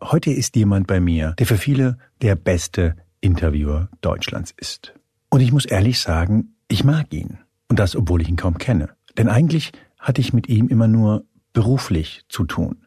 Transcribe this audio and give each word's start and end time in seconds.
Heute 0.00 0.30
ist 0.30 0.54
jemand 0.56 0.86
bei 0.86 1.00
mir, 1.00 1.34
der 1.38 1.46
für 1.46 1.56
viele 1.56 1.98
der 2.22 2.36
beste 2.36 2.96
Interviewer 3.20 3.88
Deutschlands 4.00 4.54
ist. 4.56 4.94
Und 5.28 5.40
ich 5.40 5.52
muss 5.52 5.64
ehrlich 5.64 6.00
sagen, 6.00 6.54
ich 6.68 6.84
mag 6.84 7.12
ihn. 7.12 7.38
Und 7.68 7.78
das, 7.78 7.96
obwohl 7.96 8.22
ich 8.22 8.28
ihn 8.28 8.36
kaum 8.36 8.58
kenne. 8.58 8.90
Denn 9.16 9.28
eigentlich 9.28 9.72
hatte 9.98 10.20
ich 10.20 10.32
mit 10.32 10.48
ihm 10.48 10.68
immer 10.68 10.88
nur 10.88 11.24
beruflich 11.52 12.22
zu 12.28 12.44
tun. 12.44 12.86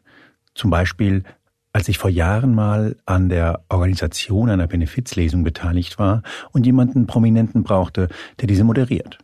Zum 0.54 0.70
Beispiel, 0.70 1.24
als 1.72 1.88
ich 1.88 1.98
vor 1.98 2.10
Jahren 2.10 2.54
mal 2.54 2.96
an 3.04 3.28
der 3.28 3.64
Organisation 3.68 4.48
einer 4.48 4.66
Benefizlesung 4.66 5.44
beteiligt 5.44 5.98
war 5.98 6.22
und 6.52 6.66
jemanden 6.66 7.06
Prominenten 7.06 7.62
brauchte, 7.62 8.08
der 8.40 8.48
diese 8.48 8.64
moderiert. 8.64 9.18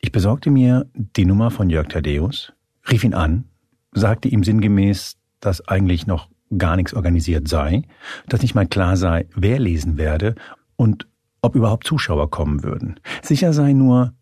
Ich 0.00 0.12
besorgte 0.12 0.50
mir 0.50 0.88
die 0.94 1.24
Nummer 1.24 1.50
von 1.50 1.70
Jörg 1.70 1.88
Thaddeus, 1.88 2.52
rief 2.88 3.02
ihn 3.02 3.14
an, 3.14 3.44
sagte 3.92 4.28
ihm 4.28 4.44
sinngemäß, 4.44 5.16
dass 5.40 5.66
eigentlich 5.66 6.06
noch 6.06 6.28
gar 6.56 6.76
nichts 6.76 6.94
organisiert 6.94 7.48
sei, 7.48 7.82
dass 8.28 8.42
nicht 8.42 8.54
mal 8.54 8.66
klar 8.66 8.96
sei, 8.96 9.26
wer 9.34 9.58
lesen 9.58 9.98
werde 9.98 10.34
und 10.76 11.06
ob 11.42 11.54
überhaupt 11.54 11.86
Zuschauer 11.86 12.30
kommen 12.30 12.62
würden. 12.62 13.00
Sicher 13.22 13.52
sei 13.52 13.72
nur, 13.72 14.14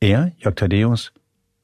er, 0.00 0.32
Jörg 0.38 0.56
Thaddeus, 0.56 1.12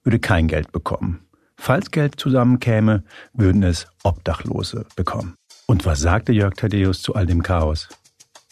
würde 0.03 0.19
kein 0.19 0.48
Geld 0.48 0.73
bekommen. 0.73 1.21
Falls 1.57 1.91
Geld 1.91 2.19
zusammenkäme, 2.19 3.05
würden 3.33 3.62
es 3.62 3.87
Obdachlose 4.03 4.87
bekommen. 4.97 5.35
Und 5.67 5.87
was 5.87 6.01
sagte 6.01 6.33
Jörg 6.33 6.55
Thaddeus 6.55 7.01
zu 7.01 7.15
all 7.15 7.27
dem 7.27 7.43
Chaos? 7.43 7.89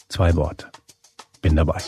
Zwei 0.09 0.35
Worte. 0.35 0.67
Bin 1.41 1.55
dabei. 1.55 1.81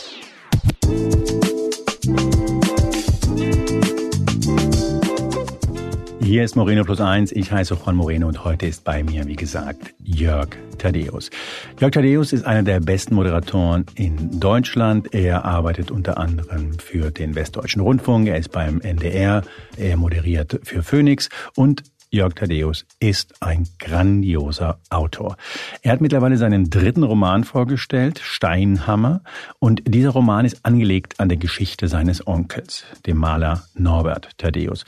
Hier 6.26 6.42
ist 6.42 6.56
Moreno 6.56 6.82
Plus 6.82 7.00
Eins. 7.00 7.30
Ich 7.30 7.52
heiße 7.52 7.74
Juan 7.74 7.94
Moreno 7.94 8.26
und 8.26 8.44
heute 8.44 8.66
ist 8.66 8.82
bei 8.82 9.04
mir, 9.04 9.28
wie 9.28 9.36
gesagt, 9.36 9.94
Jörg 10.02 10.48
Thaddeus. 10.76 11.30
Jörg 11.78 11.92
Thaddeus 11.92 12.32
ist 12.32 12.44
einer 12.44 12.64
der 12.64 12.80
besten 12.80 13.14
Moderatoren 13.14 13.86
in 13.94 14.40
Deutschland. 14.40 15.14
Er 15.14 15.44
arbeitet 15.44 15.92
unter 15.92 16.18
anderem 16.18 16.80
für 16.80 17.12
den 17.12 17.36
Westdeutschen 17.36 17.80
Rundfunk. 17.80 18.26
Er 18.26 18.38
ist 18.38 18.50
beim 18.50 18.80
NDR. 18.80 19.42
Er 19.76 19.96
moderiert 19.96 20.58
für 20.64 20.82
Phoenix 20.82 21.28
und 21.54 21.84
Jörg 22.10 22.34
Thaddeus 22.34 22.86
ist 22.98 23.40
ein 23.40 23.68
grandioser 23.78 24.78
Autor. 24.90 25.36
Er 25.82 25.92
hat 25.92 26.00
mittlerweile 26.00 26.38
seinen 26.38 26.70
dritten 26.70 27.02
Roman 27.02 27.44
vorgestellt, 27.44 28.20
Steinhammer, 28.20 29.22
und 29.58 29.82
dieser 29.86 30.10
Roman 30.10 30.44
ist 30.44 30.64
angelegt 30.64 31.20
an 31.20 31.28
der 31.28 31.38
Geschichte 31.38 31.88
seines 31.88 32.26
Onkels, 32.26 32.84
dem 33.06 33.16
Maler 33.16 33.64
Norbert 33.74 34.30
Thaddeus. 34.38 34.84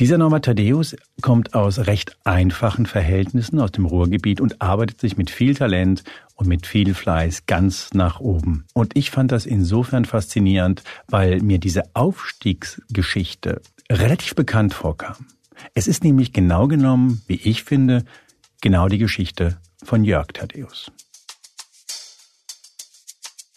Dieser 0.00 0.16
Norbert 0.16 0.46
Thaddeus 0.46 0.96
kommt 1.20 1.52
aus 1.52 1.80
recht 1.80 2.16
einfachen 2.24 2.86
Verhältnissen 2.86 3.60
aus 3.60 3.70
dem 3.70 3.84
Ruhrgebiet 3.84 4.40
und 4.40 4.62
arbeitet 4.62 4.98
sich 4.98 5.18
mit 5.18 5.28
viel 5.28 5.54
Talent 5.54 6.04
und 6.36 6.48
mit 6.48 6.66
viel 6.66 6.94
Fleiß 6.94 7.44
ganz 7.44 7.92
nach 7.92 8.18
oben. 8.18 8.64
Und 8.72 8.96
ich 8.96 9.10
fand 9.10 9.30
das 9.30 9.44
insofern 9.44 10.06
faszinierend, 10.06 10.82
weil 11.08 11.42
mir 11.42 11.58
diese 11.58 11.82
Aufstiegsgeschichte 11.92 13.60
relativ 13.90 14.34
bekannt 14.34 14.72
vorkam. 14.72 15.16
Es 15.74 15.86
ist 15.86 16.02
nämlich 16.02 16.32
genau 16.32 16.66
genommen, 16.66 17.20
wie 17.26 17.36
ich 17.36 17.64
finde, 17.64 18.06
genau 18.62 18.88
die 18.88 18.96
Geschichte 18.96 19.58
von 19.84 20.02
Jörg 20.02 20.28
Thaddeus. 20.32 20.90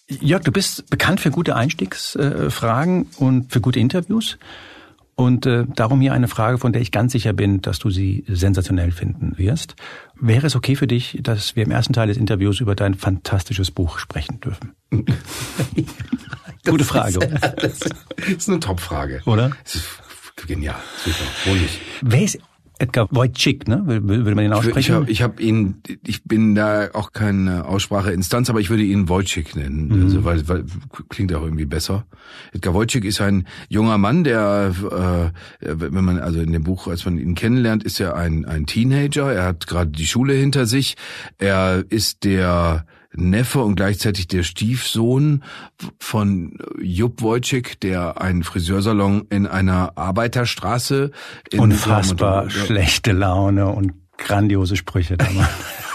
Jörg, 0.09 0.43
du 0.43 0.51
bist 0.51 0.89
bekannt 0.89 1.21
für 1.21 1.31
gute 1.31 1.55
Einstiegsfragen 1.55 3.07
und 3.15 3.53
für 3.53 3.61
gute 3.61 3.79
Interviews. 3.79 4.37
Und 5.15 5.45
äh, 5.45 5.65
darum 5.75 6.01
hier 6.01 6.13
eine 6.13 6.27
Frage, 6.27 6.57
von 6.57 6.73
der 6.73 6.81
ich 6.81 6.91
ganz 6.91 7.11
sicher 7.11 7.33
bin, 7.33 7.61
dass 7.61 7.77
du 7.77 7.91
sie 7.91 8.23
sensationell 8.27 8.91
finden 8.91 9.37
wirst. 9.37 9.75
Wäre 10.19 10.47
es 10.47 10.55
okay 10.55 10.75
für 10.75 10.87
dich, 10.87 11.19
dass 11.21 11.55
wir 11.55 11.63
im 11.63 11.71
ersten 11.71 11.93
Teil 11.93 12.07
des 12.07 12.17
Interviews 12.17 12.59
über 12.59 12.75
dein 12.75 12.95
fantastisches 12.95 13.69
Buch 13.69 13.99
sprechen 13.99 14.39
dürfen? 14.39 14.73
Gute 16.65 16.83
Frage. 16.83 17.23
Ist, 17.25 17.89
das 18.17 18.37
ist 18.37 18.49
eine 18.49 18.59
Top-Frage. 18.59 19.21
Oder? 19.25 19.51
Genial. 20.47 20.75
Super. 21.03 21.51
Ruhig. 21.51 21.79
Wer 22.01 22.23
ist 22.23 22.39
Edgar 22.83 23.07
Wojcik, 23.11 23.67
ne? 23.67 23.83
Würde 23.85 24.35
man 24.35 24.43
den 24.43 24.53
aussprechen? 24.53 24.79
Ich 24.79 24.91
habe 24.91 25.11
ich 25.11 25.21
hab 25.21 25.39
ihn, 25.39 25.81
ich 26.05 26.23
bin 26.23 26.55
da 26.55 26.89
auch 26.93 27.11
keine 27.11 27.65
Ausspracheinstanz, 27.65 28.49
aber 28.49 28.59
ich 28.59 28.69
würde 28.69 28.83
ihn 28.83 29.09
Wojcik 29.09 29.55
nennen, 29.55 29.87
mhm. 29.87 30.03
also 30.03 30.25
weil, 30.25 30.47
weil 30.47 30.65
klingt 31.09 31.33
auch 31.33 31.43
irgendwie 31.43 31.65
besser. 31.65 32.05
Edgar 32.51 32.73
Wojcik 32.73 33.05
ist 33.05 33.21
ein 33.21 33.47
junger 33.69 33.97
Mann, 33.97 34.23
der, 34.23 34.73
äh, 35.61 35.69
wenn 35.79 36.03
man 36.03 36.19
also 36.19 36.39
in 36.39 36.51
dem 36.51 36.63
Buch, 36.63 36.87
als 36.87 37.05
man 37.05 37.17
ihn 37.17 37.35
kennenlernt, 37.35 37.83
ist 37.83 37.99
er 37.99 38.15
ein 38.15 38.45
ein 38.45 38.65
Teenager. 38.65 39.31
Er 39.31 39.45
hat 39.45 39.67
gerade 39.67 39.91
die 39.91 40.07
Schule 40.07 40.33
hinter 40.33 40.65
sich. 40.65 40.95
Er 41.37 41.83
ist 41.89 42.23
der 42.23 42.85
Neffe 43.15 43.61
und 43.61 43.75
gleichzeitig 43.75 44.27
der 44.27 44.43
Stiefsohn 44.43 45.43
von 45.99 46.57
Jupp 46.81 47.21
Wojcik, 47.21 47.79
der 47.79 48.21
einen 48.21 48.43
Friseursalon 48.43 49.27
in 49.29 49.47
einer 49.47 49.97
Arbeiterstraße 49.97 51.11
in 51.51 51.59
Unfassbar 51.59 52.49
schlechte 52.49 53.11
Laune 53.11 53.67
und 53.67 53.93
grandiose 54.17 54.75
Sprüche 54.75 55.17
damals. 55.17 55.49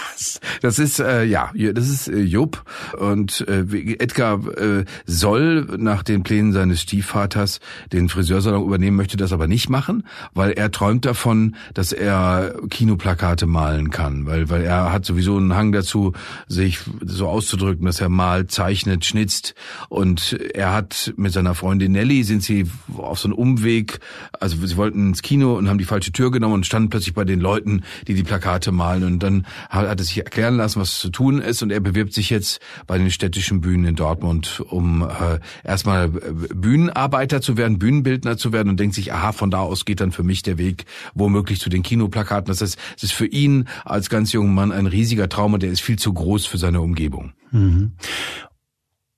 Das 0.61 0.79
ist 0.79 0.99
äh, 0.99 1.23
ja, 1.23 1.51
das 1.73 1.89
ist 1.89 2.07
äh, 2.07 2.19
Jupp. 2.19 2.63
Und 2.97 3.45
äh, 3.47 3.61
Edgar 3.99 4.45
äh, 4.57 4.85
soll 5.05 5.65
nach 5.77 6.03
den 6.03 6.23
Plänen 6.23 6.53
seines 6.53 6.81
Stiefvaters 6.81 7.59
den 7.91 8.09
Friseursalon 8.09 8.63
übernehmen, 8.63 8.97
möchte 8.97 9.17
das 9.17 9.31
aber 9.31 9.47
nicht 9.47 9.69
machen, 9.69 10.05
weil 10.33 10.51
er 10.51 10.71
träumt 10.71 11.05
davon, 11.05 11.55
dass 11.73 11.91
er 11.91 12.55
Kinoplakate 12.69 13.45
malen 13.45 13.89
kann, 13.89 14.25
weil 14.25 14.49
weil 14.49 14.63
er 14.63 14.91
hat 14.91 15.05
sowieso 15.05 15.37
einen 15.37 15.55
Hang 15.55 15.71
dazu, 15.71 16.13
sich 16.47 16.79
so 17.05 17.27
auszudrücken, 17.27 17.85
dass 17.85 18.01
er 18.01 18.09
malt, 18.09 18.51
zeichnet, 18.51 19.05
schnitzt. 19.05 19.55
Und 19.89 20.33
er 20.53 20.73
hat 20.73 21.13
mit 21.17 21.33
seiner 21.33 21.55
Freundin 21.55 21.91
Nelly 21.91 22.23
sind 22.23 22.43
sie 22.43 22.65
auf 22.97 23.19
so 23.19 23.27
einen 23.27 23.33
Umweg, 23.33 23.99
also 24.39 24.65
sie 24.65 24.77
wollten 24.77 25.09
ins 25.09 25.21
Kino 25.21 25.55
und 25.57 25.69
haben 25.69 25.77
die 25.77 25.85
falsche 25.85 26.11
Tür 26.11 26.31
genommen 26.31 26.55
und 26.55 26.65
standen 26.65 26.89
plötzlich 26.89 27.13
bei 27.13 27.25
den 27.25 27.39
Leuten, 27.39 27.83
die 28.07 28.13
die 28.13 28.23
Plakate 28.23 28.71
malen. 28.71 29.03
Und 29.03 29.19
dann 29.23 29.45
hat 29.69 29.99
es 29.99 30.08
sich 30.09 30.17
erklären 30.17 30.57
lassen, 30.57 30.79
was 30.79 30.99
zu 30.99 31.09
tun 31.09 31.39
ist 31.39 31.61
und 31.61 31.71
er 31.71 31.79
bewirbt 31.79 32.13
sich 32.13 32.29
jetzt 32.29 32.59
bei 32.87 32.97
den 32.97 33.11
städtischen 33.11 33.61
Bühnen 33.61 33.85
in 33.85 33.95
Dortmund, 33.95 34.61
um 34.69 35.01
äh, 35.01 35.39
erstmal 35.63 36.05
äh, 36.05 36.09
Bühnenarbeiter 36.53 37.41
zu 37.41 37.57
werden, 37.57 37.79
Bühnenbildner 37.79 38.37
zu 38.37 38.51
werden 38.53 38.69
und 38.69 38.79
denkt 38.79 38.95
sich, 38.95 39.13
aha, 39.13 39.31
von 39.31 39.51
da 39.51 39.59
aus 39.59 39.85
geht 39.85 40.01
dann 40.01 40.11
für 40.11 40.23
mich 40.23 40.43
der 40.43 40.57
Weg 40.57 40.85
womöglich 41.13 41.59
zu 41.59 41.69
den 41.69 41.83
Kinoplakaten. 41.83 42.47
Das 42.47 42.61
heißt, 42.61 42.77
es 42.97 43.03
ist 43.03 43.13
für 43.13 43.27
ihn 43.27 43.67
als 43.85 44.09
ganz 44.09 44.31
junger 44.31 44.51
Mann 44.51 44.71
ein 44.71 44.85
riesiger 44.85 45.29
Traum 45.29 45.53
und 45.53 45.63
der 45.63 45.71
ist 45.71 45.81
viel 45.81 45.97
zu 45.97 46.13
groß 46.13 46.45
für 46.45 46.57
seine 46.57 46.81
Umgebung. 46.81 47.33
Mhm. 47.51 47.93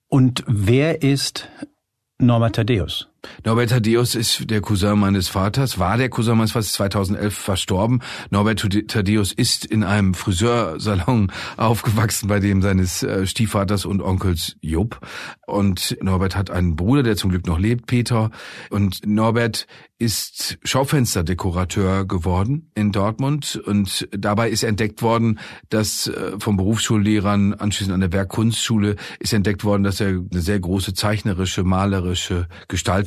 Und 0.07 0.43
wer 0.47 1.01
ist 1.01 1.49
Norbert 2.19 2.55
Thaddeus? 2.55 3.10
Norbert 3.45 3.69
Thaddeus 3.69 4.15
ist 4.15 4.49
der 4.49 4.61
Cousin 4.61 4.99
meines 4.99 5.27
Vaters, 5.27 5.77
war 5.77 5.97
der 5.97 6.09
Cousin 6.09 6.37
meines 6.37 6.53
Vaters, 6.53 6.73
2011 6.73 7.35
verstorben. 7.35 8.01
Norbert 8.31 8.67
Thaddeus 8.87 9.31
ist 9.31 9.65
in 9.65 9.83
einem 9.83 10.13
Friseursalon 10.13 11.31
aufgewachsen, 11.57 12.27
bei 12.27 12.39
dem 12.39 12.61
seines 12.61 13.03
äh, 13.03 13.27
Stiefvaters 13.27 13.85
und 13.85 14.01
Onkels 14.01 14.55
Jupp. 14.61 14.99
Und 15.45 15.97
Norbert 16.01 16.35
hat 16.35 16.49
einen 16.49 16.75
Bruder, 16.75 17.03
der 17.03 17.15
zum 17.15 17.29
Glück 17.29 17.45
noch 17.45 17.59
lebt, 17.59 17.85
Peter. 17.85 18.31
Und 18.69 19.05
Norbert 19.05 19.67
ist 20.01 20.57
Schaufensterdekorateur 20.63 22.05
geworden 22.05 22.71
in 22.73 22.91
Dortmund 22.91 23.61
und 23.65 24.09
dabei 24.11 24.49
ist 24.49 24.63
entdeckt 24.63 25.03
worden, 25.03 25.37
dass 25.69 26.07
äh, 26.07 26.31
vom 26.39 26.57
Berufsschullehrern 26.57 27.53
anschließend 27.53 27.93
an 27.93 28.01
der 28.01 28.11
Werkkunstschule 28.11 28.95
ist 29.19 29.31
entdeckt 29.31 29.63
worden, 29.63 29.83
dass 29.83 30.01
er 30.01 30.07
eine 30.07 30.41
sehr 30.41 30.59
große 30.59 30.95
zeichnerische, 30.95 31.63
malerische, 31.63 32.47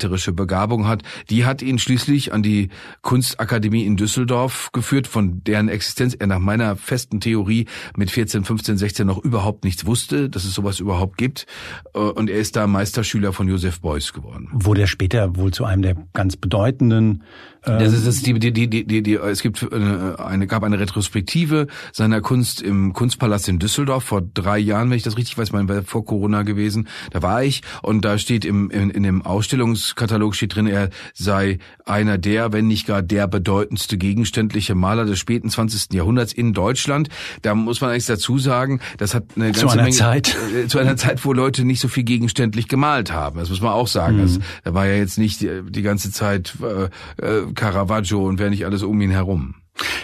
gestalterische 0.04 0.32
Begabung 0.32 0.86
hat. 0.86 1.02
Die 1.30 1.44
hat 1.44 1.62
ihn 1.62 1.78
schließlich 1.78 2.32
an 2.32 2.42
die 2.42 2.68
Kunstakademie 3.02 3.84
in 3.84 3.96
Düsseldorf 3.96 4.70
geführt, 4.72 5.06
von 5.06 5.42
deren 5.44 5.68
Existenz 5.68 6.14
er 6.14 6.26
nach 6.26 6.38
meiner 6.38 6.76
festen 6.76 7.20
Theorie 7.20 7.66
mit 7.96 8.10
14, 8.10 8.44
15, 8.44 8.78
16 8.78 9.06
noch 9.06 9.22
überhaupt 9.24 9.64
nichts 9.64 9.86
wusste, 9.86 10.28
dass 10.28 10.44
es 10.44 10.54
sowas 10.54 10.80
überhaupt 10.80 11.16
gibt. 11.16 11.46
Äh, 11.94 11.98
und 11.98 12.30
er 12.30 12.38
ist 12.38 12.56
da 12.56 12.66
Meisterschüler 12.66 13.32
von 13.32 13.48
Josef 13.48 13.80
Beuys 13.80 14.12
geworden. 14.12 14.48
Wurde 14.52 14.82
er 14.82 14.86
später 14.86 15.36
wohl 15.36 15.52
zu 15.52 15.64
einem 15.64 15.82
der 15.82 15.96
ganz 16.12 16.36
bedeutenden 16.36 16.54
bedeutenden 16.54 17.22
das 17.64 17.92
ist, 17.92 18.06
das 18.06 18.16
ist 18.16 18.26
die, 18.26 18.34
die, 18.34 18.52
die, 18.52 18.68
die, 18.68 18.84
die, 18.84 19.02
die, 19.02 19.14
es 19.14 19.42
gibt 19.42 19.72
eine, 19.72 20.18
eine, 20.18 20.46
gab 20.46 20.62
eine 20.62 20.78
Retrospektive 20.78 21.66
seiner 21.92 22.20
Kunst 22.20 22.60
im 22.60 22.92
Kunstpalast 22.92 23.48
in 23.48 23.58
Düsseldorf 23.58 24.04
vor 24.04 24.22
drei 24.22 24.58
Jahren, 24.58 24.90
wenn 24.90 24.96
ich 24.96 25.02
das 25.02 25.16
richtig 25.16 25.38
weiß, 25.38 25.52
mein 25.52 25.68
war 25.68 25.82
vor 25.82 26.04
Corona 26.04 26.42
gewesen. 26.42 26.88
Da 27.10 27.22
war 27.22 27.42
ich 27.42 27.62
und 27.82 28.04
da 28.04 28.18
steht 28.18 28.44
im, 28.44 28.70
in, 28.70 28.90
in 28.90 29.02
dem 29.02 29.22
Ausstellungskatalog 29.22 30.34
steht 30.34 30.54
drin, 30.54 30.66
er 30.66 30.90
sei 31.14 31.58
einer 31.86 32.18
der, 32.18 32.52
wenn 32.52 32.66
nicht 32.66 32.86
gar 32.86 33.02
der 33.02 33.26
bedeutendste 33.28 33.96
gegenständliche 33.96 34.74
Maler 34.74 35.04
des 35.06 35.18
späten 35.18 35.48
20. 35.48 35.92
Jahrhunderts 35.94 36.32
in 36.32 36.52
Deutschland. 36.52 37.08
Da 37.42 37.54
muss 37.54 37.80
man 37.80 37.90
eigentlich 37.90 38.06
dazu 38.06 38.38
sagen, 38.38 38.80
das 38.98 39.14
hat 39.14 39.24
eine 39.36 39.46
ganze 39.46 39.60
zu 39.60 39.68
einer 39.68 39.82
Menge, 39.84 39.96
Zeit, 39.96 40.36
äh, 40.54 40.66
zu 40.66 40.78
einer 40.78 40.96
Zeit, 40.96 41.24
wo 41.24 41.32
Leute 41.32 41.64
nicht 41.64 41.80
so 41.80 41.88
viel 41.88 42.04
gegenständlich 42.04 42.68
gemalt 42.68 43.12
haben. 43.12 43.38
Das 43.38 43.48
muss 43.48 43.60
man 43.60 43.72
auch 43.72 43.88
sagen. 43.88 44.16
Mhm. 44.16 44.22
Das, 44.22 44.38
da 44.64 44.74
war 44.74 44.86
ja 44.86 44.96
jetzt 44.96 45.18
nicht 45.18 45.40
die, 45.40 45.62
die 45.68 45.82
ganze 45.82 46.10
Zeit 46.12 46.54
äh, 46.62 46.84
äh, 47.24 47.53
Caravaggio 47.54 48.26
und 48.26 48.38
wer 48.38 48.50
nicht 48.50 48.64
alles 48.64 48.82
um 48.82 49.00
ihn 49.00 49.10
herum. 49.10 49.54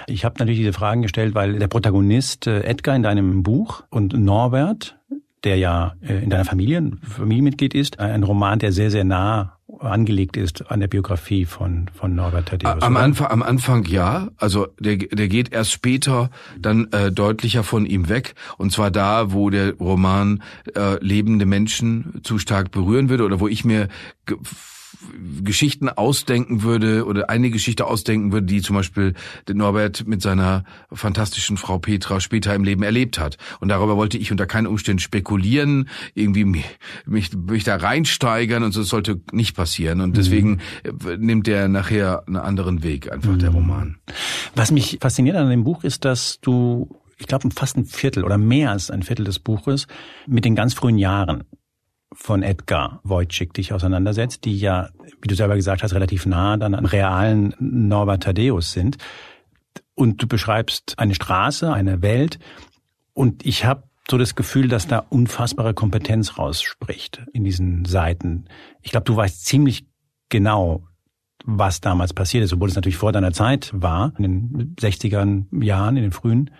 Ich 0.06 0.24
habe 0.24 0.36
natürlich 0.38 0.58
diese 0.58 0.72
Fragen 0.72 1.02
gestellt, 1.02 1.34
weil 1.34 1.58
der 1.58 1.68
Protagonist 1.68 2.46
äh, 2.46 2.62
Edgar 2.62 2.96
in 2.96 3.02
deinem 3.02 3.42
Buch 3.42 3.84
und 3.90 4.12
Norbert, 4.12 4.98
der 5.44 5.56
ja 5.56 5.94
äh, 6.00 6.22
in 6.22 6.30
deiner 6.30 6.44
Familie 6.44 6.92
Familienmitglied 7.08 7.74
ist, 7.74 8.00
ein 8.00 8.22
Roman, 8.22 8.58
der 8.58 8.72
sehr, 8.72 8.90
sehr 8.90 9.04
nah 9.04 9.56
angelegt 9.78 10.36
ist 10.36 10.70
an 10.70 10.80
der 10.80 10.88
Biografie 10.88 11.44
von, 11.44 11.86
von 11.94 12.14
Norbert 12.14 12.48
Thaddeus. 12.48 12.82
Am 12.82 12.96
Anfang, 12.96 13.28
am 13.28 13.42
Anfang 13.42 13.84
ja, 13.86 14.28
also 14.36 14.68
der, 14.78 14.96
der 14.96 15.28
geht 15.28 15.52
erst 15.52 15.72
später 15.72 16.30
dann 16.58 16.88
äh, 16.92 17.10
deutlicher 17.10 17.62
von 17.62 17.86
ihm 17.86 18.08
weg 18.08 18.34
und 18.58 18.72
zwar 18.72 18.90
da, 18.90 19.32
wo 19.32 19.50
der 19.50 19.74
Roman 19.74 20.42
äh, 20.74 21.02
lebende 21.02 21.46
Menschen 21.46 22.20
zu 22.22 22.38
stark 22.38 22.70
berühren 22.70 23.08
würde 23.08 23.24
oder 23.24 23.40
wo 23.40 23.48
ich 23.48 23.64
mir 23.64 23.88
Geschichten 25.42 25.88
ausdenken 25.88 26.62
würde 26.62 27.06
oder 27.06 27.30
eine 27.30 27.50
Geschichte 27.50 27.86
ausdenken 27.86 28.32
würde, 28.32 28.46
die 28.46 28.60
zum 28.60 28.76
Beispiel 28.76 29.14
Norbert 29.50 30.06
mit 30.06 30.20
seiner 30.22 30.64
fantastischen 30.92 31.56
Frau 31.56 31.78
Petra 31.78 32.20
später 32.20 32.54
im 32.54 32.64
Leben 32.64 32.82
erlebt 32.82 33.18
hat. 33.18 33.36
Und 33.60 33.68
darüber 33.68 33.96
wollte 33.96 34.18
ich 34.18 34.30
unter 34.32 34.46
keinen 34.46 34.66
Umständen 34.66 35.00
spekulieren, 35.00 35.88
irgendwie 36.14 36.44
mich, 36.44 36.64
mich, 37.06 37.32
mich 37.32 37.64
da 37.64 37.76
reinsteigern 37.76 38.62
und 38.62 38.72
so 38.72 38.80
das 38.80 38.88
sollte 38.88 39.20
nicht 39.32 39.54
passieren. 39.54 40.00
Und 40.00 40.16
deswegen 40.16 40.60
mhm. 40.84 41.18
nimmt 41.18 41.48
er 41.48 41.68
nachher 41.68 42.26
einen 42.26 42.36
anderen 42.36 42.82
Weg, 42.82 43.12
einfach 43.12 43.32
mhm. 43.32 43.38
der 43.38 43.50
Roman. 43.50 43.96
Was 44.54 44.70
mich 44.70 44.98
fasziniert 45.00 45.36
an 45.36 45.50
dem 45.50 45.64
Buch 45.64 45.84
ist, 45.84 46.04
dass 46.04 46.40
du 46.40 46.88
ich 47.18 47.26
glaube, 47.26 47.50
fast 47.50 47.76
ein 47.76 47.84
Viertel 47.84 48.24
oder 48.24 48.38
mehr 48.38 48.70
als 48.70 48.90
ein 48.90 49.02
Viertel 49.02 49.24
des 49.24 49.38
Buches 49.38 49.86
mit 50.26 50.46
den 50.46 50.54
ganz 50.54 50.72
frühen 50.72 50.96
Jahren 50.96 51.44
von 52.12 52.42
Edgar 52.42 53.00
Wojcik 53.04 53.54
dich 53.54 53.72
auseinandersetzt, 53.72 54.44
die 54.44 54.58
ja, 54.58 54.90
wie 55.22 55.28
du 55.28 55.34
selber 55.34 55.56
gesagt 55.56 55.82
hast, 55.82 55.94
relativ 55.94 56.26
nah 56.26 56.56
dann 56.56 56.74
an 56.74 56.86
realen 56.86 57.54
Norbert 57.58 58.24
Thaddeus 58.24 58.72
sind. 58.72 58.96
Und 59.94 60.22
du 60.22 60.26
beschreibst 60.26 60.98
eine 60.98 61.14
Straße, 61.14 61.72
eine 61.72 62.02
Welt. 62.02 62.38
Und 63.12 63.44
ich 63.46 63.64
habe 63.64 63.84
so 64.10 64.18
das 64.18 64.34
Gefühl, 64.34 64.68
dass 64.68 64.88
da 64.88 64.98
unfassbare 64.98 65.74
Kompetenz 65.74 66.36
rausspricht 66.36 67.22
in 67.32 67.44
diesen 67.44 67.84
Seiten. 67.84 68.46
Ich 68.82 68.90
glaube, 68.90 69.04
du 69.04 69.14
weißt 69.14 69.44
ziemlich 69.44 69.86
genau, 70.28 70.84
was 71.44 71.80
damals 71.80 72.12
passiert 72.12 72.44
ist, 72.44 72.52
obwohl 72.52 72.68
es 72.68 72.74
natürlich 72.74 72.96
vor 72.96 73.12
deiner 73.12 73.32
Zeit 73.32 73.70
war, 73.72 74.12
in 74.18 74.22
den 74.22 74.76
60er 74.76 75.64
Jahren, 75.64 75.96
in 75.96 76.02
den 76.02 76.12
frühen. 76.12 76.50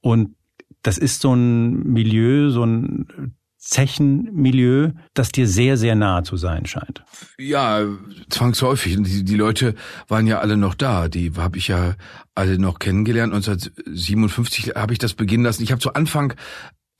Und 0.00 0.36
das 0.82 0.98
ist 0.98 1.20
so 1.20 1.34
ein 1.34 1.82
Milieu, 1.82 2.50
so 2.50 2.64
ein 2.64 3.34
Zechenmilieu, 3.64 4.90
das 5.14 5.32
dir 5.32 5.48
sehr, 5.48 5.78
sehr 5.78 5.94
nahe 5.94 6.22
zu 6.22 6.36
sein 6.36 6.66
scheint. 6.66 7.02
Ja, 7.38 7.80
zwangsläufig. 8.28 8.96
Die, 9.02 9.24
die 9.24 9.36
Leute 9.36 9.74
waren 10.06 10.26
ja 10.26 10.40
alle 10.40 10.58
noch 10.58 10.74
da. 10.74 11.08
Die 11.08 11.32
habe 11.36 11.56
ich 11.56 11.68
ja 11.68 11.94
alle 12.34 12.58
noch 12.58 12.78
kennengelernt. 12.78 13.32
1957 13.32 14.74
habe 14.76 14.92
ich 14.92 14.98
das 14.98 15.14
beginnen 15.14 15.44
lassen. 15.44 15.62
Ich 15.62 15.72
habe 15.72 15.80
zu 15.80 15.94
Anfang 15.94 16.34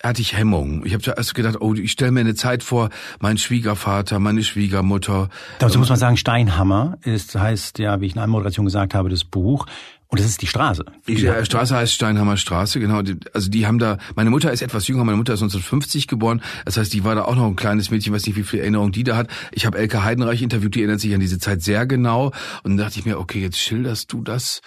hatte 0.02 0.20
ich 0.20 0.36
Hemmung. 0.36 0.84
Ich 0.84 0.92
habe 0.92 1.02
zuerst 1.02 1.34
gedacht, 1.34 1.60
oh, 1.60 1.74
ich 1.74 1.92
stelle 1.92 2.12
mir 2.12 2.20
eine 2.20 2.34
Zeit 2.34 2.62
vor, 2.62 2.90
mein 3.20 3.38
Schwiegervater, 3.38 4.18
meine 4.18 4.42
Schwiegermutter. 4.42 5.30
Dazu 5.58 5.78
muss 5.78 5.88
man 5.88 5.98
sagen, 5.98 6.16
Steinhammer 6.16 6.98
ist, 7.02 7.34
heißt 7.34 7.78
ja, 7.78 8.00
wie 8.00 8.06
ich 8.06 8.12
in 8.12 8.18
der 8.18 8.26
Moderation 8.26 8.66
gesagt 8.66 8.94
habe, 8.94 9.08
das 9.08 9.24
Buch. 9.24 9.66
Und 10.14 10.20
das 10.20 10.28
ist 10.28 10.42
die 10.42 10.46
Straße. 10.46 10.84
Die 11.08 11.14
ja, 11.14 11.44
Straße 11.44 11.74
heißt 11.74 11.92
Steinhammer 11.92 12.36
Straße, 12.36 12.78
genau. 12.78 13.02
Also 13.32 13.50
die 13.50 13.66
haben 13.66 13.80
da, 13.80 13.98
meine 14.14 14.30
Mutter 14.30 14.52
ist 14.52 14.62
etwas 14.62 14.86
jünger, 14.86 15.02
meine 15.02 15.16
Mutter 15.16 15.34
ist 15.34 15.42
1950 15.42 16.06
geboren. 16.06 16.40
Das 16.64 16.76
heißt, 16.76 16.92
die 16.92 17.02
war 17.02 17.16
da 17.16 17.22
auch 17.24 17.34
noch 17.34 17.48
ein 17.48 17.56
kleines 17.56 17.90
Mädchen, 17.90 18.14
weiß 18.14 18.24
nicht, 18.24 18.36
wie 18.36 18.44
viel 18.44 18.60
Erinnerung 18.60 18.92
die 18.92 19.02
da 19.02 19.16
hat. 19.16 19.26
Ich 19.50 19.66
habe 19.66 19.76
Elke 19.76 20.04
Heidenreich 20.04 20.40
interviewt, 20.40 20.76
die 20.76 20.82
erinnert 20.82 21.00
sich 21.00 21.12
an 21.14 21.18
diese 21.18 21.40
Zeit 21.40 21.62
sehr 21.62 21.84
genau. 21.84 22.26
Und 22.62 22.76
dann 22.76 22.76
dachte 22.76 23.00
ich 23.00 23.06
mir, 23.06 23.18
okay, 23.18 23.40
jetzt 23.40 23.58
schilderst 23.58 24.12
du 24.12 24.22
das 24.22 24.60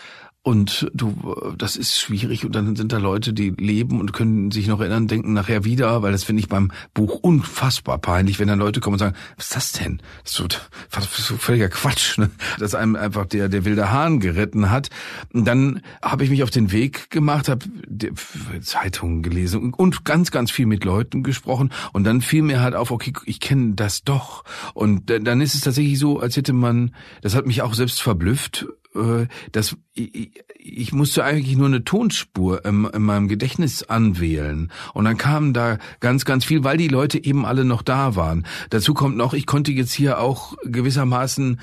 und 0.47 0.89
du, 0.93 1.35
das 1.57 1.75
ist 1.75 1.99
schwierig 1.99 2.45
und 2.45 2.55
dann 2.55 2.77
sind 2.77 2.93
da 2.93 2.99
Leute, 2.99 3.33
die 3.33 3.49
leben 3.49 3.99
und 3.99 4.13
können 4.13 4.49
sich 4.49 4.67
noch 4.67 4.79
erinnern, 4.79 5.09
denken 5.09 5.33
nachher 5.33 5.65
wieder, 5.65 6.03
weil 6.03 6.13
das 6.13 6.23
finde 6.23 6.39
ich 6.39 6.47
beim 6.47 6.71
Buch 6.93 7.15
unfassbar 7.15 7.97
peinlich, 7.97 8.39
wenn 8.39 8.47
dann 8.47 8.57
Leute 8.57 8.79
kommen 8.79 8.93
und 8.93 8.99
sagen, 8.99 9.15
was 9.35 9.47
ist 9.47 9.55
das 9.57 9.71
denn? 9.73 10.01
Das 10.23 10.31
ist 10.31 10.37
so, 10.37 11.33
so 11.33 11.35
völliger 11.35 11.67
Quatsch, 11.67 12.17
ne? 12.17 12.29
dass 12.59 12.75
einem 12.75 12.95
einfach 12.95 13.25
der, 13.25 13.49
der 13.49 13.65
wilde 13.65 13.91
Hahn 13.91 14.21
geritten 14.21 14.69
hat. 14.71 14.89
Und 15.33 15.43
dann 15.43 15.81
habe 16.01 16.23
ich 16.23 16.29
mich 16.29 16.43
auf 16.43 16.49
den 16.49 16.71
Weg 16.71 17.09
gemacht, 17.09 17.49
habe 17.49 17.65
Zeitungen 18.61 19.23
gelesen 19.23 19.73
und 19.73 20.05
ganz, 20.05 20.31
ganz 20.31 20.49
viel 20.49 20.65
mit 20.65 20.85
Leuten 20.85 21.23
gesprochen 21.23 21.73
und 21.91 22.05
dann 22.05 22.21
fiel 22.21 22.41
mir 22.41 22.61
halt 22.61 22.73
auf, 22.73 22.91
okay, 22.91 23.11
ich 23.25 23.41
kenne 23.41 23.73
das 23.73 24.05
doch. 24.05 24.45
Und 24.73 25.09
dann 25.09 25.41
ist 25.41 25.55
es 25.55 25.59
tatsächlich 25.59 25.99
so, 25.99 26.21
als 26.21 26.37
hätte 26.37 26.53
man, 26.53 26.95
das 27.21 27.35
hat 27.35 27.45
mich 27.45 27.61
auch 27.63 27.73
selbst 27.73 28.01
verblüfft, 28.01 28.65
äh, 28.95 29.27
dass 29.51 29.75
ich, 29.93 30.31
ich 30.59 30.91
musste 30.93 31.23
eigentlich 31.23 31.57
nur 31.57 31.67
eine 31.67 31.83
Tonspur 31.83 32.63
in, 32.65 32.85
in, 32.85 33.01
meinem 33.01 33.27
Gedächtnis 33.27 33.83
anwählen. 33.83 34.71
Und 34.93 35.05
dann 35.05 35.17
kam 35.17 35.53
da 35.53 35.77
ganz, 35.99 36.25
ganz 36.25 36.45
viel, 36.45 36.63
weil 36.63 36.77
die 36.77 36.87
Leute 36.87 37.23
eben 37.23 37.45
alle 37.45 37.65
noch 37.65 37.81
da 37.81 38.15
waren. 38.15 38.45
Dazu 38.69 38.93
kommt 38.93 39.17
noch, 39.17 39.33
ich 39.33 39.45
konnte 39.45 39.71
jetzt 39.71 39.93
hier 39.93 40.19
auch 40.19 40.55
gewissermaßen, 40.63 41.59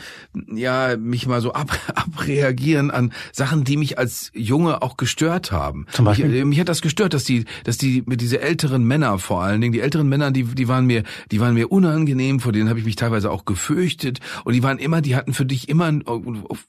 ja, 0.53 0.97
mich 0.97 1.27
mal 1.27 1.41
so 1.41 1.53
ab, 1.53 1.79
abreagieren 1.95 2.91
an 2.91 3.13
Sachen, 3.33 3.65
die 3.65 3.77
mich 3.77 3.99
als 3.99 4.31
Junge 4.35 4.83
auch 4.83 4.97
gestört 4.97 5.53
haben. 5.53 5.87
Zum 5.93 6.05
Beispiel? 6.05 6.29
Mich, 6.29 6.45
mich 6.45 6.61
hat 6.61 6.69
das 6.69 6.83
gestört, 6.83 7.15
dass 7.15 7.25
die, 7.25 7.45
dass 7.65 7.79
die, 7.79 8.03
mit 8.07 8.21
diese 8.21 8.41
älteren 8.41 8.85
Männer 8.85 9.19
vor 9.19 9.43
allen 9.43 9.61
Dingen, 9.61 9.73
die 9.73 9.81
älteren 9.81 10.09
Männer, 10.09 10.31
die, 10.31 10.45
die 10.45 10.69
waren 10.69 10.87
mir, 10.87 11.05
die 11.31 11.41
waren 11.41 11.55
mir 11.55 11.71
unangenehm, 11.71 12.41
vor 12.41 12.53
denen 12.53 12.69
habe 12.69 12.79
ich 12.79 12.85
mich 12.85 12.97
teilweise 12.97 13.31
auch 13.31 13.45
gefürchtet. 13.45 14.21
Und 14.45 14.55
die 14.55 14.63
waren 14.63 14.79
immer, 14.79 15.01
die 15.01 15.17
hatten 15.17 15.35
für 15.35 15.47
dich 15.47 15.69
immer 15.69 15.93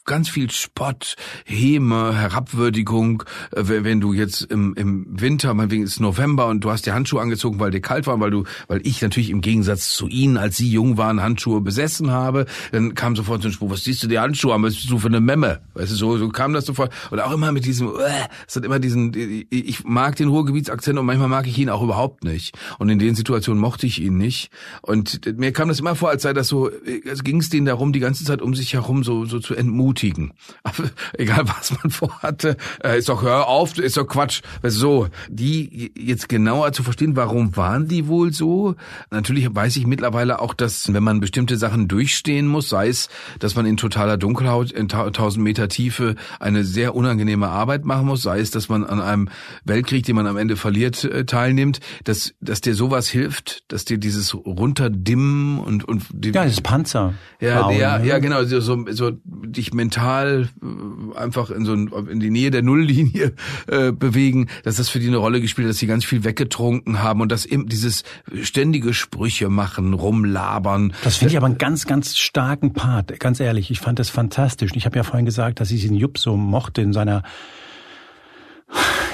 ganz 0.05 0.29
viel 0.29 0.49
Spott, 0.55 1.15
Häme, 1.45 2.15
Herabwürdigung, 2.15 3.23
äh, 3.51 3.63
wenn 3.65 3.99
du 3.99 4.13
jetzt 4.13 4.41
im, 4.43 4.73
im 4.75 5.05
Winter, 5.09 5.53
meinetwegen 5.53 5.83
ist 5.83 5.99
November 5.99 6.47
und 6.47 6.63
du 6.63 6.71
hast 6.71 6.85
dir 6.85 6.93
Handschuhe 6.93 7.21
angezogen, 7.21 7.59
weil 7.59 7.71
dir 7.71 7.81
kalt 7.81 8.07
war, 8.07 8.19
weil 8.19 8.31
du, 8.31 8.43
weil 8.67 8.81
ich 8.83 9.01
natürlich 9.01 9.29
im 9.29 9.41
Gegensatz 9.41 9.89
zu 9.89 10.07
ihnen, 10.07 10.37
als 10.37 10.57
sie 10.57 10.69
jung 10.69 10.97
waren, 10.97 11.21
Handschuhe 11.21 11.61
besessen 11.61 12.11
habe, 12.11 12.45
dann 12.71 12.95
kam 12.95 13.15
sofort 13.15 13.41
so 13.41 13.49
ein 13.49 13.51
Spruch, 13.51 13.71
was 13.71 13.83
siehst 13.83 14.03
du 14.03 14.07
die 14.07 14.19
Handschuhe 14.19 14.53
an, 14.53 14.63
was 14.63 14.75
bist 14.75 14.89
du 14.89 14.99
für 14.99 15.07
eine 15.07 15.21
Memme? 15.21 15.61
Weißt 15.73 15.91
du, 15.91 15.95
so, 15.95 16.17
so 16.17 16.29
kam 16.29 16.53
das 16.53 16.65
sofort. 16.65 16.93
Und 17.11 17.19
auch 17.19 17.31
immer 17.31 17.51
mit 17.51 17.65
diesem, 17.65 17.87
äh, 17.87 18.27
es 18.47 18.55
hat 18.55 18.65
immer 18.65 18.79
diesen, 18.79 19.11
ich 19.49 19.83
mag 19.83 20.15
den 20.15 20.29
Ruhrgebietsakzent 20.29 20.97
und 20.97 21.05
manchmal 21.05 21.29
mag 21.29 21.47
ich 21.47 21.57
ihn 21.57 21.69
auch 21.69 21.81
überhaupt 21.81 22.23
nicht. 22.23 22.57
Und 22.79 22.89
in 22.89 22.99
den 22.99 23.15
Situationen 23.15 23.61
mochte 23.61 23.85
ich 23.85 24.01
ihn 24.01 24.17
nicht. 24.17 24.49
Und 24.81 25.37
mir 25.37 25.51
kam 25.51 25.67
das 25.67 25.79
immer 25.79 25.95
vor, 25.95 26.09
als 26.09 26.23
sei 26.23 26.33
das 26.33 26.47
so, 26.47 26.69
es 26.69 27.23
ging 27.23 27.39
es 27.39 27.49
denen 27.49 27.65
darum, 27.65 27.93
die 27.93 27.99
ganze 27.99 28.23
Zeit 28.23 28.41
um 28.41 28.55
sich 28.55 28.73
herum 28.73 29.03
so, 29.03 29.25
so 29.25 29.39
zu 29.39 29.55
entmutigen. 29.55 30.33
Aber 30.63 30.89
egal 31.17 31.47
was 31.47 31.71
man 31.71 31.91
vorhatte, 31.91 32.57
äh, 32.83 32.97
ist 32.99 33.09
doch, 33.09 33.21
hör 33.23 33.47
auf, 33.47 33.77
ist 33.77 33.97
doch 33.97 34.07
Quatsch. 34.07 34.41
So, 34.63 35.07
die 35.29 35.91
jetzt 35.97 36.29
genauer 36.29 36.71
zu 36.73 36.83
verstehen, 36.83 37.15
warum 37.15 37.55
waren 37.55 37.87
die 37.87 38.07
wohl 38.07 38.33
so? 38.33 38.75
Natürlich 39.11 39.53
weiß 39.53 39.75
ich 39.77 39.87
mittlerweile 39.87 40.39
auch, 40.39 40.53
dass 40.53 40.91
wenn 40.93 41.03
man 41.03 41.19
bestimmte 41.19 41.57
Sachen 41.57 41.87
durchstehen 41.87 42.47
muss, 42.47 42.69
sei 42.69 42.87
es, 42.87 43.09
dass 43.39 43.55
man 43.55 43.65
in 43.65 43.77
totaler 43.77 44.17
Dunkelhaut 44.17 44.71
in 44.71 44.91
1000 44.91 45.43
Meter 45.43 45.67
Tiefe 45.67 46.15
eine 46.39 46.63
sehr 46.63 46.95
unangenehme 46.95 47.47
Arbeit 47.47 47.85
machen 47.85 48.07
muss, 48.07 48.21
sei 48.21 48.39
es, 48.39 48.51
dass 48.51 48.69
man 48.69 48.83
an 48.83 49.01
einem 49.01 49.29
Weltkrieg, 49.63 50.05
den 50.05 50.15
man 50.15 50.27
am 50.27 50.37
Ende 50.37 50.55
verliert, 50.55 51.03
äh, 51.03 51.25
teilnimmt, 51.25 51.79
dass, 52.03 52.33
dass 52.41 52.61
dir 52.61 52.75
sowas 52.75 53.07
hilft, 53.07 53.63
dass 53.71 53.85
dir 53.85 53.97
dieses 53.97 54.33
runterdimmen 54.33 55.59
und, 55.59 55.83
und 55.83 56.03
die, 56.11 56.31
ja, 56.31 56.45
das 56.45 56.61
Panzer. 56.61 57.13
Ja, 57.39 57.69
ja, 57.71 57.99
ja, 57.99 58.19
genau, 58.19 58.43
so, 58.43 58.59
so, 58.59 58.85
so 58.89 59.11
dich 59.25 59.73
mental 59.73 60.24
äh, 60.25 61.17
einfach 61.17 61.49
in 61.49 61.65
so 61.65 61.73
ein, 61.73 61.91
in 62.09 62.19
die 62.19 62.29
Nähe 62.29 62.51
der 62.51 62.61
Nulllinie 62.61 63.33
äh, 63.67 63.91
bewegen, 63.91 64.47
dass 64.63 64.75
das 64.75 64.89
für 64.89 64.99
die 64.99 65.07
eine 65.07 65.17
Rolle 65.17 65.41
gespielt 65.41 65.67
hat, 65.67 65.71
dass 65.71 65.79
sie 65.79 65.87
ganz 65.87 66.05
viel 66.05 66.23
weggetrunken 66.23 67.01
haben 67.01 67.21
und 67.21 67.31
dass 67.31 67.45
eben 67.45 67.67
dieses 67.67 68.03
ständige 68.41 68.93
Sprüche 68.93 69.49
machen, 69.49 69.93
rumlabern. 69.93 70.93
Das 71.03 71.17
finde 71.17 71.33
ich 71.33 71.37
aber 71.37 71.47
einen 71.47 71.57
ganz, 71.57 71.85
ganz 71.85 72.17
starken 72.17 72.73
Part, 72.73 73.19
ganz 73.19 73.39
ehrlich. 73.39 73.71
Ich 73.71 73.79
fand 73.79 73.99
das 73.99 74.09
fantastisch. 74.09 74.71
Ich 74.75 74.85
habe 74.85 74.97
ja 74.97 75.03
vorhin 75.03 75.25
gesagt, 75.25 75.59
dass 75.59 75.71
ich 75.71 75.81
den 75.81 75.95
Jupp 75.95 76.17
so 76.17 76.37
mochte 76.37 76.81
in 76.81 76.93
seiner 76.93 77.23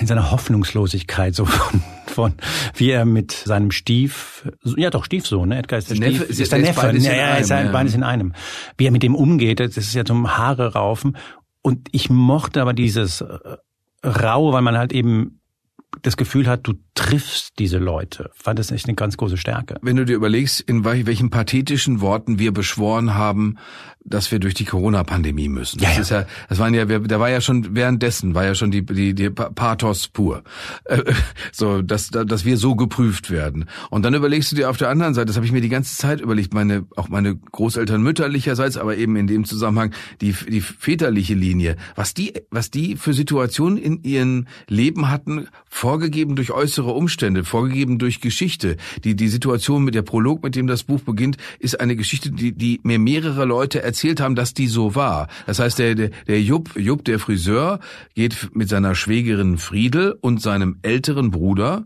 in 0.02 0.08
seiner 0.08 0.32
Hoffnungslosigkeit 0.32 1.36
so 1.36 1.46
von, 1.46 1.82
von 2.08 2.34
wie 2.76 2.90
er 2.90 3.06
mit 3.06 3.32
seinem 3.32 3.72
Stief 3.72 4.50
ja 4.64 4.90
doch 4.90 5.06
Stiefsohn 5.06 5.50
ne? 5.50 5.60
Edgar 5.60 5.80
ist 5.80 5.92
der, 5.92 5.98
der 5.98 6.08
Stief 6.08 6.20
Neffe, 6.20 6.32
ist, 6.32 6.40
ist 6.40 6.52
der 6.52 6.60
Neffe 6.60 6.98
ja, 6.98 7.14
ja, 7.14 7.36
ist 7.36 7.52
ein, 7.52 7.68
ja. 7.68 7.72
beides 7.72 7.94
in 7.94 8.04
einem. 8.04 8.34
Wie 8.78 8.88
er 8.88 8.92
mit 8.92 9.04
dem 9.04 9.16
umgeht 9.16 9.60
das 9.60 9.78
ist 9.78 9.94
ja 9.94 10.04
zum 10.04 10.38
Haare 10.38 10.74
raufen. 10.74 11.18
Und 11.62 11.90
ich 11.92 12.10
mochte 12.10 12.62
aber 12.62 12.74
dieses 12.74 13.22
äh, 13.22 13.28
Rau, 14.04 14.52
weil 14.52 14.64
man 14.64 14.78
halt 14.78 14.94
eben 14.94 15.41
das 16.02 16.18
Gefühl 16.18 16.48
hat, 16.48 16.66
du 16.68 16.74
triffst 16.96 17.60
diese 17.60 17.78
Leute. 17.78 18.32
Fand 18.34 18.60
das 18.60 18.72
echt 18.72 18.88
eine 18.88 18.96
ganz 18.96 19.18
große 19.18 19.38
Stärke. 19.38 19.78
Wenn 19.82 19.98
du 19.98 20.06
dir 20.06 20.16
überlegst, 20.16 20.62
in 20.62 20.84
welchen 20.86 21.30
pathetischen 21.30 22.02
Worten 22.02 22.40
wir 22.40 22.54
beschworen 22.54 23.14
haben, 23.14 23.58
dass 24.04 24.32
wir 24.32 24.40
durch 24.40 24.54
die 24.54 24.66
Corona-Pandemie 24.66 25.50
müssen. 25.50 25.80
Ja, 25.80 25.90
das 25.90 25.98
ja. 25.98 26.02
ist 26.02 26.10
ja, 26.10 26.26
das 26.50 26.60
waren 26.60 26.74
ja, 26.74 26.86
da 26.86 27.20
war 27.20 27.30
ja 27.30 27.40
schon 27.40 27.76
währenddessen 27.76 28.34
war 28.34 28.46
ja 28.46 28.56
schon 28.56 28.72
die 28.72 28.84
die, 28.84 29.14
die 29.14 29.30
Pathos 29.30 30.08
pur, 30.08 30.44
äh, 30.86 31.04
so 31.52 31.82
dass 31.82 32.10
dass 32.10 32.46
wir 32.46 32.58
so 32.58 32.76
geprüft 32.76 33.30
werden. 33.30 33.66
Und 33.90 34.04
dann 34.04 34.14
überlegst 34.14 34.52
du 34.52 34.56
dir 34.56 34.70
auf 34.70 34.78
der 34.78 34.90
anderen 34.90 35.14
Seite, 35.14 35.28
das 35.28 35.36
habe 35.36 35.46
ich 35.46 35.52
mir 35.52 35.62
die 35.62 35.70
ganze 35.70 35.96
Zeit 35.98 36.20
überlegt, 36.20 36.54
meine 36.54 36.86
auch 36.96 37.10
meine 37.10 37.36
Großeltern 37.36 38.02
mütterlicherseits, 38.02 38.78
aber 38.78 38.98
eben 38.98 39.16
in 39.16 39.28
dem 39.28 39.46
Zusammenhang 39.46 39.94
die 40.20 40.34
die 40.34 40.62
väterliche 40.62 41.36
Linie, 41.36 41.78
was 41.96 42.14
die 42.14 42.34
was 42.50 42.72
die 42.72 42.96
für 42.96 43.14
Situationen 43.14 43.78
in 43.78 44.04
ihrem 44.04 44.48
Leben 44.68 45.10
hatten, 45.10 45.48
vorgegeben 45.82 46.36
durch 46.36 46.52
äußere 46.52 46.92
Umstände, 46.92 47.44
vorgegeben 47.44 47.98
durch 47.98 48.22
Geschichte. 48.22 48.78
Die 49.04 49.16
die 49.16 49.30
Situation 49.30 49.84
mit 49.84 49.96
der 49.96 50.04
Prolog, 50.04 50.44
mit 50.44 50.56
dem 50.56 50.68
das 50.68 50.84
Buch 50.84 51.02
beginnt, 51.02 51.38
ist 51.58 51.80
eine 51.80 51.96
Geschichte, 51.96 52.30
die 52.32 52.52
die 52.52 52.80
mir 52.84 53.00
mehrere 53.00 53.46
Leute 53.46 53.82
erzählt 53.82 54.22
haben, 54.22 54.36
dass 54.36 54.54
die 54.54 54.68
so 54.68 54.94
war. 54.94 55.28
Das 55.48 55.58
heißt, 55.58 55.80
der, 55.80 55.96
der, 55.96 56.12
der 56.28 56.40
Jupp, 56.40 56.78
Jupp, 56.78 57.04
der 57.06 57.18
Friseur, 57.18 57.80
geht 58.14 58.52
mit 58.54 58.70
seiner 58.70 58.94
Schwägerin 58.94 59.58
Friedel 59.58 60.16
und 60.22 60.40
seinem 60.40 60.78
älteren 60.84 61.32
Bruder 61.32 61.86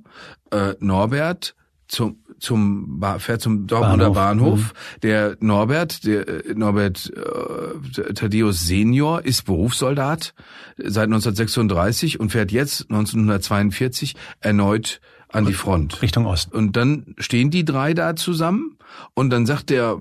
äh, 0.52 0.74
Norbert 0.82 1.56
zum 1.88 2.18
zum 2.46 3.04
fährt 3.18 3.42
zum 3.42 3.68
Dortmunder 3.68 4.12
Bahnhof. 4.12 4.16
Bahnhof. 4.16 4.60
Mhm. 4.60 5.00
Der 5.02 5.38
Norbert, 5.40 6.06
der 6.06 6.28
äh, 6.28 6.54
Norbert 6.54 7.12
äh, 7.14 8.14
Thaddeus 8.14 8.62
Senior 8.62 9.26
ist 9.26 9.44
Berufssoldat 9.44 10.34
seit 10.78 11.06
1936 11.06 12.20
und 12.20 12.32
fährt 12.32 12.52
jetzt 12.52 12.84
1942 12.90 14.16
erneut 14.40 15.02
an 15.30 15.46
die 15.46 15.54
Front. 15.54 16.02
Richtung 16.02 16.26
Ost. 16.26 16.54
Und 16.54 16.78
dann 16.78 17.16
stehen 17.18 17.52
die 17.52 17.66
drei 17.66 17.94
da 17.94 18.16
zusammen 18.16 18.78
und 19.14 19.30
dann 19.30 19.46
sagt 19.46 19.70
der 19.70 20.00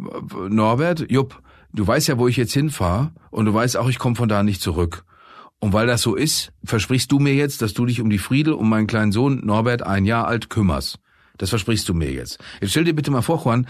Norbert, 0.48 1.10
Jupp, 1.10 1.42
du 1.72 1.86
weißt 1.86 2.08
ja, 2.08 2.18
wo 2.18 2.28
ich 2.28 2.36
jetzt 2.36 2.52
hinfahre 2.52 3.12
und 3.30 3.46
du 3.46 3.54
weißt 3.54 3.76
auch, 3.76 3.88
ich 3.88 3.98
komme 3.98 4.16
von 4.16 4.28
da 4.28 4.42
nicht 4.42 4.62
zurück. 4.62 5.04
Und 5.60 5.72
weil 5.72 5.86
das 5.86 6.02
so 6.02 6.14
ist, 6.14 6.52
versprichst 6.64 7.10
du 7.10 7.18
mir 7.18 7.34
jetzt, 7.34 7.62
dass 7.62 7.72
du 7.72 7.86
dich 7.86 8.00
um 8.00 8.10
die 8.10 8.18
Friedel, 8.18 8.52
um 8.52 8.68
meinen 8.68 8.86
kleinen 8.86 9.12
Sohn 9.12 9.44
Norbert, 9.44 9.82
ein 9.82 10.04
Jahr 10.04 10.26
alt, 10.26 10.50
kümmerst. 10.50 10.98
Das 11.36 11.50
versprichst 11.50 11.88
du 11.88 11.94
mir 11.94 12.12
jetzt. 12.12 12.38
Jetzt 12.60 12.70
stell 12.70 12.84
dir 12.84 12.94
bitte 12.94 13.10
mal 13.10 13.22
vor, 13.22 13.42
Juan, 13.44 13.66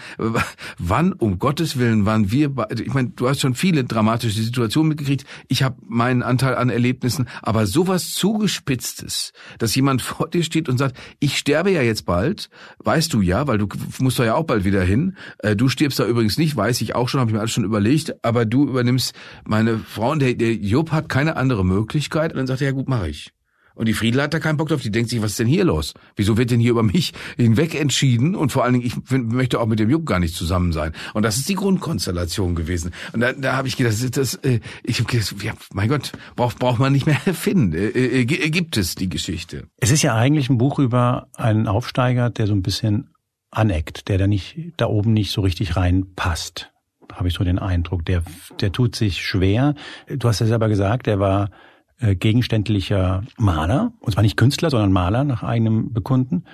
wann 0.79 1.13
um 1.15 1.39
Gottes 1.39 1.79
Willen 1.79 2.05
waren 2.05 2.31
wir, 2.31 2.53
ich 2.71 2.93
meine, 2.93 3.11
du 3.11 3.29
hast 3.29 3.41
schon 3.41 3.55
viele 3.55 3.85
dramatische 3.85 4.43
Situationen 4.43 4.91
mitgekriegt. 4.91 5.25
Ich 5.49 5.63
habe 5.63 5.77
meinen 5.89 6.23
Anteil 6.23 6.57
an 6.57 6.69
Erlebnissen, 6.69 7.27
aber 7.43 7.67
sowas 7.67 8.13
zugespitztes, 8.13 9.33
dass 9.59 9.75
jemand 9.75 10.03
vor 10.15 10.29
dir 10.29 10.43
steht 10.43 10.69
und 10.69 10.77
sagt, 10.77 10.97
ich 11.21 11.39
sterbe 11.39 11.71
ja 11.71 11.81
jetzt 11.81 12.05
bald, 12.05 12.51
weißt 12.79 13.13
du 13.15 13.23
ja, 13.23 13.47
weil 13.47 13.59
du 13.59 13.69
musst 13.99 14.19
da 14.19 14.25
ja 14.25 14.35
auch 14.35 14.45
bald 14.45 14.65
wieder 14.65 14.83
hin. 14.83 15.17
Äh, 15.39 15.57
du 15.57 15.69
stirbst 15.69 15.99
da 15.99 16.07
übrigens 16.07 16.37
nicht, 16.37 16.57
weiß 16.57 16.83
ich 16.83 16.95
auch 16.95 17.09
schon, 17.09 17.21
habe 17.21 17.31
ich 17.31 17.35
mir 17.35 17.41
alles 17.41 17.53
schon 17.53 17.65
überlegt, 17.65 18.23
aber 18.23 18.45
du 18.45 18.69
übernimmst 18.69 19.15
meine 19.45 19.79
Frau 19.79 20.13
und 20.13 20.21
der, 20.21 20.35
der 20.35 20.55
Job 20.55 20.93
hat 20.93 21.09
keine 21.09 21.37
andere 21.37 21.65
Möglichkeit. 21.65 22.33
Und 22.33 22.39
dann 22.39 22.47
sagt 22.47 22.61
er, 22.61 22.69
ja 22.69 22.73
gut, 22.73 22.89
mache 22.89 23.09
ich. 23.09 23.33
Und 23.75 23.87
die 23.87 23.93
Friedel 23.93 24.23
hat 24.23 24.33
da 24.33 24.39
keinen 24.39 24.57
Bock 24.57 24.69
drauf. 24.69 24.83
Die 24.83 24.91
denkt 24.91 25.11
sich, 25.11 25.21
was 25.21 25.33
ist 25.33 25.41
denn 25.41 25.49
hier 25.49 25.65
los? 25.65 25.95
Wieso 26.17 26.37
wird 26.37 26.51
denn 26.51 26.61
hier 26.61 26.71
über 26.71 26.83
mich 26.83 27.13
hinweg 27.37 27.75
entschieden? 27.75 28.35
Und 28.37 28.53
vor 28.53 28.65
allen 28.65 28.75
Dingen, 28.75 28.87
ich 28.87 28.97
möchte 29.11 29.61
auch 29.61 29.67
mit 29.67 29.79
dem 29.79 29.91
Jupp 29.91 30.07
gar 30.07 30.21
nicht 30.21 30.35
zusammen 30.35 30.73
sein. 30.73 30.93
Und 31.13 31.25
das 31.25 31.37
ist 31.37 31.49
die 31.49 31.55
Grundkonstellation 31.55 32.55
gewesen. 32.55 32.93
Und 33.13 33.21
da, 33.21 33.33
da 33.33 33.57
habe 33.57 33.69
ich 33.69 33.77
gedacht, 33.77 33.95
das, 33.95 34.11
das, 34.11 34.35
äh, 34.37 34.61
ich 34.83 35.01
habe 35.01 35.11
gedacht, 35.11 35.35
ja, 35.43 35.55
mein 35.73 35.89
Gott, 35.89 36.13
braucht 36.37 36.59
braucht 36.59 36.79
man 36.79 36.93
nicht 36.93 37.07
mehr 37.07 37.21
erfinden. 37.25 37.73
Äh, 37.73 38.21
äh, 38.21 38.25
gibt 38.25 38.77
es 38.77 38.95
die 38.95 39.09
Geschichte? 39.09 39.67
Es 39.79 39.91
ist 39.91 40.03
ja 40.03 40.15
eigentlich 40.15 40.49
ein 40.51 40.59
Buch 40.59 40.79
über 40.79 41.29
einen 41.35 41.67
Aufsteiger, 41.67 42.31
der 42.31 42.47
so 42.47 42.55
ein 42.55 42.63
bisschen 42.63 43.11
aneckt, 43.51 44.09
der 44.09 44.19
da 44.19 44.27
nicht 44.27 44.73
da 44.77 44.87
oben 44.87 45.13
nicht 45.13 45.33
so 45.33 45.41
richtig 45.41 45.77
reinpasst. 45.77 46.71
Habe 47.13 47.29
ich 47.29 47.35
so 47.35 47.45
den 47.45 47.59
Eindruck. 47.59 48.05
Der, 48.05 48.23
der 48.61 48.73
tut 48.73 48.97
sich 48.97 49.25
schwer. 49.25 49.75
Du 50.09 50.29
hast 50.29 50.41
ja 50.41 50.47
selber 50.47 50.69
gesagt, 50.69 51.07
der 51.07 51.21
war 51.21 51.45
äh, 51.45 51.51
gegenständlicher 52.01 53.23
Maler, 53.39 53.93
und 54.01 54.13
zwar 54.13 54.23
nicht 54.23 54.37
Künstler, 54.37 54.71
sondern 54.71 54.93
Maler 54.93 55.25
nach 55.25 55.43
eigenem 55.43 55.93
Bekunden. 55.93 56.45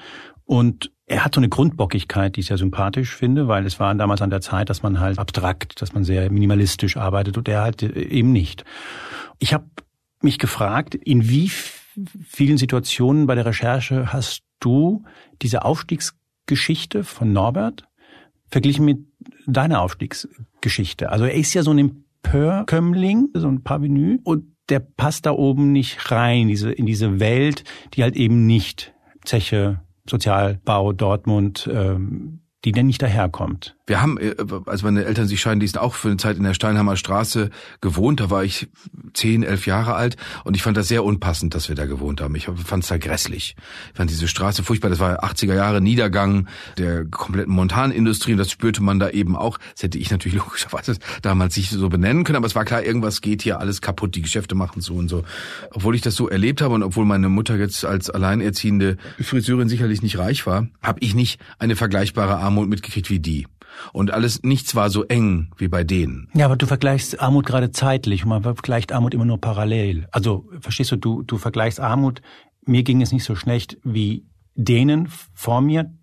Und 0.45 0.93
er 1.07 1.25
hat 1.25 1.35
so 1.35 1.41
eine 1.41 1.49
Grundbockigkeit, 1.49 2.37
die 2.37 2.41
ich 2.41 2.47
sehr 2.47 2.59
sympathisch 2.59 3.15
finde, 3.15 3.49
weil 3.49 3.67
es 3.67 3.81
war 3.81 3.95
damals 3.95 4.23
an 4.23 4.31
der 4.31 4.41
Zeit, 4.41 4.71
dass 4.71 4.83
man 4.83 5.01
halt 5.01 5.19
abstrakt, 5.19 5.81
dass 5.83 5.93
man 5.93 6.05
sehr 6.05 6.31
minimalistisch 6.31 6.97
arbeitet 6.97 7.37
und 7.37 7.49
er 7.49 7.63
halt 7.63 7.83
eben 7.83 8.33
nicht. 8.33 8.65
Ich 9.39 9.55
habe 9.55 9.67
mich 10.23 10.39
gefragt, 10.39 10.95
in 10.95 11.29
wie 11.29 11.49
vielen 11.49 12.59
Situationen 12.59 13.27
bei 13.27 13.35
der 13.35 13.47
Recherche 13.47 14.13
hast 14.13 14.43
du 14.61 15.05
diese 15.43 15.65
Aufstiegsgeschichte 15.65 17.05
von 17.05 17.33
Norbert 17.33 17.89
verglichen 18.51 18.85
mit 18.85 18.99
deiner 19.47 19.81
Aufstiegsgeschichte? 19.81 21.11
Also 21.11 21.25
er 21.25 21.35
ist 21.35 21.55
ja 21.55 21.63
so 21.63 21.73
ein 21.73 21.79
Empörkömmling, 21.79 23.31
so 23.35 23.49
ein 23.49 23.63
Parvenu 23.63 24.19
und 24.25 24.45
der 24.71 24.81
passt 24.81 25.27
da 25.27 25.33
oben 25.33 25.73
nicht 25.73 26.11
rein, 26.11 26.49
diese, 26.49 26.71
in 26.73 26.87
diese 26.87 27.21
Welt, 27.21 27.65
die 27.95 28.03
halt 28.03 28.17
eben 28.17 28.47
nicht 28.47 28.95
Zeche, 29.25 29.81
Sozialbau, 30.09 30.93
Dortmund, 30.93 31.69
ähm, 31.73 32.40
die 32.65 32.73
denn 32.73 32.87
nicht 32.87 33.01
daherkommt. 33.01 33.77
Wir 33.87 34.03
haben, 34.03 34.19
äh, 34.19 34.35
als 34.67 34.83
meine 34.83 35.05
Eltern 35.05 35.27
sich 35.27 35.41
scheiden 35.41 35.61
ließen, 35.61 35.79
auch 35.79 35.95
für 35.95 36.09
eine 36.09 36.17
Zeit 36.19 36.37
in 36.37 36.45
der 36.45 36.55
Steinheimer 36.55 36.97
Straße 36.97 37.51
gewohnt. 37.81 38.21
Da 38.21 38.31
war 38.31 38.45
ich 38.45 38.69
zehn, 39.15 39.43
elf 39.43 39.67
Jahre 39.67 39.95
alt 39.95 40.17
und 40.45 40.57
ich 40.57 40.63
fand 40.63 40.77
das 40.77 40.89
sehr 40.89 41.03
unpassend, 41.03 41.55
dass 41.55 41.69
wir 41.69 41.75
da 41.75 41.87
gewohnt 41.87 42.21
haben. 42.21 42.35
Ich 42.37 42.47
fand 42.47 42.85
es 42.85 42.89
da 42.89 42.99
grässlich. 42.99 43.57
Ich 43.91 43.97
fand 43.97 44.11
diese 44.11 44.29
Straße 44.29 44.63
furchtbar. 44.63 44.91
Das 44.91 45.01
war 45.01 45.25
80er 45.25 45.55
Jahre 45.55 45.81
Niedergang 45.81 46.47
der 46.79 47.05
kompletten 47.07 47.53
Montanindustrie 47.53 48.33
und 48.33 48.39
das 48.39 48.51
spürte 48.51 48.83
man 48.83 49.01
da 49.01 49.11
eben 49.11 49.37
auch. 49.37 49.59
Das 49.73 49.85
hätte 49.85 49.99
ich 49.99 50.11
natürlich 50.11 50.39
logischerweise 50.45 50.97
damals 51.23 51.57
nicht 51.57 51.71
so 51.71 51.89
benennen 51.89 52.25
können, 52.25 52.37
aber 52.37 52.47
es 52.47 52.55
war 52.55 52.65
klar, 52.65 52.85
irgendwas 52.85 53.23
geht 53.23 53.43
hier 53.43 53.59
alles 53.59 53.81
kaputt. 53.81 54.15
Die 54.15 54.23
Geschäfte 54.23 54.55
machen 54.55 54.83
so 54.83 54.95
und 54.95 55.09
so. 55.09 55.25
Obwohl 55.73 55.95
ich 55.95 56.03
das 56.03 56.15
so 56.15 56.29
erlebt 56.29 56.61
habe 56.61 56.75
und 56.75 56.83
obwohl 56.83 57.07
meine 57.07 57.29
Mutter 57.29 57.57
jetzt 57.57 57.85
als 57.85 58.11
alleinerziehende 58.11 58.99
Friseurin 59.21 59.69
sicherlich 59.69 60.03
nicht 60.03 60.19
reich 60.19 60.47
war, 60.47 60.69
habe 60.83 61.01
ich 61.01 61.15
nicht 61.15 61.41
eine 61.59 61.75
vergleichbare 61.75 62.37
Armut 62.51 62.69
mitgekriegt 62.69 63.11
wie 63.11 63.21
die. 63.21 63.47
Und 63.93 64.11
alles, 64.11 64.43
nichts 64.43 64.75
war 64.75 64.91
so 64.91 65.05
eng 65.05 65.53
wie 65.57 65.69
bei 65.69 65.85
denen. 65.85 66.29
Ja, 66.35 66.47
aber 66.47 66.57
du 66.57 66.67
vergleichst 66.67 67.21
Armut 67.21 67.47
gerade 67.47 67.71
zeitlich 67.71 68.25
und 68.25 68.31
man 68.31 68.43
vergleicht 68.43 68.91
Armut 68.93 69.15
immer 69.15 69.25
nur 69.25 69.41
parallel. 69.41 70.09
Also, 70.11 70.49
verstehst 70.61 70.91
du, 70.91 70.97
du, 70.97 71.23
du 71.23 71.39
vergleichst 71.39 71.79
Armut, 71.79 72.21
mir 72.67 72.83
ging 72.83 73.01
es 73.01 73.13
nicht 73.13 73.25
so 73.25 73.37
schlecht 73.37 73.79
wie 73.85 74.27
denen 74.57 75.09
vor 75.33 75.61
mir. 75.61 75.95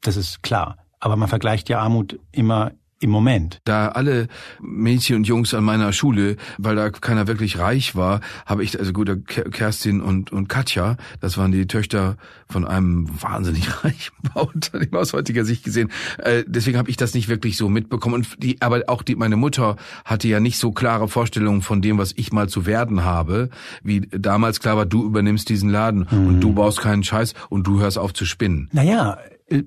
Das 0.00 0.16
ist 0.16 0.42
klar. 0.42 0.76
Aber 1.00 1.16
man 1.16 1.28
vergleicht 1.28 1.68
ja 1.68 1.80
Armut 1.80 2.20
immer 2.30 2.70
im 3.02 3.10
Moment. 3.10 3.60
Da 3.64 3.88
alle 3.88 4.28
Mädchen 4.60 5.16
und 5.16 5.26
Jungs 5.26 5.54
an 5.54 5.64
meiner 5.64 5.92
Schule, 5.92 6.36
weil 6.58 6.76
da 6.76 6.90
keiner 6.90 7.26
wirklich 7.26 7.58
reich 7.58 7.96
war, 7.96 8.20
habe 8.46 8.62
ich, 8.62 8.78
also 8.78 8.92
gut, 8.92 9.10
Kerstin 9.26 10.00
und, 10.00 10.32
und 10.32 10.48
Katja, 10.48 10.96
das 11.20 11.36
waren 11.36 11.52
die 11.52 11.66
Töchter 11.66 12.16
von 12.48 12.66
einem 12.66 13.08
wahnsinnig 13.20 13.84
reichen 13.84 14.12
Bauunternehmen 14.34 14.96
aus 14.96 15.12
heutiger 15.12 15.44
Sicht 15.44 15.64
gesehen. 15.64 15.90
Äh, 16.18 16.44
deswegen 16.46 16.78
habe 16.78 16.90
ich 16.90 16.96
das 16.96 17.14
nicht 17.14 17.28
wirklich 17.28 17.56
so 17.56 17.68
mitbekommen. 17.68 18.14
Und 18.14 18.42
die, 18.42 18.60
aber 18.60 18.82
auch 18.86 19.02
die, 19.02 19.16
meine 19.16 19.36
Mutter 19.36 19.76
hatte 20.04 20.28
ja 20.28 20.38
nicht 20.38 20.58
so 20.58 20.72
klare 20.72 21.08
Vorstellungen 21.08 21.62
von 21.62 21.82
dem, 21.82 21.98
was 21.98 22.12
ich 22.16 22.32
mal 22.32 22.48
zu 22.48 22.66
werden 22.66 23.04
habe, 23.04 23.50
wie 23.82 24.00
damals 24.00 24.60
klar 24.60 24.76
war, 24.76 24.86
du 24.86 25.04
übernimmst 25.04 25.48
diesen 25.48 25.70
Laden 25.70 26.06
mhm. 26.10 26.26
und 26.26 26.40
du 26.40 26.52
baust 26.52 26.80
keinen 26.80 27.02
Scheiß 27.02 27.34
und 27.48 27.66
du 27.66 27.80
hörst 27.80 27.98
auf 27.98 28.12
zu 28.12 28.26
spinnen. 28.26 28.68
Naja, 28.72 29.18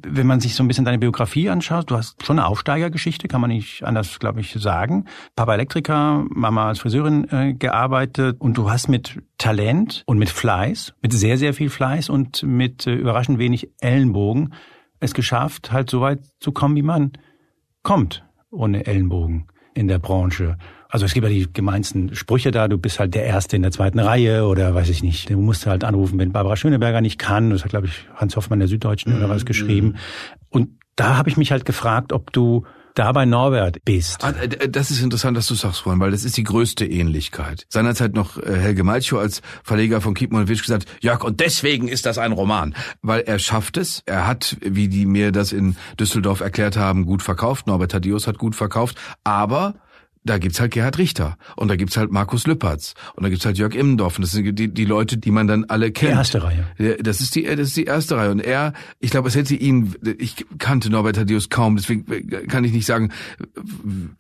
wenn 0.08 0.28
man 0.28 0.40
sich 0.40 0.56
so 0.56 0.64
ein 0.64 0.68
bisschen 0.68 0.86
deine 0.86 0.98
Biografie 0.98 1.50
anschaut, 1.50 1.92
du 1.92 1.98
hast 1.98 2.26
schon 2.26 2.40
eine 2.40 2.48
Aufsteigergeschichte, 2.48 3.28
kann 3.28 3.42
man 3.42 3.50
nicht 3.50 3.84
anders, 3.84 4.20
glaube 4.20 4.42
ich, 4.42 4.52
sagen. 4.54 5.06
Papa 5.36 5.54
Elektriker, 5.54 6.26
Mama 6.30 6.68
als 6.68 6.80
Friseurin 6.80 7.28
äh, 7.30 7.54
gearbeitet 7.54 8.40
und 8.40 8.58
du 8.58 8.70
hast 8.70 8.88
mit 8.88 9.22
Talent 9.38 10.04
und 10.06 10.18
mit 10.18 10.30
Fleiß, 10.30 10.94
mit 11.02 11.14
sehr, 11.14 11.38
sehr 11.38 11.54
viel 11.54 11.70
Fleiß 11.70 12.10
und 12.10 12.44
mit 12.44 12.88
äh, 12.88 12.94
überraschend 12.94 13.40
wenig 13.40 13.70
Ellenbogen 13.80 14.54
es 15.00 15.14
geschafft, 15.14 15.72
halt 15.72 15.90
so 15.90 16.02
weit 16.02 16.20
zu 16.40 16.52
kommen, 16.52 16.76
wie 16.76 16.82
man 16.82 17.14
kommt, 17.84 18.26
ohne 18.50 18.86
Ellenbogen 18.86 19.48
in 19.74 19.88
der 19.88 20.00
Branche. 20.00 20.58
Also 20.96 21.08
es 21.08 21.14
gibt 21.14 21.26
ja 21.26 21.30
die 21.30 21.52
gemeinsten 21.52 22.16
Sprüche 22.16 22.52
da, 22.52 22.70
du 22.70 22.78
bist 22.78 23.02
halt 23.02 23.16
der 23.16 23.26
Erste 23.26 23.58
in 23.58 23.64
der 23.64 23.72
zweiten 23.72 24.00
Reihe 24.00 24.46
oder 24.46 24.74
weiß 24.74 24.88
ich 24.88 25.04
nicht. 25.04 25.30
Du 25.30 25.38
musst 25.38 25.66
halt 25.66 25.84
anrufen, 25.84 26.18
wenn 26.18 26.32
Barbara 26.32 26.56
Schöneberger 26.56 27.02
nicht 27.02 27.20
kann. 27.20 27.50
Das 27.50 27.66
hat, 27.66 27.72
glaube 27.72 27.88
ich, 27.88 28.08
Hans 28.16 28.38
Hoffmann 28.38 28.60
der 28.60 28.70
Süddeutschen 28.70 29.14
oder 29.14 29.28
was 29.28 29.42
mhm. 29.42 29.46
geschrieben. 29.46 29.96
Und 30.48 30.70
da 30.96 31.18
habe 31.18 31.28
ich 31.28 31.36
mich 31.36 31.52
halt 31.52 31.66
gefragt, 31.66 32.14
ob 32.14 32.32
du 32.32 32.64
da 32.94 33.12
bei 33.12 33.26
Norbert 33.26 33.84
bist. 33.84 34.24
Ah, 34.24 34.32
das 34.70 34.90
ist 34.90 35.04
interessant, 35.04 35.36
dass 35.36 35.48
du 35.48 35.56
sagst, 35.56 35.82
Freund, 35.82 36.00
weil 36.00 36.12
das 36.12 36.24
ist 36.24 36.38
die 36.38 36.44
größte 36.44 36.86
Ähnlichkeit. 36.86 37.66
Seinerzeit 37.68 38.14
noch 38.14 38.38
äh, 38.38 38.56
Helge 38.56 38.86
Malchow 38.86 39.20
als 39.20 39.42
Verleger 39.66 40.00
von 40.00 40.14
Kiepmann 40.14 40.48
Witsch 40.48 40.62
gesagt, 40.62 40.86
Jörg, 41.02 41.26
und 41.26 41.42
deswegen 41.42 41.90
ist 41.90 42.06
das 42.06 42.18
ein 42.18 42.32
Roman. 42.32 42.74
Weil 43.02 43.24
er 43.24 43.38
schafft 43.40 43.76
es. 43.76 44.02
Er 44.06 44.28
hat, 44.28 44.56
wie 44.62 44.88
die 44.88 45.06
mir 45.06 45.34
das 45.34 45.52
in 45.52 45.76
Düsseldorf 46.00 46.40
erklärt 46.40 46.78
haben, 46.78 47.06
gut 47.06 47.22
verkauft. 47.22 47.68
Norbert 47.68 47.92
Thaddeus 47.92 48.28
hat 48.28 48.38
gut 48.38 48.56
verkauft. 48.56 48.98
Aber 49.26 49.76
da 50.26 50.40
gibt's 50.40 50.60
halt 50.60 50.72
Gerhard 50.72 50.98
Richter 50.98 51.38
und 51.56 51.70
da 51.70 51.76
gibt's 51.76 51.98
halt 51.98 52.12
Markus 52.12 52.48
Lüppertz 52.48 52.96
und 53.16 53.24
da 53.24 53.30
gibt's 53.30 53.46
halt 53.46 53.58
Jörg 53.58 53.76
Immendorf 53.76 54.18
und 54.18 54.24
das 54.24 54.32
sind 54.32 54.58
die, 54.58 54.74
die 54.74 54.86
Leute, 54.86 55.18
die 55.18 55.32
man 55.32 55.48
dann 55.48 55.66
alle 55.66 55.92
kennt. 55.92 56.12
Die 56.12 56.18
erste 56.18 56.44
Reihe. 56.44 56.66
Das 57.02 57.22
ist 57.22 57.36
die, 57.36 57.44
das 57.44 57.68
ist 57.68 57.78
die 57.78 57.86
erste 57.86 58.18
Reihe 58.18 58.32
und 58.32 58.40
er, 58.40 58.74
ich 59.00 59.12
glaube, 59.12 59.28
es 59.28 59.36
hätte 59.36 59.56
ihn, 59.56 59.96
ich 60.18 60.46
kannte 60.58 60.90
Norbert 60.90 61.16
Thaddeus 61.16 61.50
kaum, 61.50 61.76
deswegen 61.76 62.06
kann 62.48 62.64
ich 62.64 62.74
nicht 62.74 62.86
sagen, 62.86 63.12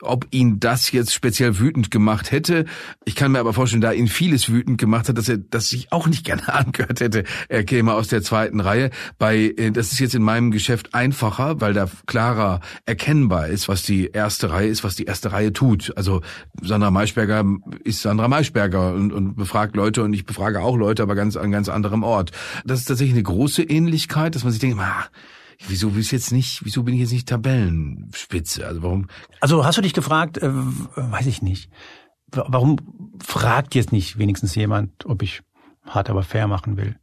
ob 0.01 0.27
ihn 0.31 0.59
das 0.59 0.91
jetzt 0.91 1.13
speziell 1.13 1.59
wütend 1.59 1.91
gemacht 1.91 2.31
hätte. 2.31 2.65
Ich 3.03 3.15
kann 3.15 3.31
mir 3.31 3.39
aber 3.39 3.53
vorstellen, 3.53 3.81
da 3.81 3.91
ihn 3.91 4.07
vieles 4.07 4.49
wütend 4.49 4.77
gemacht 4.77 5.09
hat, 5.09 5.17
dass 5.17 5.27
er, 5.27 5.37
dass 5.37 5.71
ich 5.73 5.91
auch 5.91 6.07
nicht 6.07 6.23
gerne 6.23 6.53
angehört 6.53 6.99
hätte. 6.99 7.23
Er 7.49 7.63
käme 7.63 7.93
aus 7.93 8.07
der 8.07 8.21
zweiten 8.21 8.59
Reihe. 8.59 8.91
Bei, 9.17 9.37
äh, 9.57 9.71
das 9.71 9.91
ist 9.91 9.99
jetzt 9.99 10.15
in 10.15 10.23
meinem 10.23 10.51
Geschäft 10.51 10.93
einfacher, 10.93 11.61
weil 11.61 11.73
da 11.73 11.89
klarer 12.05 12.59
erkennbar 12.85 13.47
ist, 13.47 13.67
was 13.67 13.83
die 13.83 14.07
erste 14.07 14.51
Reihe 14.51 14.67
ist, 14.67 14.83
was 14.83 14.95
die 14.95 15.05
erste 15.05 15.31
Reihe 15.31 15.53
tut. 15.53 15.94
Also 15.95 16.21
Sandra 16.61 16.91
Maischberger 16.91 17.43
ist 17.83 18.01
Sandra 18.01 18.27
Maischberger 18.27 18.93
und, 18.93 19.11
und 19.11 19.35
befragt 19.35 19.75
Leute 19.75 20.03
und 20.03 20.13
ich 20.13 20.25
befrage 20.25 20.61
auch 20.61 20.77
Leute, 20.77 21.03
aber 21.03 21.15
ganz 21.15 21.37
an 21.37 21.51
ganz 21.51 21.69
anderem 21.69 22.03
Ort. 22.03 22.31
Das 22.65 22.79
ist 22.79 22.85
tatsächlich 22.85 23.15
eine 23.15 23.23
große 23.23 23.63
Ähnlichkeit, 23.63 24.35
dass 24.35 24.43
man 24.43 24.51
sich 24.51 24.61
denkt, 24.61 24.77
ah, 24.79 25.05
wieso 25.67 25.91
bist 25.91 26.11
jetzt 26.11 26.31
nicht, 26.31 26.65
wieso 26.65 26.83
bin 26.83 26.93
ich 26.93 27.01
jetzt 27.01 27.13
nicht 27.13 27.27
Tabellenspitze? 27.27 28.67
Also 28.67 28.83
warum? 28.83 29.07
Also 29.39 29.65
hast 29.65 29.77
du 29.77 29.81
dich 29.81 29.93
gefragt, 29.93 30.37
äh, 30.37 30.49
weiß 30.51 31.25
ich 31.27 31.41
nicht. 31.41 31.69
Warum 32.31 32.77
fragt 33.23 33.75
jetzt 33.75 33.91
nicht 33.91 34.17
wenigstens 34.17 34.55
jemand, 34.55 35.05
ob 35.05 35.21
ich 35.21 35.41
hart 35.85 36.09
aber 36.09 36.23
fair 36.23 36.47
machen 36.47 36.75
will? 36.77 36.97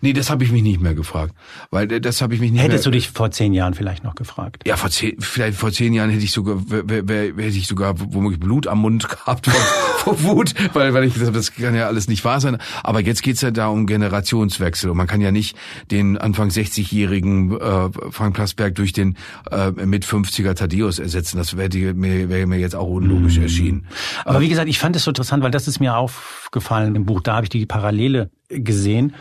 Nee, 0.00 0.12
das 0.12 0.30
habe 0.30 0.44
ich 0.44 0.52
mich 0.52 0.62
nicht 0.62 0.80
mehr 0.80 0.94
gefragt, 0.94 1.34
weil 1.70 1.90
äh, 1.92 2.00
das 2.00 2.22
habe 2.22 2.34
ich 2.34 2.40
mich 2.40 2.52
nicht 2.52 2.62
Hättest 2.62 2.84
mehr, 2.84 2.92
du 2.92 2.98
dich 2.98 3.08
vor 3.10 3.30
zehn 3.30 3.52
Jahren 3.52 3.74
vielleicht 3.74 4.04
noch 4.04 4.14
gefragt? 4.14 4.62
Ja, 4.66 4.76
vor 4.76 4.90
zehn, 4.90 5.20
vielleicht 5.20 5.58
vor 5.58 5.72
zehn 5.72 5.92
Jahren 5.92 6.10
hätte 6.10 6.24
ich 6.24 6.32
sogar, 6.32 6.60
hätte 6.68 7.44
ich 7.46 7.66
sogar 7.66 7.94
womöglich 7.98 8.40
Blut 8.40 8.66
am 8.66 8.80
Mund 8.80 9.08
gehabt 9.08 9.46
vor, 9.46 10.14
vor 10.14 10.22
Wut, 10.22 10.54
weil, 10.74 10.94
weil 10.94 11.04
ich 11.04 11.14
gesagt 11.14 11.28
habe, 11.28 11.38
das 11.38 11.54
kann 11.54 11.74
ja 11.74 11.86
alles 11.86 12.08
nicht 12.08 12.24
wahr 12.24 12.40
sein. 12.40 12.58
Aber 12.82 13.00
jetzt 13.00 13.22
geht's 13.22 13.40
ja 13.40 13.50
da 13.50 13.68
um 13.68 13.86
Generationswechsel 13.86 14.90
und 14.90 14.96
man 14.96 15.06
kann 15.06 15.20
ja 15.20 15.30
nicht 15.30 15.56
den 15.90 16.18
Anfang 16.18 16.48
60-jährigen 16.48 17.58
äh, 17.58 17.90
Frank 18.10 18.34
Plasberg 18.34 18.74
durch 18.74 18.92
den 18.92 19.16
äh, 19.50 19.70
mit 19.70 20.04
50er 20.04 20.54
Thaddeus 20.54 20.98
ersetzen. 20.98 21.38
Das 21.38 21.56
wäre 21.56 21.94
mir, 21.94 22.28
wär 22.28 22.46
mir 22.46 22.58
jetzt 22.58 22.76
auch 22.76 22.88
unlogisch 22.88 23.38
mm. 23.38 23.42
erschienen. 23.42 23.86
Aber 24.24 24.40
wie 24.40 24.48
gesagt, 24.48 24.68
ich 24.68 24.78
fand 24.78 24.96
es 24.96 25.04
so 25.04 25.10
interessant, 25.10 25.42
weil 25.42 25.50
das 25.50 25.68
ist 25.68 25.80
mir 25.80 25.96
aufgefallen 25.96 26.94
im 26.94 27.04
Buch. 27.04 27.20
Da 27.20 27.36
habe 27.36 27.44
ich 27.44 27.50
die 27.50 27.66
Parallele 27.66 28.30
gesehen. 28.48 29.14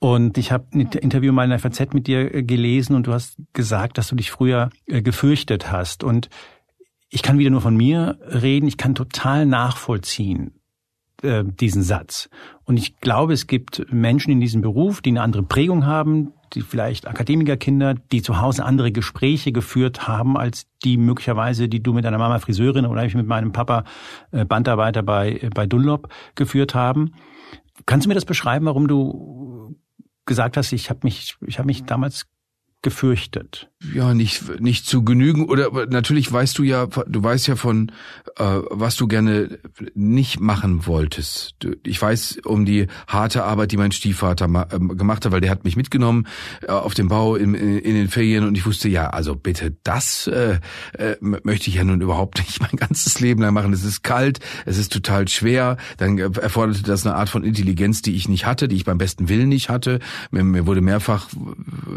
Und 0.00 0.38
ich 0.38 0.52
habe 0.52 0.66
ein 0.72 0.80
Interview 0.92 1.32
mal 1.32 1.44
in 1.44 1.50
der 1.50 1.58
FAZ 1.58 1.92
mit 1.92 2.06
dir 2.06 2.32
äh, 2.32 2.42
gelesen 2.42 2.94
und 2.94 3.06
du 3.06 3.12
hast 3.12 3.36
gesagt, 3.52 3.98
dass 3.98 4.08
du 4.08 4.16
dich 4.16 4.30
früher 4.30 4.70
äh, 4.86 5.02
gefürchtet 5.02 5.72
hast. 5.72 6.04
Und 6.04 6.28
ich 7.08 7.22
kann 7.22 7.38
wieder 7.38 7.50
nur 7.50 7.60
von 7.60 7.76
mir 7.76 8.18
reden. 8.22 8.68
Ich 8.68 8.76
kann 8.76 8.94
total 8.94 9.44
nachvollziehen 9.44 10.60
äh, 11.22 11.42
diesen 11.44 11.82
Satz. 11.82 12.28
Und 12.64 12.76
ich 12.76 13.00
glaube, 13.00 13.32
es 13.32 13.48
gibt 13.48 13.86
Menschen 13.92 14.30
in 14.30 14.40
diesem 14.40 14.60
Beruf, 14.60 15.00
die 15.00 15.10
eine 15.10 15.22
andere 15.22 15.42
Prägung 15.42 15.84
haben, 15.84 16.32
die 16.54 16.60
vielleicht 16.60 17.08
Akademikerkinder, 17.08 17.94
die 17.94 18.22
zu 18.22 18.40
Hause 18.40 18.64
andere 18.64 18.92
Gespräche 18.92 19.50
geführt 19.50 20.06
haben, 20.06 20.36
als 20.36 20.66
die 20.84 20.96
möglicherweise, 20.96 21.68
die 21.68 21.82
du 21.82 21.92
mit 21.92 22.04
deiner 22.04 22.18
Mama 22.18 22.38
Friseurin 22.38 22.86
oder 22.86 23.04
ich 23.04 23.14
mit 23.14 23.26
meinem 23.26 23.52
Papa 23.52 23.84
Bandarbeiter 24.30 25.02
bei, 25.02 25.50
bei 25.54 25.66
Dunlop 25.66 26.08
geführt 26.36 26.74
haben. 26.74 27.12
Kannst 27.84 28.06
du 28.06 28.08
mir 28.08 28.14
das 28.14 28.24
beschreiben, 28.24 28.64
warum 28.64 28.88
du 28.88 29.76
gesagt 30.28 30.56
hast, 30.56 30.72
ich 30.72 30.90
habe 30.90 31.00
mich, 31.02 31.36
ich 31.44 31.58
habe 31.58 31.66
mich 31.66 31.82
damals 31.82 32.28
gefürchtet. 32.82 33.68
Ja, 33.94 34.12
nicht 34.12 34.60
nicht 34.60 34.86
zu 34.86 35.04
genügen 35.04 35.44
oder 35.44 35.86
natürlich 35.86 36.32
weißt 36.32 36.58
du 36.58 36.64
ja, 36.64 36.86
du 36.86 37.22
weißt 37.22 37.46
ja 37.46 37.54
von 37.54 37.92
äh, 38.36 38.44
was 38.70 38.96
du 38.96 39.06
gerne 39.06 39.60
nicht 39.94 40.40
machen 40.40 40.84
wolltest. 40.86 41.54
Du, 41.60 41.76
ich 41.84 42.02
weiß 42.02 42.40
um 42.44 42.64
die 42.64 42.88
harte 43.06 43.44
Arbeit, 43.44 43.70
die 43.70 43.76
mein 43.76 43.92
Stiefvater 43.92 44.46
äh, 44.46 44.78
gemacht 44.80 45.24
hat, 45.24 45.30
weil 45.30 45.40
der 45.40 45.52
hat 45.52 45.62
mich 45.62 45.76
mitgenommen 45.76 46.26
äh, 46.62 46.72
auf 46.72 46.94
dem 46.94 47.06
Bau 47.06 47.36
in, 47.36 47.54
in, 47.54 47.78
in, 47.78 47.94
den 47.94 48.08
Ferien 48.08 48.44
und 48.44 48.58
ich 48.58 48.66
wusste 48.66 48.88
ja, 48.88 49.10
also 49.10 49.36
bitte 49.36 49.76
das 49.84 50.26
äh, 50.26 50.58
äh, 50.94 51.14
möchte 51.20 51.70
ich 51.70 51.76
ja 51.76 51.84
nun 51.84 52.00
überhaupt 52.00 52.38
nicht 52.44 52.60
mein 52.60 52.74
ganzes 52.74 53.20
Leben 53.20 53.42
lang 53.42 53.54
machen. 53.54 53.72
Es 53.72 53.84
ist 53.84 54.02
kalt, 54.02 54.40
es 54.66 54.76
ist 54.76 54.92
total 54.92 55.28
schwer, 55.28 55.76
dann 55.98 56.18
erforderte 56.18 56.82
das 56.82 57.06
eine 57.06 57.14
Art 57.14 57.28
von 57.28 57.44
Intelligenz, 57.44 58.02
die 58.02 58.16
ich 58.16 58.28
nicht 58.28 58.44
hatte, 58.44 58.66
die 58.66 58.74
ich 58.74 58.84
beim 58.84 58.98
besten 58.98 59.28
Willen 59.28 59.48
nicht 59.48 59.68
hatte. 59.68 60.00
Mir, 60.32 60.42
mir 60.42 60.66
wurde 60.66 60.80
mehrfach 60.80 61.28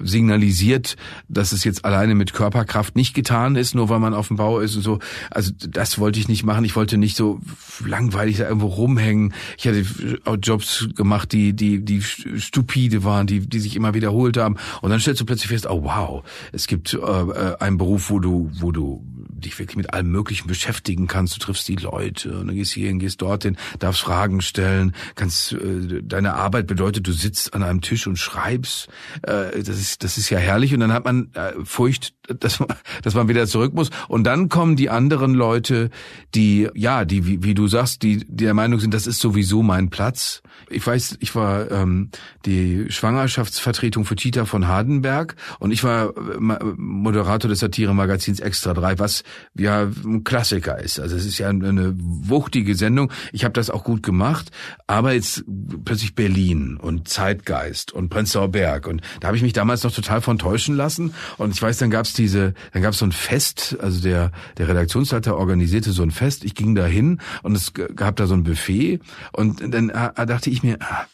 signalisiert 0.04 0.96
dass 1.28 1.52
es 1.52 1.64
jetzt 1.64 1.71
alleine 1.80 2.16
mit 2.16 2.34
Körperkraft 2.34 2.96
nicht 2.96 3.14
getan 3.14 3.56
ist, 3.56 3.76
nur 3.76 3.90
weil 3.90 4.00
man 4.00 4.14
auf 4.14 4.28
dem 4.28 4.38
Bau 4.38 4.60
ist 4.60 4.76
und 4.76 4.82
so. 4.82 5.00
Also 5.30 5.52
das 5.58 6.00
wollte 6.00 6.20
ich 6.20 6.28
nicht 6.28 6.44
machen. 6.44 6.66
Ich 6.66 6.76
wollte 6.76 6.98
nicht 6.98 7.16
so 7.16 7.40
langweilig 7.86 8.38
da 8.38 8.48
irgendwo 8.48 8.68
rumhängen. 8.68 9.34
Ich 9.58 9.68
hatte 9.68 9.86
auch 10.26 10.38
Jobs 10.42 10.88
gemacht, 10.96 11.32
die 11.32 11.54
die 11.54 11.84
die 11.84 12.02
stupide 12.02 13.04
waren, 13.04 13.28
die 13.28 13.42
die 13.42 13.60
sich 13.60 13.76
immer 13.76 13.94
wiederholt 13.94 14.38
haben. 14.38 14.58
Und 14.82 14.92
dann 14.92 15.00
stellst 15.00 15.22
du 15.22 15.26
plötzlich 15.26 15.50
fest, 15.50 15.68
oh 15.70 15.84
wow, 15.84 16.24
es 16.52 16.68
gibt 16.68 16.94
äh, 16.94 16.98
äh 16.98 17.56
einen 17.60 17.78
Beruf, 17.78 18.10
wo 18.10 18.20
du 18.20 18.50
wo 18.54 18.72
du 18.72 19.04
dich 19.42 19.58
wirklich 19.60 19.76
mit 19.76 19.94
allem 19.94 20.12
Möglichen 20.12 20.48
beschäftigen 20.48 21.08
kannst. 21.08 21.36
Du 21.36 21.40
triffst 21.40 21.68
die 21.68 21.76
Leute 21.76 22.40
und 22.40 22.48
dann 22.48 22.56
gehst 22.56 22.74
hierhin, 22.74 23.00
gehst 23.00 23.22
dorthin, 23.22 23.58
darfst 23.80 24.02
Fragen 24.02 24.42
stellen, 24.42 24.94
kannst 25.16 25.54
äh, 25.54 26.02
deine 26.04 26.36
Arbeit 26.36 26.68
bedeutet, 26.68 27.08
du 27.08 27.12
sitzt 27.12 27.54
an 27.54 27.64
einem 27.64 27.82
Tisch 27.82 28.08
und 28.08 28.18
schreibst. 28.18 28.88
Äh, 29.24 29.64
das 29.64 29.80
ist 29.80 30.04
das 30.04 30.18
ist 30.18 30.30
ja 30.30 30.38
herrlich 30.38 30.74
und 30.74 30.80
dann 30.80 30.94
hat 30.94 31.06
man 31.06 31.30
äh, 31.34 31.54
Furcht, 31.66 32.14
dass 32.36 32.60
man, 32.60 32.70
dass 33.02 33.16
man 33.16 33.28
wieder 33.28 33.48
zurück 33.48 33.74
muss 33.74 33.90
und 34.08 34.24
dann 34.26 34.50
kommen 34.50 34.76
die 34.76 34.90
anderen 34.90 35.34
Leute, 35.34 35.90
die 36.36 36.70
ja, 36.76 37.06
die 37.06 37.26
wie, 37.26 37.44
wie 37.44 37.54
du 37.54 37.68
sagst, 37.68 38.04
die, 38.04 38.26
die 38.28 38.52
der 38.52 38.56
Meinung 38.56 38.82
sind, 38.82 38.94
das 38.94 39.08
ist 39.08 39.22
sowieso 39.22 39.64
mein 39.64 39.90
Platz. 39.90 40.42
Ich 40.70 40.86
weiß, 40.86 41.18
ich 41.22 41.36
war 41.36 41.72
ähm, 41.72 42.10
die 42.46 42.86
Schwangerschaftsvertretung 42.90 44.04
für 44.04 44.18
Tita 44.18 44.44
von 44.44 44.68
Hardenberg 44.68 45.36
und 45.60 45.72
ich 45.72 45.86
war 45.86 46.10
äh, 46.10 46.40
Moderator 46.76 47.48
des 47.48 47.60
Satire-Magazins 47.60 48.42
Extra 48.42 48.74
3, 48.74 49.00
was 49.00 49.24
ja 49.58 49.84
ein 49.84 50.26
Klassiker 50.26 50.80
ist. 50.80 51.00
Also 51.00 51.16
es 51.16 51.26
ist 51.26 51.38
ja 51.38 51.48
eine 51.48 51.94
wuchtige 51.98 52.76
Sendung. 52.76 53.10
Ich 53.32 53.46
habe 53.46 53.54
das 53.54 53.70
auch 53.70 53.86
gut 53.86 54.04
gemacht, 54.04 54.52
aber 54.86 55.14
jetzt 55.14 55.46
plötzlich 55.86 56.14
Berlin 56.14 56.78
und 56.78 57.08
Zeitgeist 57.08 57.94
und 57.94 58.10
Prenzlauer 58.10 58.50
Berg 58.50 58.88
und 58.88 59.02
da 59.22 59.28
habe 59.28 59.38
ich 59.38 59.44
mich 59.44 59.54
damals 59.54 59.84
noch 59.84 59.94
total 59.94 60.20
von 60.20 60.38
täuschen 60.38 60.76
lassen 60.76 61.14
und 61.38 61.54
ich 61.54 61.62
weiß, 61.62 61.78
dann 61.78 61.90
gab's 61.90 62.14
diese, 62.22 62.54
dann 62.74 62.82
gab's 62.82 63.00
so 63.00 63.06
ein 63.06 63.12
Fest, 63.12 63.78
also 63.80 64.02
der 64.02 64.32
der 64.58 64.68
Redaktionsleiter 64.68 65.38
organisierte 65.38 65.92
so 65.92 66.04
ein 66.04 66.12
Fest. 66.12 66.46
Ich 66.46 66.56
ging 66.56 66.76
da 66.76 66.86
hin 66.86 67.20
und 67.44 67.56
es 67.56 67.74
gab 67.74 68.16
da 68.16 68.28
so 68.28 68.34
ein 68.34 68.44
Buffet 68.44 69.00
und 69.34 69.62
dann 69.74 69.90
äh, 69.90 70.26
dachte 70.26 70.50
ich 70.50 70.64
mir, 70.64 70.78
ah, 70.82 71.06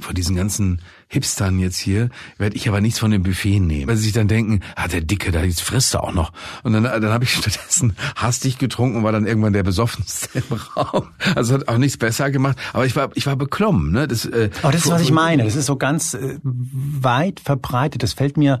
vor 0.00 0.14
diesen 0.14 0.36
ganzen 0.36 0.80
Hipstern 1.08 1.58
jetzt 1.58 1.78
hier, 1.78 2.10
werde 2.38 2.56
ich 2.56 2.68
aber 2.68 2.80
nichts 2.80 2.98
von 2.98 3.10
dem 3.10 3.22
Buffet 3.22 3.60
nehmen. 3.60 3.88
Weil 3.88 3.96
sie 3.96 4.04
sich 4.04 4.12
dann 4.12 4.28
denken, 4.28 4.60
ah, 4.76 4.88
der 4.88 5.00
Dicke, 5.00 5.32
da 5.32 5.42
jetzt 5.42 5.62
frisst 5.62 5.94
er 5.94 6.04
auch 6.04 6.12
noch. 6.12 6.32
Und 6.62 6.72
dann, 6.72 6.84
dann 6.84 7.10
habe 7.10 7.24
ich 7.24 7.30
stattdessen 7.34 7.96
hastig 8.16 8.58
getrunken 8.58 8.98
und 8.98 9.04
war 9.04 9.12
dann 9.12 9.26
irgendwann 9.26 9.52
der 9.52 9.62
besoffenste 9.62 10.38
im 10.38 10.56
Raum. 10.76 11.08
Also 11.34 11.54
hat 11.54 11.68
auch 11.68 11.78
nichts 11.78 11.96
besser 11.96 12.30
gemacht. 12.30 12.58
Aber 12.72 12.86
ich 12.86 12.96
war, 12.96 13.10
ich 13.14 13.26
war 13.26 13.36
beklommen. 13.36 13.92
Ne? 13.92 14.08
Das, 14.08 14.24
äh, 14.24 14.50
aber 14.62 14.72
das 14.72 14.84
ist, 14.84 14.90
was 14.90 15.02
ich 15.02 15.12
meine. 15.12 15.44
Das 15.44 15.54
ist 15.54 15.66
so 15.66 15.76
ganz 15.76 16.14
äh, 16.14 16.38
weit 16.42 17.40
verbreitet. 17.40 18.02
Das 18.02 18.12
fällt 18.12 18.36
mir, 18.36 18.60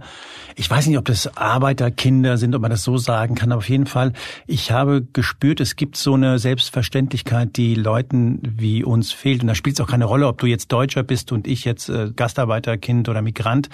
ich 0.54 0.70
weiß 0.70 0.86
nicht, 0.86 0.98
ob 0.98 1.04
das 1.04 1.36
Arbeiterkinder 1.36 2.38
sind, 2.38 2.54
ob 2.54 2.62
man 2.62 2.70
das 2.70 2.84
so 2.84 2.96
sagen 2.96 3.34
kann, 3.34 3.52
aber 3.52 3.58
auf 3.58 3.68
jeden 3.68 3.86
Fall, 3.86 4.12
ich 4.46 4.70
habe 4.70 5.06
gespürt, 5.12 5.60
es 5.60 5.76
gibt 5.76 5.96
so 5.96 6.14
eine 6.14 6.38
Selbstverständlichkeit, 6.38 7.56
die 7.56 7.74
Leuten 7.74 8.40
wie 8.42 8.84
uns 8.84 9.12
fehlt. 9.12 9.42
Und 9.42 9.48
da 9.48 9.54
spielt 9.54 9.76
es 9.76 9.80
auch 9.80 9.90
keine 9.90 10.04
Rolle, 10.04 10.28
ob 10.28 10.38
du 10.38 10.46
jetzt 10.46 10.70
Deutscher 10.70 11.02
bist 11.02 11.32
und 11.32 11.46
ich 11.46 11.64
jetzt 11.64 11.88
äh, 11.88 12.10
Gastarbeiter 12.14 12.43
Gastarbeiterkind 12.44 13.08
oder 13.08 13.22
Migrant, 13.22 13.68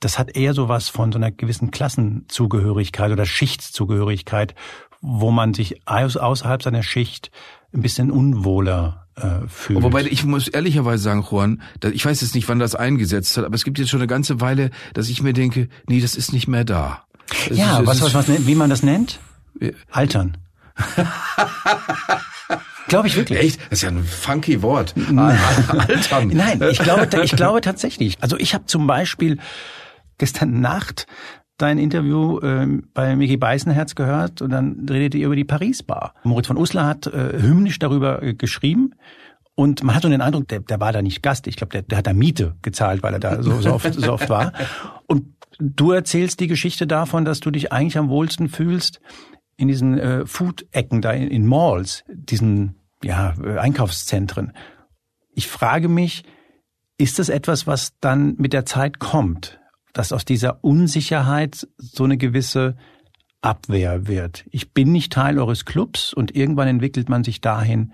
das 0.00 0.18
hat 0.18 0.36
eher 0.36 0.54
so 0.54 0.68
was 0.68 0.88
von 0.88 1.12
so 1.12 1.18
einer 1.18 1.30
gewissen 1.30 1.70
Klassenzugehörigkeit 1.70 3.12
oder 3.12 3.26
Schichtszugehörigkeit, 3.26 4.54
wo 5.00 5.30
man 5.30 5.54
sich 5.54 5.86
außerhalb 5.86 6.62
seiner 6.62 6.82
Schicht 6.82 7.30
ein 7.72 7.82
bisschen 7.82 8.10
unwohler 8.10 9.06
äh, 9.16 9.46
fühlt. 9.48 9.82
Wobei 9.82 10.04
ich 10.04 10.24
muss 10.24 10.48
ehrlicherweise 10.48 11.02
sagen, 11.02 11.26
Juan, 11.30 11.62
ich 11.92 12.04
weiß 12.04 12.20
jetzt 12.20 12.34
nicht, 12.34 12.48
wann 12.48 12.58
das 12.58 12.74
eingesetzt 12.74 13.36
hat, 13.36 13.44
aber 13.44 13.54
es 13.54 13.64
gibt 13.64 13.78
jetzt 13.78 13.90
schon 13.90 14.00
eine 14.00 14.06
ganze 14.06 14.40
Weile, 14.40 14.70
dass 14.94 15.08
ich 15.08 15.22
mir 15.22 15.32
denke, 15.32 15.68
nee, 15.86 16.00
das 16.00 16.14
ist 16.16 16.32
nicht 16.32 16.48
mehr 16.48 16.64
da. 16.64 17.04
Es 17.48 17.56
ja, 17.56 17.80
ist, 17.80 17.86
was, 17.86 18.02
was, 18.02 18.14
was, 18.14 18.46
wie 18.46 18.54
man 18.54 18.70
das 18.70 18.82
nennt? 18.82 19.20
Altern. 19.90 20.36
Glaube 22.88 23.08
ich 23.08 23.16
wirklich. 23.16 23.38
Echt? 23.38 23.60
Das 23.70 23.78
ist 23.78 23.82
ja 23.82 23.88
ein 23.90 24.04
funky 24.04 24.62
Wort. 24.62 24.94
Altern. 25.16 26.28
Nein, 26.28 26.60
ich 26.70 26.78
glaube, 26.78 27.08
ich 27.22 27.36
glaube 27.36 27.60
tatsächlich. 27.60 28.18
Also 28.20 28.36
ich 28.36 28.54
habe 28.54 28.66
zum 28.66 28.86
Beispiel 28.86 29.38
gestern 30.18 30.60
Nacht 30.60 31.06
dein 31.58 31.78
Interview 31.78 32.38
äh, 32.40 32.66
bei 32.94 33.16
Mickey 33.16 33.36
Beißenherz 33.36 33.94
gehört 33.94 34.40
und 34.42 34.50
dann 34.50 34.86
redet 34.88 35.14
ihr 35.14 35.26
über 35.26 35.36
die 35.36 35.44
Paris-Bar. 35.44 36.14
Moritz 36.24 36.46
von 36.46 36.56
Uslar 36.56 36.86
hat 36.86 37.06
äh, 37.06 37.40
hymnisch 37.40 37.78
darüber 37.78 38.22
äh, 38.22 38.34
geschrieben 38.34 38.94
und 39.54 39.82
man 39.82 39.94
hat 39.94 40.02
so 40.02 40.08
den 40.08 40.22
Eindruck, 40.22 40.48
der, 40.48 40.60
der 40.60 40.80
war 40.80 40.92
da 40.92 41.02
nicht 41.02 41.22
Gast. 41.22 41.46
Ich 41.46 41.56
glaube, 41.56 41.72
der, 41.72 41.82
der 41.82 41.98
hat 41.98 42.06
da 42.06 42.14
Miete 42.14 42.56
gezahlt, 42.62 43.02
weil 43.02 43.12
er 43.12 43.20
da 43.20 43.42
so, 43.42 43.60
so, 43.60 43.74
oft, 43.74 43.92
so 43.92 44.12
oft 44.14 44.30
war. 44.30 44.52
Und 45.06 45.26
du 45.58 45.92
erzählst 45.92 46.40
die 46.40 46.46
Geschichte 46.46 46.86
davon, 46.86 47.26
dass 47.26 47.40
du 47.40 47.50
dich 47.50 47.70
eigentlich 47.70 47.98
am 47.98 48.08
wohlsten 48.08 48.48
fühlst 48.48 49.02
in 49.60 49.68
diesen 49.68 49.98
äh, 49.98 50.26
Food-Ecken 50.26 51.02
da 51.02 51.12
in, 51.12 51.28
in 51.28 51.46
Malls, 51.46 52.02
diesen 52.08 52.76
ja, 53.02 53.34
Einkaufszentren. 53.58 54.52
Ich 55.34 55.48
frage 55.48 55.88
mich, 55.88 56.24
ist 56.96 57.18
das 57.18 57.28
etwas, 57.28 57.66
was 57.66 57.92
dann 58.00 58.36
mit 58.38 58.54
der 58.54 58.64
Zeit 58.64 58.98
kommt, 58.98 59.60
dass 59.92 60.12
aus 60.12 60.24
dieser 60.24 60.64
Unsicherheit 60.64 61.68
so 61.76 62.04
eine 62.04 62.16
gewisse 62.16 62.76
Abwehr 63.42 64.06
wird? 64.06 64.44
Ich 64.50 64.72
bin 64.72 64.92
nicht 64.92 65.12
Teil 65.12 65.38
eures 65.38 65.66
Clubs 65.66 66.14
und 66.14 66.34
irgendwann 66.34 66.68
entwickelt 66.68 67.10
man 67.10 67.22
sich 67.22 67.42
dahin, 67.42 67.92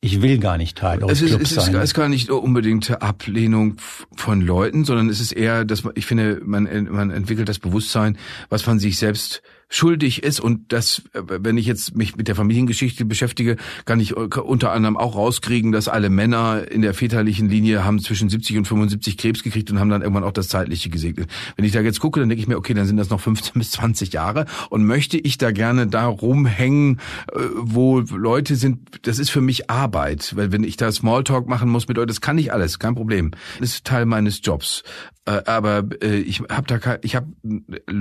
ich 0.00 0.20
will 0.20 0.36
gar 0.36 0.58
nicht 0.58 0.76
Teil 0.76 1.02
eures 1.02 1.12
es 1.12 1.22
ist, 1.22 1.28
Clubs 1.30 1.50
es 1.50 1.56
ist, 1.56 1.64
sein. 1.64 1.74
Es 1.76 1.84
ist 1.84 1.94
gar 1.94 2.10
nicht 2.10 2.30
unbedingt 2.30 2.90
Ablehnung 3.00 3.76
von 4.16 4.42
Leuten, 4.42 4.84
sondern 4.84 5.08
es 5.08 5.18
ist 5.18 5.32
eher, 5.32 5.64
dass 5.64 5.82
man, 5.82 5.94
ich 5.96 6.04
finde, 6.04 6.42
man, 6.44 6.64
man 6.90 7.10
entwickelt 7.10 7.48
das 7.48 7.58
Bewusstsein, 7.58 8.18
was 8.50 8.66
man 8.66 8.78
sich 8.78 8.98
selbst 8.98 9.42
schuldig 9.74 10.22
ist 10.22 10.38
und 10.38 10.72
das, 10.72 11.02
wenn 11.12 11.58
ich 11.58 11.66
jetzt 11.66 11.96
mich 11.96 12.16
mit 12.16 12.28
der 12.28 12.36
Familiengeschichte 12.36 13.04
beschäftige, 13.04 13.56
kann 13.84 13.98
ich 13.98 14.16
unter 14.16 14.70
anderem 14.70 14.96
auch 14.96 15.16
rauskriegen, 15.16 15.72
dass 15.72 15.88
alle 15.88 16.10
Männer 16.10 16.70
in 16.70 16.80
der 16.80 16.94
väterlichen 16.94 17.48
Linie 17.48 17.84
haben 17.84 17.98
zwischen 17.98 18.28
70 18.28 18.58
und 18.58 18.68
75 18.68 19.16
Krebs 19.16 19.42
gekriegt 19.42 19.72
und 19.72 19.80
haben 19.80 19.88
dann 19.88 20.02
irgendwann 20.02 20.22
auch 20.22 20.32
das 20.32 20.46
Zeitliche 20.46 20.90
gesegnet. 20.90 21.28
Wenn 21.56 21.64
ich 21.64 21.72
da 21.72 21.80
jetzt 21.80 21.98
gucke, 21.98 22.20
dann 22.20 22.28
denke 22.28 22.40
ich 22.40 22.46
mir, 22.46 22.56
okay, 22.56 22.72
dann 22.72 22.86
sind 22.86 22.98
das 22.98 23.10
noch 23.10 23.20
15 23.20 23.54
bis 23.54 23.72
20 23.72 24.12
Jahre 24.12 24.46
und 24.70 24.84
möchte 24.84 25.18
ich 25.18 25.38
da 25.38 25.50
gerne 25.50 25.88
da 25.88 26.06
rumhängen, 26.06 27.00
äh, 27.32 27.40
wo 27.56 27.98
Leute 27.98 28.54
sind, 28.54 29.06
das 29.06 29.18
ist 29.18 29.30
für 29.30 29.40
mich 29.40 29.70
Arbeit, 29.70 30.34
weil 30.36 30.52
wenn 30.52 30.62
ich 30.62 30.76
da 30.76 30.92
Smalltalk 30.92 31.48
machen 31.48 31.68
muss 31.68 31.88
mit 31.88 31.96
Leuten, 31.96 32.08
das 32.08 32.20
kann 32.20 32.38
ich 32.38 32.52
alles, 32.52 32.78
kein 32.78 32.94
Problem. 32.94 33.32
Das 33.58 33.70
ist 33.70 33.84
Teil 33.84 34.06
meines 34.06 34.40
Jobs. 34.42 34.84
Äh, 35.26 35.42
aber 35.46 35.84
äh, 36.02 36.16
ich 36.16 36.40
habe 36.50 36.66
da 36.66 36.98
ich 37.02 37.16
habe 37.16 37.28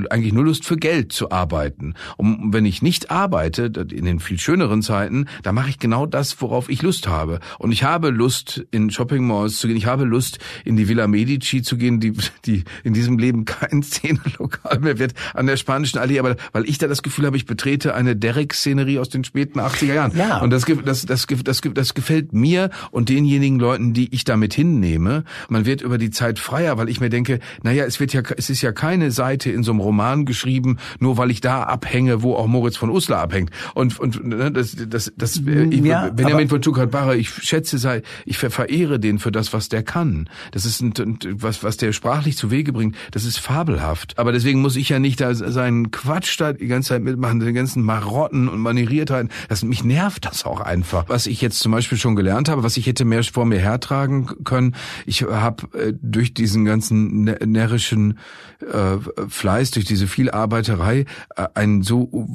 eigentlich 0.09 0.33
nur 0.33 0.43
Lust 0.43 0.65
für 0.65 0.75
Geld 0.75 1.13
zu 1.13 1.31
arbeiten. 1.31 1.93
Und 2.17 2.53
wenn 2.53 2.65
ich 2.65 2.81
nicht 2.81 3.11
arbeite, 3.11 3.71
in 3.91 4.05
den 4.05 4.19
viel 4.19 4.39
schöneren 4.39 4.81
Zeiten, 4.81 5.27
da 5.41 5.53
mache 5.53 5.69
ich 5.69 5.79
genau 5.79 6.05
das, 6.05 6.41
worauf 6.41 6.69
ich 6.69 6.81
Lust 6.81 7.07
habe. 7.07 7.39
Und 7.59 7.71
ich 7.71 7.83
habe 7.83 8.09
Lust 8.09 8.65
in 8.71 8.89
Shopping 8.89 9.25
Malls 9.25 9.57
zu 9.57 9.67
gehen. 9.67 9.77
Ich 9.77 9.85
habe 9.85 10.03
Lust 10.03 10.39
in 10.65 10.75
die 10.75 10.89
Villa 10.89 11.07
Medici 11.07 11.61
zu 11.61 11.77
gehen, 11.77 11.99
die 11.99 12.13
die 12.45 12.63
in 12.83 12.93
diesem 12.93 13.17
Leben 13.17 13.45
kein 13.45 13.83
Szenelokal 13.83 14.79
mehr 14.79 14.99
wird 14.99 15.13
an 15.33 15.47
der 15.47 15.55
spanischen 15.55 15.99
Allee, 15.99 16.19
aber 16.19 16.35
weil 16.51 16.67
ich 16.67 16.77
da 16.77 16.87
das 16.87 17.03
Gefühl 17.03 17.25
habe, 17.25 17.37
ich 17.37 17.45
betrete 17.45 17.95
eine 17.95 18.15
Derrick-Szenerie 18.17 18.99
aus 18.99 19.09
den 19.09 19.23
späten 19.23 19.59
80er 19.59 19.93
Jahren. 19.93 20.17
Ja. 20.17 20.41
Und 20.41 20.49
das 20.49 20.65
das 20.65 21.05
das 21.05 21.25
das 21.25 21.61
das 21.61 21.93
gefällt 21.93 22.33
mir 22.33 22.69
und 22.91 23.07
denjenigen 23.07 23.59
Leuten, 23.59 23.93
die 23.93 24.13
ich 24.13 24.25
damit 24.25 24.53
hinnehme. 24.53 25.23
Man 25.47 25.65
wird 25.65 25.81
über 25.81 25.97
die 25.97 26.11
Zeit 26.11 26.39
freier, 26.39 26.77
weil 26.77 26.89
ich 26.89 26.99
mir 26.99 27.12
denke, 27.13 27.39
naja, 27.61 27.85
es 27.85 27.99
wird 27.99 28.11
ja, 28.11 28.21
es 28.35 28.49
ist 28.49 28.61
ja 28.61 28.71
keine 28.71 29.11
Seite 29.11 29.51
in 29.51 29.63
so 29.63 29.71
einem 29.71 29.79
Roman 29.79 30.25
geschrieben, 30.25 30.77
nur 30.99 31.17
weil 31.17 31.31
ich 31.31 31.39
da 31.39 31.63
abhänge, 31.63 32.21
wo 32.21 32.35
auch 32.35 32.47
Moritz 32.47 32.75
von 32.75 32.89
Uslar 32.89 33.21
abhängt. 33.21 33.51
Und, 33.73 33.99
und 33.99 34.23
ne, 34.25 34.51
das, 34.51 34.75
das, 34.89 35.13
das, 35.15 35.37
äh, 35.45 35.63
ich, 35.69 35.83
ja, 35.83 36.09
Benjamin 36.09 36.49
von 36.49 36.61
Stuttgart-Barre, 36.61 37.15
ich 37.15 37.29
schätze, 37.29 37.77
sei, 37.77 38.01
ich 38.25 38.37
verehre 38.37 38.99
den 38.99 39.19
für 39.19 39.31
das, 39.31 39.53
was 39.53 39.69
der 39.69 39.83
kann. 39.83 40.29
Das 40.51 40.65
ist 40.65 40.81
ein, 40.81 40.93
was, 41.35 41.63
was 41.63 41.77
der 41.77 41.93
sprachlich 41.93 42.35
zu 42.35 42.51
Wege 42.51 42.73
bringt, 42.73 42.95
das 43.11 43.23
ist 43.23 43.37
fabelhaft. 43.37 44.17
Aber 44.17 44.31
deswegen 44.31 44.61
muss 44.61 44.75
ich 44.75 44.89
ja 44.89 44.99
nicht 44.99 45.21
da 45.21 45.33
seinen 45.33 45.91
Quatsch 45.91 46.39
da 46.39 46.53
die 46.53 46.67
ganze 46.67 46.89
Zeit 46.89 47.03
mitmachen, 47.03 47.39
den 47.39 47.53
ganzen 47.53 47.83
Marotten 47.83 48.49
und 48.49 48.59
Manieriertheiten. 48.59 49.29
Das, 49.49 49.63
mich 49.63 49.83
nervt 49.83 50.25
das 50.25 50.45
auch 50.45 50.59
einfach. 50.59 51.05
Was 51.07 51.27
ich 51.27 51.41
jetzt 51.41 51.59
zum 51.59 51.71
Beispiel 51.71 51.97
schon 51.97 52.15
gelernt 52.15 52.49
habe, 52.49 52.63
was 52.63 52.77
ich 52.77 52.87
hätte 52.87 53.05
mehr 53.05 53.23
vor 53.23 53.45
mir 53.45 53.59
hertragen 53.59 54.27
können, 54.43 54.75
ich 55.05 55.21
habe 55.23 55.67
äh, 55.77 55.93
durch 56.01 56.33
diesen 56.33 56.65
ganzen 56.65 57.02
närrischen 57.03 58.19
äh, 58.59 58.97
Fleiß, 59.27 59.71
durch 59.71 59.85
diese 59.85 60.07
Vielarbeiterei 60.07 61.05
äh, 61.35 61.47
eine 61.53 61.83
so 61.83 62.27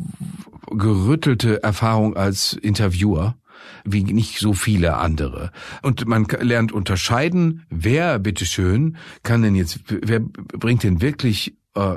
gerüttelte 0.70 1.62
Erfahrung 1.62 2.16
als 2.16 2.52
Interviewer 2.52 3.36
wie 3.84 4.04
nicht 4.04 4.38
so 4.38 4.52
viele 4.52 4.96
andere. 4.96 5.50
Und 5.82 6.06
man 6.06 6.26
lernt 6.40 6.72
unterscheiden, 6.72 7.66
wer, 7.70 8.18
bitteschön, 8.18 8.96
kann 9.22 9.42
denn 9.42 9.54
jetzt, 9.54 9.80
wer 9.88 10.20
bringt 10.20 10.82
denn 10.82 11.00
wirklich 11.00 11.56
äh, 11.74 11.96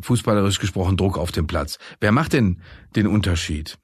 fußballerisch 0.00 0.58
gesprochen 0.60 0.96
Druck 0.96 1.18
auf 1.18 1.32
den 1.32 1.46
Platz? 1.46 1.78
Wer 2.00 2.12
macht 2.12 2.32
denn 2.32 2.60
den 2.96 3.06
Unterschied? 3.06 3.78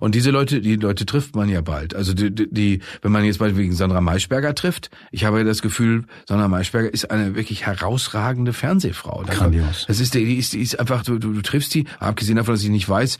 Und 0.00 0.14
diese 0.14 0.30
Leute, 0.30 0.60
die 0.60 0.76
Leute 0.76 1.06
trifft 1.06 1.36
man 1.36 1.48
ja 1.48 1.60
bald. 1.60 1.94
Also 1.94 2.14
die, 2.14 2.30
die 2.32 2.80
wenn 3.02 3.12
man 3.12 3.24
jetzt 3.24 3.40
mal 3.40 3.56
wegen 3.56 3.74
Sandra 3.74 4.00
Maischberger 4.00 4.54
trifft, 4.54 4.90
ich 5.10 5.24
habe 5.24 5.38
ja 5.38 5.44
das 5.44 5.62
Gefühl, 5.62 6.04
Sandra 6.26 6.48
Maischberger 6.48 6.92
ist 6.92 7.10
eine 7.10 7.34
wirklich 7.34 7.66
herausragende 7.66 8.52
Fernsehfrau. 8.52 9.24
Grandios. 9.28 9.84
Das 9.86 10.00
ist, 10.00 10.14
die 10.14 10.34
ist, 10.34 10.52
die 10.52 10.60
ist 10.60 10.78
einfach, 10.78 11.02
du, 11.02 11.18
du, 11.18 11.32
du 11.32 11.42
triffst 11.42 11.74
die, 11.74 11.86
abgesehen 11.98 12.36
davon, 12.36 12.54
dass 12.54 12.62
ich 12.62 12.70
nicht 12.70 12.88
weiß, 12.88 13.18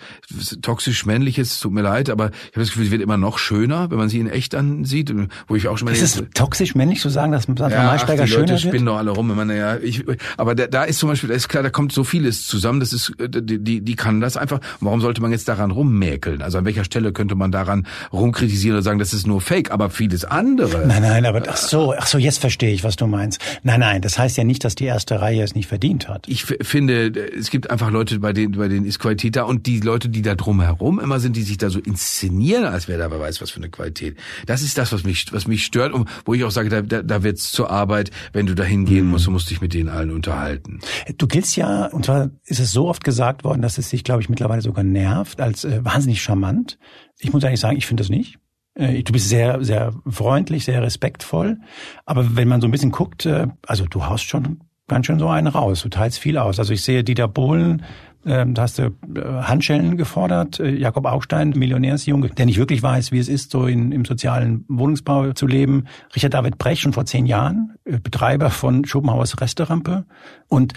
toxisch 0.63 1.07
männliches, 1.07 1.61
tut 1.61 1.73
mir 1.73 1.83
leid, 1.83 2.11
aber 2.11 2.31
ich 2.31 2.57
habe 2.57 2.61
das 2.61 2.69
Gefühl, 2.69 2.85
sie 2.85 2.91
wird 2.91 3.03
immer 3.03 3.17
noch 3.17 3.39
schöner, 3.39 3.91
wenn 3.91 3.99
man 3.99 4.09
sie 4.09 4.21
in 4.21 4.29
echt 4.29 4.55
ansieht, 4.55 5.13
wo 5.47 5.57
ich 5.57 5.69
auch 5.69 5.79
schon 5.79 5.87
mal. 5.87 5.93
Ist 5.93 6.03
es 6.03 6.25
toxisch 6.35 6.75
männlich 6.75 7.01
zu 7.01 7.09
sagen, 7.09 7.33
dass 7.33 7.45
Sandra 7.45 7.71
ja, 7.71 7.85
Maischberger 7.85 8.23
ach, 8.23 8.27
die 8.27 8.33
schöner 8.33 8.47
Leute 8.49 8.59
spinnen 8.59 8.87
doch 8.87 8.97
alle 8.97 9.11
rum. 9.11 9.31
Ich 9.31 9.37
meine, 9.37 9.57
ja, 9.57 9.77
ich, 9.77 10.05
aber 10.37 10.55
da, 10.55 10.67
da 10.67 10.85
ist 10.85 10.99
zum 10.99 11.09
Beispiel, 11.09 11.29
da 11.29 11.35
ist 11.35 11.49
klar, 11.49 11.63
da 11.63 11.71
kommt 11.71 11.93
so 11.93 12.05
vieles 12.05 12.47
zusammen. 12.47 12.81
Das 12.81 12.93
ist, 12.93 13.13
die, 13.19 13.59
die, 13.59 13.81
die 13.81 13.97
kann 13.97 14.21
das 14.21 14.37
einfach. 14.37 14.61
Warum 14.81 15.01
sollte 15.01 15.21
man 15.21 15.31
jetzt 15.33 15.49
daran 15.49 15.71
rummäkeln? 15.71 16.38
Wollen. 16.39 16.43
Also 16.43 16.59
an 16.59 16.65
welcher 16.65 16.85
Stelle 16.85 17.13
könnte 17.13 17.35
man 17.35 17.53
daran 17.53 17.87
rumkritisieren 18.13 18.77
oder 18.77 18.83
sagen, 18.83 18.99
das 18.99 19.13
ist 19.13 19.27
nur 19.27 19.41
Fake, 19.41 19.71
aber 19.71 19.91
vieles 19.91 20.25
andere. 20.25 20.87
Nein, 20.87 21.03
nein, 21.03 21.27
aber 21.27 21.43
ach 21.49 21.57
so, 21.57 21.95
ach 21.97 22.07
so, 22.07 22.19
jetzt 22.19 22.39
verstehe 22.39 22.73
ich, 22.73 22.85
was 22.85 22.97
du 22.97 23.07
meinst. 23.07 23.41
Nein, 23.63 23.81
nein, 23.81 24.03
das 24.03 24.19
heißt 24.19 24.37
ja 24.37 24.45
nicht, 24.45 24.65
dass 24.65 24.75
die 24.75 24.85
erste 24.85 25.21
Reihe 25.21 25.43
es 25.43 25.55
nicht 25.55 25.69
verdient 25.69 26.09
hat. 26.09 26.27
Ich 26.29 26.45
finde, 26.45 27.09
es 27.09 27.51
gibt 27.51 27.71
einfach 27.71 27.91
Leute, 27.91 28.19
bei 28.19 28.33
denen, 28.33 28.57
bei 28.57 28.69
denen 28.69 28.87
ist 28.87 28.99
Qualität 28.99 29.37
da 29.37 29.43
und 29.45 29.67
die 29.67 29.81
Leute, 29.81 30.09
die 30.09 30.23
da 30.23 30.35
drumherum 30.35 31.01
immer 31.01 31.21
sind, 31.21 31.37
die 31.37 31.43
sich 31.43 31.59
da 31.59 31.71
so 31.71 31.79
inszenieren, 31.79 32.65
als 32.65 32.89
wäre 32.89 32.99
da 32.99 33.11
wer 33.11 33.21
weiß 33.21 33.41
was 33.41 33.51
für 33.51 33.59
eine 33.59 33.71
Qualität. 33.71 34.17
Das 34.47 34.63
ist 34.63 34.79
das, 34.79 34.93
was 34.93 35.05
mich, 35.05 35.27
was 35.33 35.47
mich 35.47 35.65
stört 35.65 35.93
und 35.93 36.09
wo 36.25 36.35
ich 36.35 36.45
auch 36.45 36.51
sage, 36.51 36.69
da, 36.69 36.83
da, 36.83 37.03
da 37.03 37.23
wird's 37.23 37.51
zur 37.51 37.71
Arbeit, 37.71 38.11
wenn 38.33 38.47
du 38.47 38.55
da 38.55 38.65
hingehen 38.65 39.07
mhm. 39.07 39.13
musst, 39.13 39.27
du 39.27 39.31
musst 39.31 39.51
dich 39.51 39.61
mit 39.61 39.75
denen 39.75 39.89
allen 39.89 40.11
unterhalten. 40.11 40.81
Du 41.17 41.27
giltst 41.27 41.57
ja, 41.57 41.87
und 41.87 42.05
zwar 42.05 42.31
ist 42.45 42.61
es 42.61 42.73
so 42.73 42.89
oft 42.89 43.05
gesagt 43.05 43.45
worden, 43.45 43.63
dass 43.63 43.79
es 43.79 43.91
sich, 43.91 44.05
glaube 44.05 44.23
ich, 44.23 44.29
mittlerweile 44.29 44.63
sogar 44.63 44.85
nervt, 44.85 45.41
als 45.41 45.65
äh, 45.65 45.85
wahnsinnig 45.85 46.23
charmant. 46.29 46.79
Ich 47.19 47.33
muss 47.33 47.43
eigentlich 47.45 47.61
sagen, 47.61 47.77
ich 47.77 47.87
finde 47.87 48.03
das 48.03 48.11
nicht. 48.11 48.39
Äh, 48.75 49.03
du 49.03 49.13
bist 49.13 49.29
sehr, 49.29 49.65
sehr 49.65 49.93
freundlich, 50.07 50.65
sehr 50.65 50.83
respektvoll. 50.83 51.59
Aber 52.05 52.37
wenn 52.37 52.49
man 52.49 52.61
so 52.61 52.69
ein 52.69 52.71
bisschen 52.71 52.93
guckt, 52.93 53.27
äh, 53.27 53.49
also 53.67 53.87
du 53.87 54.07
haust 54.07 54.25
schon 54.25 54.61
ganz 54.87 55.07
schön 55.07 55.19
so 55.19 55.29
einen 55.29 55.49
raus. 55.49 55.83
Du 55.83 55.89
teilst 55.89 56.19
viel 56.19 56.39
aus. 56.39 56.59
Also 56.59 56.73
ich 56.73 56.83
sehe 56.83 57.05
Dieter 57.05 57.29
Bohlen, 57.29 57.83
ähm, 58.25 58.55
da 58.55 58.63
hast 58.63 58.79
du 58.79 58.85
äh, 58.85 59.43
Handschellen 59.43 59.97
gefordert. 59.97 60.59
Jakob 60.59 61.07
Augstein, 61.07 61.51
Millionärsjunge, 61.51 62.31
der 62.31 62.47
nicht 62.47 62.59
wirklich 62.59 62.83
weiß, 62.83 63.13
wie 63.13 63.19
es 63.19 63.29
ist, 63.29 63.51
so 63.51 63.67
in, 63.67 63.93
im 63.93 64.05
sozialen 64.05 64.65
Wohnungsbau 64.69 65.33
zu 65.33 65.47
leben. 65.47 65.87
Richard 66.15 66.35
David 66.35 66.59
Brecht 66.59 66.83
schon 66.83 66.93
vor 66.93 67.07
zehn 67.07 67.27
Jahren, 67.27 67.75
Betreiber 67.85 68.51
von 68.51 68.85
Schopenhauers 68.85 69.41
Resterampe. 69.41 70.05
Und 70.49 70.73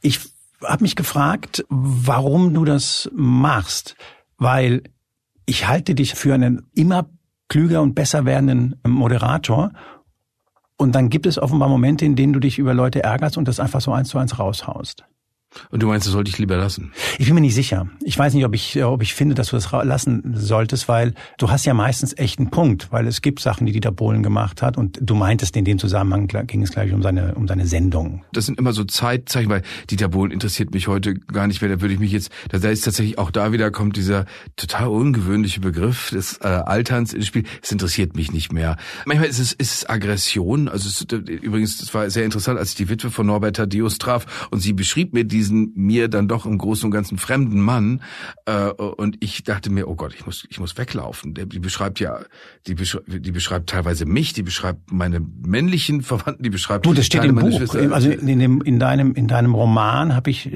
ich 0.00 0.20
habe 0.62 0.82
mich 0.82 0.96
gefragt, 0.96 1.64
warum 1.68 2.54
du 2.54 2.64
das 2.64 3.10
machst. 3.14 3.96
Weil 4.36 4.82
ich 5.46 5.68
halte 5.68 5.94
dich 5.94 6.14
für 6.14 6.34
einen 6.34 6.66
immer 6.74 7.08
klüger 7.48 7.82
und 7.82 7.94
besser 7.94 8.24
werdenden 8.24 8.76
Moderator. 8.86 9.72
Und 10.76 10.94
dann 10.94 11.08
gibt 11.08 11.26
es 11.26 11.38
offenbar 11.38 11.68
Momente, 11.68 12.04
in 12.04 12.16
denen 12.16 12.32
du 12.32 12.40
dich 12.40 12.58
über 12.58 12.74
Leute 12.74 13.02
ärgerst 13.02 13.36
und 13.36 13.46
das 13.46 13.60
einfach 13.60 13.80
so 13.80 13.92
eins 13.92 14.08
zu 14.08 14.18
eins 14.18 14.38
raushaust. 14.38 15.04
Und 15.70 15.82
du 15.82 15.86
meinst, 15.86 16.06
das 16.06 16.12
sollte 16.12 16.30
ich 16.30 16.38
lieber 16.38 16.56
lassen? 16.56 16.92
Ich 17.18 17.26
bin 17.26 17.34
mir 17.34 17.40
nicht 17.40 17.54
sicher. 17.54 17.88
Ich 18.02 18.18
weiß 18.18 18.34
nicht, 18.34 18.44
ob 18.44 18.54
ich, 18.54 18.82
ob 18.82 19.02
ich 19.02 19.14
finde, 19.14 19.34
dass 19.34 19.48
du 19.48 19.56
das 19.56 19.70
lassen 19.72 20.34
solltest, 20.36 20.88
weil 20.88 21.14
du 21.38 21.50
hast 21.50 21.64
ja 21.64 21.74
meistens 21.74 22.16
echt 22.16 22.38
einen 22.38 22.50
Punkt, 22.50 22.92
weil 22.92 23.06
es 23.06 23.22
gibt 23.22 23.40
Sachen, 23.40 23.66
die 23.66 23.72
Dieter 23.72 23.92
Bohlen 23.92 24.22
gemacht 24.22 24.62
hat 24.62 24.76
und 24.76 24.98
du 25.00 25.14
meintest 25.14 25.56
in 25.56 25.64
dem 25.64 25.78
Zusammenhang 25.78 26.28
ging 26.46 26.62
es 26.62 26.72
gleich 26.72 26.92
um 26.92 27.02
seine, 27.02 27.34
um 27.34 27.48
seine 27.48 27.66
Sendung. 27.66 28.24
Das 28.32 28.46
sind 28.46 28.58
immer 28.58 28.72
so 28.72 28.84
Zeitzeichen, 28.84 29.50
weil 29.50 29.62
Dieter 29.90 30.08
Bohlen 30.08 30.32
interessiert 30.32 30.72
mich 30.74 30.88
heute 30.88 31.14
gar 31.14 31.46
nicht 31.46 31.60
mehr. 31.60 31.70
Da 31.70 31.80
würde 31.80 31.94
ich 31.94 32.00
mich 32.00 32.12
jetzt, 32.12 32.30
da, 32.50 32.58
ist 32.68 32.84
tatsächlich 32.84 33.18
auch 33.18 33.30
da 33.30 33.52
wieder 33.52 33.70
kommt 33.70 33.96
dieser 33.96 34.26
total 34.56 34.88
ungewöhnliche 34.88 35.60
Begriff 35.60 36.10
des 36.10 36.38
äh, 36.38 36.46
Alterns 36.46 37.12
ins 37.12 37.26
Spiel. 37.26 37.44
Es 37.62 37.72
interessiert 37.72 38.16
mich 38.16 38.32
nicht 38.32 38.52
mehr. 38.52 38.76
Manchmal 39.06 39.28
ist 39.28 39.38
es, 39.38 39.52
ist 39.52 39.74
es 39.74 39.88
Aggression. 39.88 40.68
Also 40.68 40.88
es, 40.88 41.02
übrigens, 41.02 41.78
das 41.78 41.92
war 41.94 42.08
sehr 42.10 42.24
interessant, 42.24 42.58
als 42.58 42.70
ich 42.70 42.76
die 42.76 42.88
Witwe 42.88 43.10
von 43.10 43.26
Norbert 43.26 43.56
Thaddeus 43.56 43.98
traf 43.98 44.48
und 44.50 44.60
sie 44.60 44.72
beschrieb 44.72 45.12
mir 45.12 45.24
die 45.24 45.42
diesen 45.44 45.72
mir 45.74 46.08
dann 46.08 46.28
doch 46.28 46.46
im 46.46 46.58
Großen 46.58 46.86
und 46.86 46.90
Ganzen 46.90 47.18
fremden 47.18 47.60
Mann. 47.60 48.00
Äh, 48.46 48.70
und 48.70 49.16
ich 49.20 49.44
dachte 49.44 49.70
mir, 49.70 49.88
oh 49.88 49.94
Gott, 49.94 50.14
ich 50.14 50.26
muss, 50.26 50.46
ich 50.48 50.58
muss 50.58 50.76
weglaufen. 50.78 51.34
Die 51.34 51.58
beschreibt 51.58 52.00
ja, 52.00 52.20
die 52.66 52.74
beschreibt, 52.74 53.06
die 53.08 53.30
beschreibt 53.30 53.68
teilweise 53.68 54.06
mich, 54.06 54.32
die 54.32 54.42
beschreibt 54.42 54.90
meine 54.90 55.20
männlichen 55.20 56.02
Verwandten, 56.02 56.42
die 56.42 56.50
beschreibt. 56.50 56.86
Du, 56.86 56.94
das 56.94 57.06
steht 57.06 57.24
im 57.24 57.36
Buch. 57.36 57.58
Schwester. 57.58 57.92
Also 57.92 58.10
in, 58.10 58.38
dem, 58.38 58.62
in 58.62 58.78
deinem, 58.78 59.14
in 59.14 59.28
deinem 59.28 59.54
Roman 59.54 60.14
habe 60.14 60.30
ich 60.30 60.50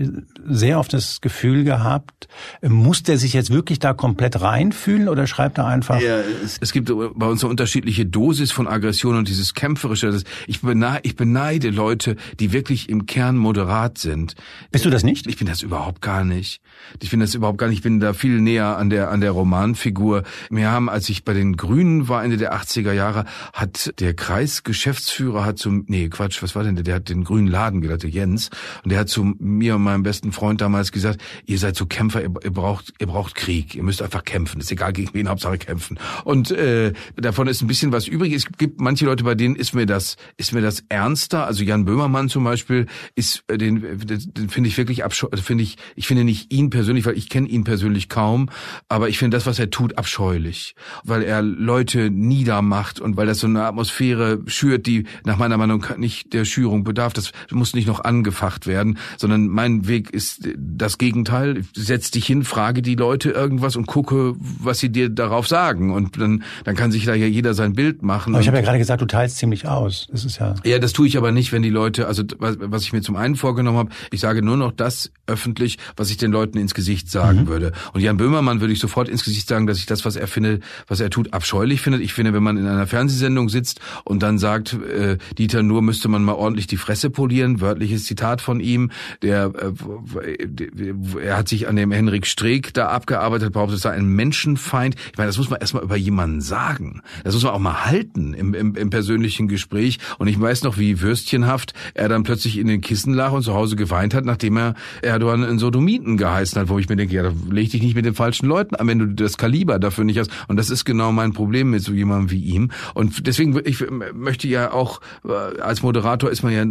sehr 0.46 0.78
oft 0.78 0.92
das 0.92 1.20
Gefühl 1.20 1.64
gehabt, 1.64 2.28
muss 2.62 3.02
der 3.02 3.18
sich 3.18 3.32
jetzt 3.32 3.50
wirklich 3.50 3.78
da 3.78 3.92
komplett 3.92 4.40
reinfühlen 4.40 5.08
oder 5.08 5.26
schreibt 5.26 5.58
er 5.58 5.66
einfach? 5.66 6.00
Ja, 6.00 6.18
es, 6.44 6.58
es 6.60 6.72
gibt 6.72 6.88
bei 6.88 7.26
uns 7.26 7.42
eine 7.42 7.50
unterschiedliche 7.50 8.06
Dosis 8.06 8.50
von 8.52 8.66
Aggression 8.66 9.16
und 9.16 9.28
dieses 9.28 9.54
kämpferische. 9.54 10.10
Das, 10.10 10.24
ich, 10.46 10.62
beneide, 10.62 11.00
ich 11.02 11.16
beneide 11.16 11.70
Leute, 11.70 12.16
die 12.40 12.52
wirklich 12.52 12.88
im 12.88 13.06
Kern 13.06 13.36
moderat 13.36 13.98
sind 13.98 14.34
Bist 14.78 14.86
du 14.86 14.90
das 14.90 15.02
nicht? 15.02 15.26
Ich 15.26 15.36
bin 15.36 15.48
das 15.48 15.62
überhaupt 15.62 16.00
gar 16.00 16.22
nicht. 16.22 16.60
Ich 17.02 17.10
bin 17.10 17.18
das 17.18 17.34
überhaupt 17.34 17.58
gar 17.58 17.66
nicht. 17.66 17.78
Ich 17.78 17.82
bin 17.82 17.98
da 17.98 18.12
viel 18.12 18.40
näher 18.40 18.76
an 18.76 18.90
der 18.90 19.10
an 19.10 19.20
der 19.20 19.32
Romanfigur. 19.32 20.22
Wir 20.50 20.70
haben, 20.70 20.88
als 20.88 21.08
ich 21.08 21.24
bei 21.24 21.34
den 21.34 21.56
Grünen 21.56 22.08
war 22.08 22.22
Ende 22.22 22.36
der 22.36 22.54
80er 22.54 22.92
Jahre, 22.92 23.24
hat 23.52 23.92
der 23.98 24.14
Kreisgeschäftsführer 24.14 25.44
hat 25.44 25.58
zum 25.58 25.84
nee 25.88 26.08
Quatsch, 26.08 26.44
was 26.44 26.54
war 26.54 26.62
denn 26.62 26.76
der? 26.76 26.84
Der 26.84 26.94
hat 26.94 27.08
den 27.08 27.24
grünen 27.24 27.48
Laden 27.48 27.80
geleitet, 27.80 28.14
Jens, 28.14 28.50
und 28.84 28.92
der 28.92 29.00
hat 29.00 29.08
zu 29.08 29.34
mir 29.40 29.74
und 29.74 29.82
meinem 29.82 30.04
besten 30.04 30.30
Freund 30.30 30.60
damals 30.60 30.92
gesagt: 30.92 31.20
Ihr 31.44 31.58
seid 31.58 31.74
so 31.74 31.86
Kämpfer, 31.86 32.22
ihr, 32.22 32.30
ihr 32.44 32.52
braucht 32.52 32.94
ihr 33.00 33.08
braucht 33.08 33.34
Krieg, 33.34 33.74
ihr 33.74 33.82
müsst 33.82 34.00
einfach 34.00 34.24
kämpfen. 34.24 34.60
Ist 34.60 34.70
egal 34.70 34.92
gegen 34.92 35.10
wen, 35.12 35.28
Hauptsache 35.28 35.58
kämpfen. 35.58 35.98
Und 36.22 36.52
äh, 36.52 36.92
davon 37.16 37.48
ist 37.48 37.62
ein 37.62 37.66
bisschen 37.66 37.90
was 37.90 38.06
übrig. 38.06 38.32
Es 38.32 38.46
gibt 38.58 38.80
manche 38.80 39.06
Leute, 39.06 39.24
bei 39.24 39.34
denen 39.34 39.56
ist 39.56 39.74
mir 39.74 39.86
das 39.86 40.14
ist 40.36 40.52
mir 40.52 40.62
das 40.62 40.84
ernster. 40.88 41.46
Also 41.46 41.64
Jan 41.64 41.84
Böhmermann 41.84 42.28
zum 42.28 42.44
Beispiel 42.44 42.86
ist 43.16 43.42
äh, 43.48 43.58
den, 43.58 43.82
den 44.06 44.48
finde 44.48 44.67
ich 44.68 44.78
wirklich 44.78 45.04
abscheu 45.04 45.28
also 45.30 45.42
finde 45.42 45.64
ich 45.64 45.76
ich 45.96 46.06
finde 46.06 46.24
nicht 46.24 46.52
ihn 46.52 46.70
persönlich, 46.70 47.06
weil 47.06 47.16
ich 47.16 47.28
kenne 47.28 47.48
ihn 47.48 47.64
persönlich 47.64 48.08
kaum, 48.08 48.50
aber 48.88 49.08
ich 49.08 49.18
finde 49.18 49.36
das, 49.36 49.46
was 49.46 49.58
er 49.58 49.70
tut, 49.70 49.98
abscheulich, 49.98 50.74
weil 51.04 51.22
er 51.22 51.42
Leute 51.42 52.10
niedermacht 52.10 53.00
und 53.00 53.16
weil 53.16 53.26
das 53.26 53.40
so 53.40 53.46
eine 53.46 53.64
Atmosphäre 53.64 54.40
schürt, 54.46 54.86
die 54.86 55.04
nach 55.24 55.38
meiner 55.38 55.56
Meinung 55.56 55.84
nicht 55.96 56.32
der 56.32 56.44
Schürung 56.44 56.84
bedarf. 56.84 57.12
Das 57.12 57.32
muss 57.50 57.74
nicht 57.74 57.86
noch 57.86 58.04
angefacht 58.04 58.66
werden, 58.66 58.98
sondern 59.16 59.48
mein 59.48 59.88
Weg 59.88 60.10
ist 60.10 60.48
das 60.56 60.98
Gegenteil. 60.98 61.64
Setz 61.74 62.10
dich 62.10 62.26
hin, 62.26 62.44
frage 62.44 62.82
die 62.82 62.94
Leute 62.94 63.30
irgendwas 63.30 63.76
und 63.76 63.86
gucke, 63.86 64.34
was 64.38 64.78
sie 64.78 64.90
dir 64.90 65.08
darauf 65.08 65.48
sagen 65.48 65.92
und 65.92 66.20
dann 66.20 66.42
dann 66.64 66.76
kann 66.76 66.92
sich 66.92 67.04
da 67.04 67.14
ja 67.14 67.26
jeder 67.26 67.54
sein 67.54 67.72
Bild 67.72 68.02
machen. 68.02 68.34
Aber 68.34 68.40
ich 68.40 68.48
habe 68.48 68.58
ja 68.58 68.62
gerade 68.62 68.78
gesagt, 68.78 69.00
du 69.00 69.06
teilst 69.06 69.38
ziemlich 69.38 69.66
aus. 69.66 70.06
Das 70.10 70.24
ist 70.24 70.38
ja 70.38 70.54
Ja, 70.64 70.78
das 70.78 70.92
tue 70.92 71.06
ich 71.06 71.16
aber 71.16 71.32
nicht, 71.32 71.52
wenn 71.52 71.62
die 71.62 71.70
Leute, 71.70 72.06
also 72.06 72.22
was 72.38 72.82
ich 72.82 72.92
mir 72.92 73.00
zum 73.00 73.16
einen 73.16 73.36
vorgenommen 73.36 73.78
habe, 73.78 73.90
ich 74.10 74.20
sage 74.20 74.42
nur 74.48 74.56
noch 74.56 74.72
das 74.72 75.10
öffentlich, 75.26 75.78
was 75.96 76.10
ich 76.10 76.16
den 76.16 76.32
Leuten 76.32 76.58
ins 76.58 76.74
Gesicht 76.74 77.10
sagen 77.10 77.42
mhm. 77.42 77.46
würde. 77.48 77.72
Und 77.92 78.00
Jan 78.00 78.16
Böhmermann 78.16 78.60
würde 78.60 78.72
ich 78.72 78.80
sofort 78.80 79.08
ins 79.08 79.24
Gesicht 79.24 79.46
sagen, 79.48 79.66
dass 79.66 79.78
ich 79.78 79.86
das, 79.86 80.04
was 80.04 80.16
er 80.16 80.26
findet, 80.26 80.62
was 80.86 81.00
er 81.00 81.10
tut, 81.10 81.32
abscheulich 81.32 81.80
findet. 81.80 82.00
Ich 82.00 82.14
finde, 82.14 82.32
wenn 82.32 82.42
man 82.42 82.56
in 82.56 82.66
einer 82.66 82.86
Fernsehsendung 82.86 83.48
sitzt 83.48 83.80
und 84.04 84.22
dann 84.22 84.38
sagt, 84.38 84.72
äh, 84.72 85.18
Dieter 85.36 85.62
nur 85.62 85.82
müsste 85.82 86.08
man 86.08 86.24
mal 86.24 86.32
ordentlich 86.32 86.66
die 86.66 86.76
Fresse 86.76 87.10
polieren, 87.10 87.60
wörtliches 87.60 88.04
Zitat 88.04 88.40
von 88.40 88.60
ihm, 88.60 88.90
der 89.22 89.52
äh, 89.54 91.22
er 91.22 91.36
hat 91.36 91.48
sich 91.48 91.68
an 91.68 91.76
dem 91.76 91.92
Henrik 91.92 92.26
Streeck 92.26 92.72
da 92.74 92.88
abgearbeitet, 92.88 93.52
behauptet, 93.52 93.76
es 93.76 93.82
sei 93.82 93.90
ein 93.90 94.08
Menschenfeind. 94.08 94.96
Ich 95.12 95.18
meine, 95.18 95.28
das 95.28 95.38
muss 95.38 95.50
man 95.50 95.60
erstmal 95.60 95.82
über 95.82 95.96
jemanden 95.96 96.40
sagen. 96.40 97.02
Das 97.24 97.34
muss 97.34 97.44
man 97.44 97.52
auch 97.52 97.58
mal 97.58 97.84
halten 97.84 98.34
im, 98.34 98.54
im, 98.54 98.74
im 98.74 98.90
persönlichen 98.90 99.48
Gespräch. 99.48 99.98
Und 100.18 100.28
ich 100.28 100.40
weiß 100.40 100.62
noch, 100.62 100.78
wie 100.78 101.00
würstchenhaft 101.00 101.74
er 101.94 102.08
dann 102.08 102.22
plötzlich 102.22 102.58
in 102.58 102.66
den 102.66 102.80
Kissen 102.80 103.12
lag 103.12 103.32
und 103.32 103.42
zu 103.42 103.54
Hause 103.54 103.76
geweint 103.76 104.14
hat, 104.14 104.24
nachdem 104.38 104.56
er 104.56 104.74
Erdogan 105.02 105.42
einen 105.42 105.58
Sodomiten 105.58 106.16
geheißen 106.16 106.60
hat, 106.60 106.68
wo 106.68 106.78
ich 106.78 106.88
mir 106.88 106.94
denke, 106.94 107.14
ja, 107.14 107.24
da 107.24 107.32
leg 107.50 107.70
dich 107.72 107.82
nicht 107.82 107.96
mit 107.96 108.04
den 108.04 108.14
falschen 108.14 108.46
Leuten 108.46 108.76
an, 108.76 108.86
wenn 108.86 108.98
du 109.00 109.06
das 109.06 109.36
Kaliber 109.36 109.80
dafür 109.80 110.04
nicht 110.04 110.18
hast. 110.18 110.30
Und 110.46 110.56
das 110.56 110.70
ist 110.70 110.84
genau 110.84 111.10
mein 111.10 111.32
Problem 111.32 111.70
mit 111.70 111.82
so 111.82 111.92
jemandem 111.92 112.30
wie 112.30 112.40
ihm. 112.40 112.70
Und 112.94 113.26
deswegen, 113.26 113.60
ich 113.64 113.84
möchte 114.14 114.46
ja 114.46 114.72
auch, 114.72 115.00
äh, 115.24 115.60
als 115.60 115.82
Moderator 115.82 116.30
ist 116.30 116.44
man 116.44 116.52
ja, 116.52 116.64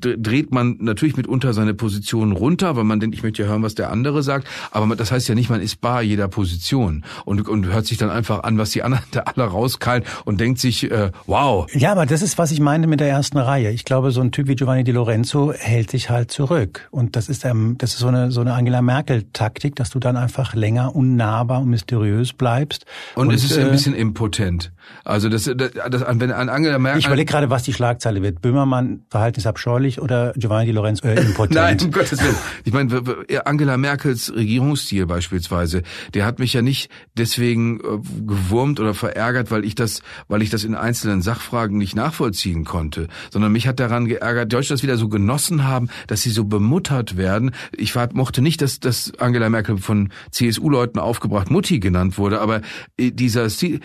dreht 0.00 0.52
man 0.52 0.76
natürlich 0.80 1.16
mitunter 1.16 1.54
seine 1.54 1.72
Position 1.72 2.32
runter, 2.32 2.76
weil 2.76 2.84
man 2.84 3.00
denkt, 3.00 3.16
ich 3.16 3.22
möchte 3.22 3.42
ja 3.42 3.48
hören, 3.48 3.62
was 3.62 3.74
der 3.74 3.90
andere 3.90 4.22
sagt. 4.22 4.46
Aber 4.70 4.94
das 4.96 5.10
heißt 5.10 5.28
ja 5.28 5.34
nicht, 5.34 5.48
man 5.48 5.62
ist 5.62 5.80
bar 5.80 6.02
jeder 6.02 6.28
Position 6.28 7.04
und, 7.24 7.48
und 7.48 7.66
hört 7.66 7.86
sich 7.86 7.96
dann 7.96 8.10
einfach 8.10 8.42
an, 8.42 8.58
was 8.58 8.70
die 8.70 8.82
anderen 8.82 9.04
da 9.12 9.20
alle 9.20 9.44
rauskeilen 9.44 10.04
und 10.26 10.40
denkt 10.40 10.58
sich, 10.58 10.90
äh, 10.90 11.10
wow. 11.26 11.66
Ja, 11.72 11.92
aber 11.92 12.04
das 12.04 12.20
ist, 12.20 12.36
was 12.36 12.50
ich 12.50 12.60
meine 12.60 12.86
mit 12.86 13.00
der 13.00 13.08
ersten 13.08 13.38
Reihe. 13.38 13.70
Ich 13.70 13.84
glaube, 13.84 14.10
so 14.10 14.20
ein 14.20 14.30
Typ 14.30 14.48
wie 14.48 14.56
Giovanni 14.56 14.84
Di 14.84 14.92
Lorenzo 14.92 15.52
hält 15.52 15.90
sich 15.90 16.10
halt 16.10 16.30
zurück. 16.30 16.65
Und 16.90 17.16
das 17.16 17.28
ist, 17.28 17.44
ähm, 17.44 17.76
das 17.78 17.94
ist 17.94 18.00
so 18.00 18.08
eine, 18.08 18.30
so 18.30 18.40
eine 18.40 18.54
Angela 18.54 18.82
Merkel-Taktik, 18.82 19.76
dass 19.76 19.90
du 19.90 19.98
dann 19.98 20.16
einfach 20.16 20.54
länger 20.54 20.94
unnahbar 20.94 21.60
und 21.60 21.68
mysteriös 21.68 22.32
bleibst. 22.32 22.86
Und, 23.14 23.28
und 23.28 23.34
es 23.34 23.44
ist 23.44 23.56
äh, 23.56 23.62
ein 23.62 23.70
bisschen 23.70 23.94
impotent. 23.94 24.72
Also 25.04 25.28
das, 25.28 25.44
das, 25.44 25.70
das 25.90 26.04
wenn 26.08 26.32
an 26.32 26.48
Angela 26.48 26.78
Merkel. 26.78 27.00
Ich 27.00 27.06
überlege 27.06 27.30
gerade, 27.30 27.50
was 27.50 27.62
die 27.62 27.72
Schlagzeile 27.72 28.22
wird. 28.22 28.40
Böhmermann 28.40 29.02
verhaltensabscheulich 29.10 30.00
oder 30.00 30.32
Giovanni 30.36 30.66
Di 30.66 30.72
Lorenzo 30.72 31.06
äh, 31.06 31.20
impotent? 31.20 31.54
Nein, 31.54 31.78
um 31.82 31.90
Gottes 31.90 32.22
Willen. 32.22 32.36
Ich 32.64 32.72
meine, 32.72 33.46
Angela 33.46 33.76
Merkels 33.76 34.32
Regierungsstil 34.34 35.06
beispielsweise, 35.06 35.82
der 36.14 36.24
hat 36.24 36.38
mich 36.38 36.52
ja 36.52 36.62
nicht 36.62 36.90
deswegen 37.14 37.80
äh, 37.80 37.98
gewurmt 38.26 38.80
oder 38.80 38.94
verärgert, 38.94 39.50
weil 39.50 39.64
ich 39.64 39.74
das, 39.74 40.02
weil 40.28 40.42
ich 40.42 40.50
das 40.50 40.64
in 40.64 40.74
einzelnen 40.74 41.22
Sachfragen 41.22 41.78
nicht 41.78 41.96
nachvollziehen 41.96 42.64
konnte, 42.64 43.08
sondern 43.30 43.52
mich 43.52 43.66
hat 43.66 43.80
daran 43.80 44.06
geärgert, 44.06 44.52
Deutschland 44.52 44.78
das 44.78 44.82
wieder 44.82 44.96
so 44.96 45.08
genossen 45.08 45.64
haben, 45.64 45.88
dass 46.06 46.22
sie 46.22 46.30
so 46.30 46.44
bemuttert 46.58 47.16
werden. 47.16 47.52
Ich 47.76 47.94
war, 47.94 48.08
mochte 48.12 48.40
nicht, 48.40 48.62
dass, 48.62 48.80
dass 48.80 49.12
Angela 49.18 49.50
Merkel 49.50 49.78
von 49.78 50.10
CSU-Leuten 50.30 50.98
aufgebracht 50.98 51.50
Mutti 51.50 51.80
genannt 51.80 52.16
wurde, 52.16 52.40
aber 52.40 52.62
äh, 52.96 53.10
dieser 53.10 53.50
Stil, 53.50 53.80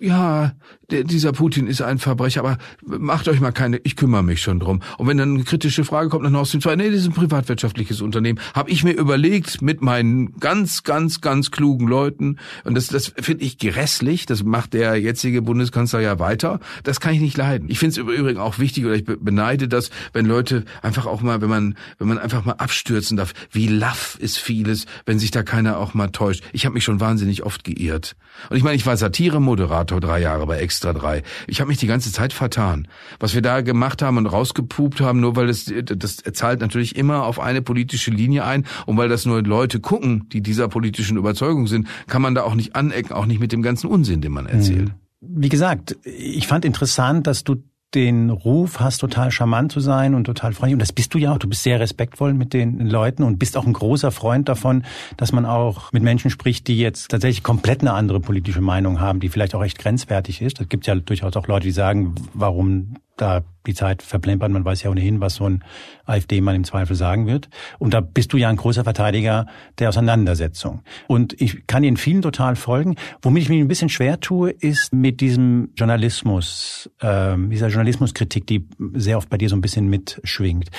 ja, 0.00 0.52
der, 0.90 1.04
dieser 1.04 1.32
Putin 1.32 1.66
ist 1.66 1.82
ein 1.82 1.98
Verbrecher, 1.98 2.40
aber 2.40 2.58
macht 2.84 3.28
euch 3.28 3.40
mal 3.40 3.52
keine, 3.52 3.78
ich 3.84 3.96
kümmere 3.96 4.22
mich 4.22 4.42
schon 4.42 4.60
drum. 4.60 4.82
Und 4.98 5.08
wenn 5.08 5.18
dann 5.18 5.34
eine 5.34 5.44
kritische 5.44 5.84
Frage 5.84 6.10
kommt 6.10 6.24
dann 6.24 6.36
aus 6.36 6.50
dem 6.50 6.60
Zweiten, 6.60 6.80
nee, 6.80 6.90
das 6.90 7.00
ist 7.00 7.06
ein 7.06 7.14
privatwirtschaftliches 7.14 8.00
Unternehmen, 8.00 8.38
habe 8.54 8.70
ich 8.70 8.84
mir 8.84 8.92
überlegt 8.92 9.62
mit 9.62 9.82
meinen 9.82 10.38
ganz, 10.38 10.82
ganz, 10.82 11.20
ganz 11.20 11.50
klugen 11.50 11.88
Leuten, 11.88 12.38
und 12.64 12.74
das, 12.74 12.88
das 12.88 13.12
finde 13.18 13.44
ich 13.44 13.58
grässlich, 13.58 14.26
das 14.26 14.44
macht 14.44 14.74
der 14.74 14.96
jetzige 14.96 15.42
Bundeskanzler 15.42 16.00
ja 16.00 16.18
weiter, 16.18 16.60
das 16.82 17.00
kann 17.00 17.14
ich 17.14 17.20
nicht 17.20 17.36
leiden. 17.36 17.68
Ich 17.70 17.78
finde 17.78 17.92
es 17.92 17.98
übrigens 17.98 18.38
auch 18.38 18.58
wichtig, 18.58 18.84
oder 18.84 18.94
ich 18.94 19.04
beneide 19.04 19.68
das, 19.68 19.90
wenn 20.12 20.26
Leute 20.26 20.64
einfach 20.82 21.06
auch 21.06 21.22
mal, 21.22 21.40
wenn 21.40 21.50
man, 21.50 21.76
wenn 21.98 22.08
man 22.08 22.18
einfach 22.18 22.44
mal 22.44 22.52
abstürzen 22.52 23.16
darf, 23.16 23.32
wie 23.50 23.68
laff 23.68 24.16
ist 24.20 24.38
vieles, 24.38 24.86
wenn 25.06 25.18
sich 25.18 25.30
da 25.30 25.42
keiner 25.42 25.78
auch 25.78 25.94
mal 25.94 26.08
täuscht. 26.08 26.44
Ich 26.52 26.64
habe 26.64 26.74
mich 26.74 26.84
schon 26.84 27.00
wahnsinnig 27.00 27.44
oft 27.44 27.64
geirrt. 27.64 28.16
Und 28.50 28.56
ich 28.56 28.62
meine, 28.62 28.76
ich 28.76 28.86
war 28.86 28.96
Satire-Moderator 28.96 29.71
drei 29.80 30.20
Jahre 30.20 30.46
bei 30.46 30.58
Extra 30.58 30.92
3. 30.92 31.22
Ich 31.46 31.60
habe 31.60 31.68
mich 31.68 31.78
die 31.78 31.86
ganze 31.86 32.12
Zeit 32.12 32.32
vertan. 32.32 32.88
Was 33.18 33.34
wir 33.34 33.42
da 33.42 33.60
gemacht 33.60 34.02
haben 34.02 34.16
und 34.18 34.26
rausgepupt 34.26 35.00
haben, 35.00 35.20
nur 35.20 35.36
weil 35.36 35.46
das, 35.46 35.72
das 35.84 36.16
zahlt 36.16 36.60
natürlich 36.60 36.96
immer 36.96 37.24
auf 37.24 37.40
eine 37.40 37.62
politische 37.62 38.10
Linie 38.10 38.44
ein 38.44 38.64
und 38.86 38.96
weil 38.96 39.08
das 39.08 39.26
nur 39.26 39.42
Leute 39.42 39.80
gucken, 39.80 40.28
die 40.32 40.42
dieser 40.42 40.68
politischen 40.68 41.16
Überzeugung 41.16 41.66
sind, 41.66 41.88
kann 42.06 42.22
man 42.22 42.34
da 42.34 42.42
auch 42.42 42.54
nicht 42.54 42.76
anecken, 42.76 43.12
auch 43.12 43.26
nicht 43.26 43.40
mit 43.40 43.52
dem 43.52 43.62
ganzen 43.62 43.88
Unsinn, 43.88 44.20
den 44.20 44.32
man 44.32 44.46
erzählt. 44.46 44.90
Hm. 44.90 44.94
Wie 45.24 45.48
gesagt, 45.48 45.96
ich 46.04 46.48
fand 46.48 46.64
interessant, 46.64 47.28
dass 47.28 47.44
du 47.44 47.62
den 47.94 48.30
Ruf 48.30 48.80
hast, 48.80 48.98
total 48.98 49.30
charmant 49.30 49.72
zu 49.72 49.80
sein 49.80 50.14
und 50.14 50.24
total 50.24 50.52
freundlich. 50.52 50.74
Und 50.74 50.82
das 50.82 50.92
bist 50.92 51.12
du 51.14 51.18
ja 51.18 51.32
auch. 51.32 51.38
Du 51.38 51.48
bist 51.48 51.62
sehr 51.62 51.80
respektvoll 51.80 52.34
mit 52.34 52.52
den 52.52 52.86
Leuten 52.88 53.22
und 53.22 53.38
bist 53.38 53.56
auch 53.56 53.66
ein 53.66 53.72
großer 53.72 54.10
Freund 54.10 54.48
davon, 54.48 54.84
dass 55.16 55.32
man 55.32 55.44
auch 55.44 55.92
mit 55.92 56.02
Menschen 56.02 56.30
spricht, 56.30 56.68
die 56.68 56.78
jetzt 56.78 57.10
tatsächlich 57.10 57.42
komplett 57.42 57.80
eine 57.80 57.92
andere 57.92 58.20
politische 58.20 58.60
Meinung 58.60 59.00
haben, 59.00 59.20
die 59.20 59.28
vielleicht 59.28 59.54
auch 59.54 59.62
echt 59.62 59.78
grenzwertig 59.78 60.40
ist. 60.40 60.60
Es 60.60 60.68
gibt 60.68 60.86
ja 60.86 60.94
durchaus 60.94 61.36
auch 61.36 61.46
Leute, 61.46 61.64
die 61.64 61.72
sagen, 61.72 62.14
warum 62.34 62.96
da 63.16 63.42
die 63.66 63.74
Zeit 63.74 64.02
verplempert. 64.02 64.50
Man 64.50 64.64
weiß 64.64 64.82
ja 64.82 64.90
ohnehin, 64.90 65.20
was 65.20 65.36
so 65.36 65.48
ein 65.48 65.62
AfD-Mann 66.04 66.56
im 66.56 66.64
Zweifel 66.64 66.96
sagen 66.96 67.26
wird. 67.26 67.48
Und 67.78 67.94
da 67.94 68.00
bist 68.00 68.32
du 68.32 68.36
ja 68.36 68.48
ein 68.48 68.56
großer 68.56 68.84
Verteidiger 68.84 69.46
der 69.78 69.90
Auseinandersetzung. 69.90 70.82
Und 71.08 71.40
ich 71.40 71.66
kann 71.66 71.84
Ihnen 71.84 71.96
vielen 71.96 72.22
total 72.22 72.56
folgen. 72.56 72.96
Womit 73.20 73.44
ich 73.44 73.48
mich 73.48 73.60
ein 73.60 73.68
bisschen 73.68 73.88
schwer 73.88 74.20
tue, 74.20 74.50
ist 74.50 74.92
mit 74.92 75.20
diesem 75.20 75.70
Journalismus, 75.76 76.90
äh, 77.00 77.36
dieser 77.36 77.68
Journalismuskritik, 77.68 78.46
die 78.46 78.68
sehr 78.94 79.18
oft 79.18 79.28
bei 79.28 79.38
dir 79.38 79.48
so 79.48 79.56
ein 79.56 79.60
bisschen 79.60 79.88
mitschwingt. 79.88 80.70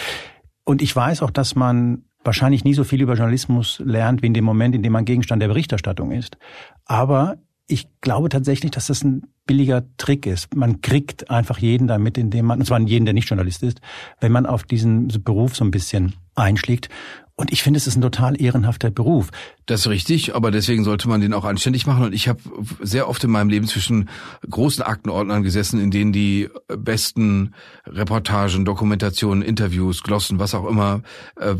Und 0.66 0.82
ich 0.82 0.96
weiß 0.96 1.22
auch, 1.22 1.32
dass 1.32 1.56
man 1.56 2.04
wahrscheinlich 2.24 2.64
nie 2.64 2.74
so 2.74 2.84
viel 2.84 3.02
über 3.02 3.16
Journalismus 3.16 3.82
lernt, 3.84 4.22
wie 4.22 4.28
in 4.28 4.34
dem 4.34 4.46
Moment, 4.46 4.76
in 4.76 4.84
dem 4.84 4.94
man 4.94 5.06
Gegenstand 5.06 5.42
der 5.42 5.50
Berichterstattung 5.50 6.12
ist. 6.12 6.38
Aber 6.86 7.38
ich 7.68 7.88
glaube 8.02 8.30
tatsächlich, 8.30 8.72
dass 8.72 8.88
das 8.88 9.04
ein 9.04 9.24
billiger 9.46 9.84
Trick 9.98 10.26
ist. 10.26 10.56
Man 10.56 10.82
kriegt 10.82 11.30
einfach 11.30 11.58
jeden 11.58 11.88
damit, 11.88 12.18
indem 12.18 12.46
man, 12.46 12.60
und 12.60 12.66
zwar 12.66 12.80
jeden, 12.80 13.06
der 13.06 13.14
nicht 13.14 13.30
Journalist 13.30 13.64
ist, 13.64 13.82
wenn 14.20 14.32
man 14.32 14.46
auf 14.46 14.64
diesen 14.64 15.08
Beruf 15.24 15.56
so 15.56 15.64
ein 15.64 15.72
bisschen 15.72 16.14
einschlägt. 16.36 16.90
Und 17.36 17.52
ich 17.52 17.64
finde, 17.64 17.78
es 17.78 17.88
ist 17.88 17.96
ein 17.96 18.02
total 18.02 18.40
ehrenhafter 18.40 18.92
Beruf. 18.92 19.30
Das 19.66 19.82
ist 19.82 19.88
richtig, 19.88 20.36
aber 20.36 20.52
deswegen 20.52 20.84
sollte 20.84 21.10
man 21.10 21.20
den 21.20 21.34
auch 21.34 21.46
anständig 21.46 21.88
machen. 21.88 22.06
Und 22.06 22.14
ich 22.14 22.28
habe 22.28 22.40
sehr 22.80 23.10
oft 23.10 23.24
in 23.24 23.32
meinem 23.32 23.50
Leben 23.50 23.66
zwischen 23.66 24.08
großen 24.48 24.84
Aktenordnern 24.84 25.42
gesessen, 25.42 25.80
in 25.80 25.90
denen 25.90 26.14
die 26.14 26.50
besten 26.68 27.56
Reportagen, 27.88 28.66
Dokumentationen, 28.66 29.42
Interviews, 29.42 30.04
Glossen, 30.04 30.38
was 30.38 30.54
auch 30.54 30.68
immer 30.68 31.02
äh, 31.38 31.56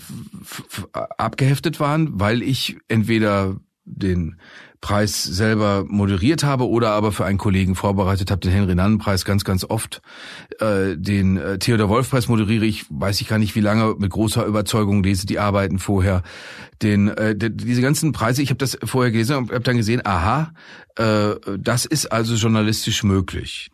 abgeheftet 0.92 1.80
waren, 1.80 2.20
weil 2.20 2.44
ich 2.44 2.78
entweder 2.88 3.56
den 3.86 4.38
Preis 4.84 5.24
selber 5.24 5.86
moderiert 5.88 6.44
habe 6.44 6.68
oder 6.68 6.90
aber 6.92 7.14
für 7.14 7.24
einen 7.24 7.38
Kollegen 7.38 7.74
vorbereitet 7.74 8.30
habe, 8.30 8.42
den 8.42 8.52
Henry-Nannen-Preis 8.52 9.24
ganz, 9.24 9.46
ganz 9.46 9.64
oft. 9.64 10.02
Äh, 10.60 10.98
den 10.98 11.38
äh, 11.38 11.58
Theodor-Wolf-Preis 11.58 12.28
moderiere 12.28 12.66
ich, 12.66 12.86
weiß 12.90 13.22
ich 13.22 13.30
gar 13.30 13.40
nicht 13.40 13.56
wie 13.56 13.62
lange, 13.62 13.96
mit 13.98 14.12
großer 14.12 14.46
Überzeugung 14.46 15.02
lese 15.02 15.26
die 15.26 15.40
Arbeiten 15.40 15.80
vorher. 15.80 16.22
Den, 16.82 17.08
äh, 17.08 17.34
diese 17.34 17.82
ganzen 17.82 18.12
Preise, 18.12 18.42
ich 18.42 18.50
habe 18.50 18.58
das 18.58 18.78
vorher 18.84 19.12
gelesen 19.12 19.38
und 19.38 19.52
habe 19.52 19.62
dann 19.62 19.78
gesehen, 19.78 20.02
aha, 20.04 20.52
äh, 20.96 21.36
das 21.58 21.86
ist 21.86 22.08
also 22.08 22.36
journalistisch 22.36 23.04
möglich. 23.04 23.72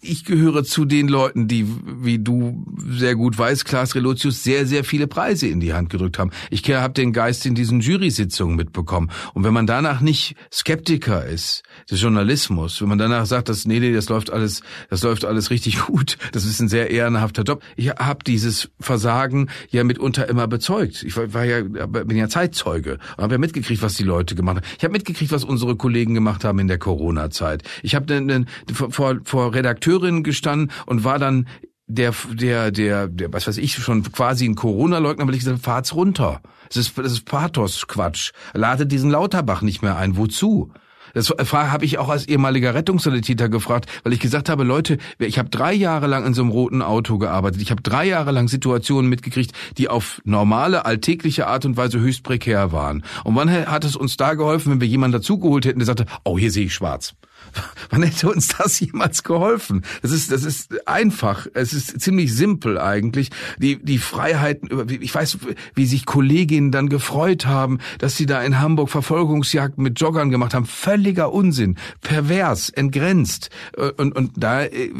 Ich 0.00 0.24
gehöre 0.24 0.64
zu 0.64 0.84
den 0.84 1.08
Leuten, 1.08 1.48
die, 1.48 1.66
wie 2.00 2.18
du 2.18 2.64
sehr 2.88 3.14
gut 3.14 3.36
weißt, 3.36 3.64
Klaas 3.64 3.94
Relotius, 3.94 4.42
sehr, 4.42 4.66
sehr 4.66 4.84
viele 4.84 5.06
Preise 5.06 5.48
in 5.48 5.60
die 5.60 5.74
Hand 5.74 5.90
gedrückt 5.90 6.18
haben. 6.18 6.30
Ich 6.50 6.68
habe 6.70 6.94
den 6.94 7.12
Geist 7.12 7.44
in 7.44 7.54
diesen 7.54 7.80
Jury-Sitzungen 7.80 8.56
mitbekommen. 8.56 9.10
Und 9.34 9.44
wenn 9.44 9.52
man 9.52 9.66
danach 9.66 10.00
nicht 10.00 10.34
Skeptiker 10.52 11.24
ist 11.24 11.62
des 11.90 12.02
Journalismus, 12.02 12.82
wenn 12.82 12.88
man 12.88 12.98
danach 12.98 13.24
sagt, 13.24 13.48
dass 13.48 13.64
nee, 13.64 13.80
nee, 13.80 13.94
das 13.94 14.10
läuft 14.10 14.30
alles, 14.30 14.60
das 14.90 15.02
läuft 15.02 15.24
alles 15.24 15.50
richtig 15.50 15.80
gut, 15.86 16.18
das 16.32 16.44
ist 16.44 16.60
ein 16.60 16.68
sehr 16.68 16.90
ehrenhafter 16.90 17.42
Job. 17.42 17.62
Ich 17.76 17.88
habe 17.88 18.22
dieses 18.24 18.70
Versagen 18.78 19.48
ja 19.70 19.82
mitunter 19.82 20.28
immer 20.28 20.46
bezeugt. 20.46 21.04
Ich 21.04 21.16
war, 21.16 21.32
war 21.32 21.44
ja, 21.44 21.62
bin 21.62 22.16
ja 22.16 22.28
Zeitzeuge 22.28 22.98
und 23.16 23.22
habe 23.22 23.34
ja 23.34 23.38
mitgekriegt, 23.38 23.80
was 23.80 23.94
die 23.94 24.04
Leute 24.04 24.34
gemacht 24.34 24.58
haben. 24.58 24.66
Ich 24.76 24.84
habe 24.84 24.92
mitgekriegt, 24.92 25.32
was 25.32 25.44
unsere 25.44 25.76
Kollegen 25.76 26.12
gemacht 26.12 26.44
haben 26.44 26.58
in 26.58 26.68
der 26.68 26.78
Corona-Zeit. 26.78 27.62
Ich 27.82 27.94
habe 27.94 28.46
vor, 28.90 29.20
vor 29.24 29.54
Redakteurinnen 29.54 30.22
gestanden 30.22 30.70
und 30.84 31.04
war 31.04 31.18
dann 31.18 31.46
der, 31.94 32.14
der, 32.32 32.70
der, 32.70 33.08
der, 33.08 33.32
was 33.32 33.46
weiß 33.46 33.58
ich, 33.58 33.74
schon 33.74 34.02
quasi 34.12 34.46
ein 34.46 34.54
Corona-Leugner, 34.54 35.26
weil 35.26 35.34
ich 35.34 35.40
gesagt 35.40 35.62
fahrt's 35.62 35.94
runter. 35.94 36.40
Das 36.68 36.76
ist, 36.76 36.98
das 36.98 37.12
ist 37.12 37.26
Pathos-Quatsch. 37.26 38.32
Ladet 38.54 38.90
diesen 38.90 39.10
Lauterbach 39.10 39.62
nicht 39.62 39.82
mehr 39.82 39.96
ein. 39.96 40.16
Wozu? 40.16 40.72
Das 41.14 41.28
habe 41.28 41.84
ich 41.84 41.98
auch 41.98 42.08
als 42.08 42.26
ehemaliger 42.26 42.74
Rettungssanitäter 42.74 43.50
gefragt, 43.50 43.86
weil 44.02 44.14
ich 44.14 44.20
gesagt 44.20 44.48
habe, 44.48 44.64
Leute, 44.64 44.96
ich 45.18 45.38
habe 45.38 45.50
drei 45.50 45.74
Jahre 45.74 46.06
lang 46.06 46.24
in 46.24 46.32
so 46.32 46.42
einem 46.42 46.50
roten 46.50 46.80
Auto 46.80 47.18
gearbeitet. 47.18 47.60
Ich 47.60 47.70
habe 47.70 47.82
drei 47.82 48.06
Jahre 48.06 48.32
lang 48.32 48.48
Situationen 48.48 49.10
mitgekriegt, 49.10 49.52
die 49.76 49.88
auf 49.88 50.22
normale, 50.24 50.86
alltägliche 50.86 51.46
Art 51.46 51.66
und 51.66 51.76
Weise 51.76 52.00
höchst 52.00 52.22
prekär 52.22 52.72
waren. 52.72 53.04
Und 53.24 53.36
wann 53.36 53.50
hat 53.50 53.84
es 53.84 53.96
uns 53.96 54.16
da 54.16 54.34
geholfen, 54.34 54.72
wenn 54.72 54.80
wir 54.80 54.88
jemanden 54.88 55.18
dazugeholt 55.18 55.66
hätten, 55.66 55.80
der 55.80 55.86
sagte, 55.86 56.06
oh, 56.24 56.38
hier 56.38 56.50
sehe 56.50 56.66
ich 56.66 56.74
schwarz. 56.74 57.14
Wann 57.90 58.02
hätte 58.02 58.30
uns 58.30 58.48
das 58.48 58.80
jemals 58.80 59.22
geholfen? 59.22 59.82
Das 60.02 60.10
ist, 60.10 60.32
das 60.32 60.44
ist 60.44 60.86
einfach. 60.88 61.46
Es 61.54 61.72
ist 61.72 62.00
ziemlich 62.00 62.34
simpel 62.34 62.78
eigentlich. 62.78 63.30
Die, 63.58 63.82
die 63.82 63.98
Freiheiten, 63.98 64.88
ich 64.88 65.14
weiß, 65.14 65.38
wie 65.74 65.86
sich 65.86 66.06
Kolleginnen 66.06 66.72
dann 66.72 66.88
gefreut 66.88 67.46
haben, 67.46 67.78
dass 67.98 68.16
sie 68.16 68.26
da 68.26 68.42
in 68.42 68.60
Hamburg 68.60 68.90
Verfolgungsjagden 68.90 69.82
mit 69.82 70.00
Joggern 70.00 70.30
gemacht 70.30 70.54
haben. 70.54 70.66
Völliger 70.66 71.32
Unsinn. 71.32 71.76
Pervers, 72.00 72.70
entgrenzt. 72.70 73.50
Und, 73.96 74.16
und 74.16 74.32
da, 74.36 74.62
äh, 74.62 74.90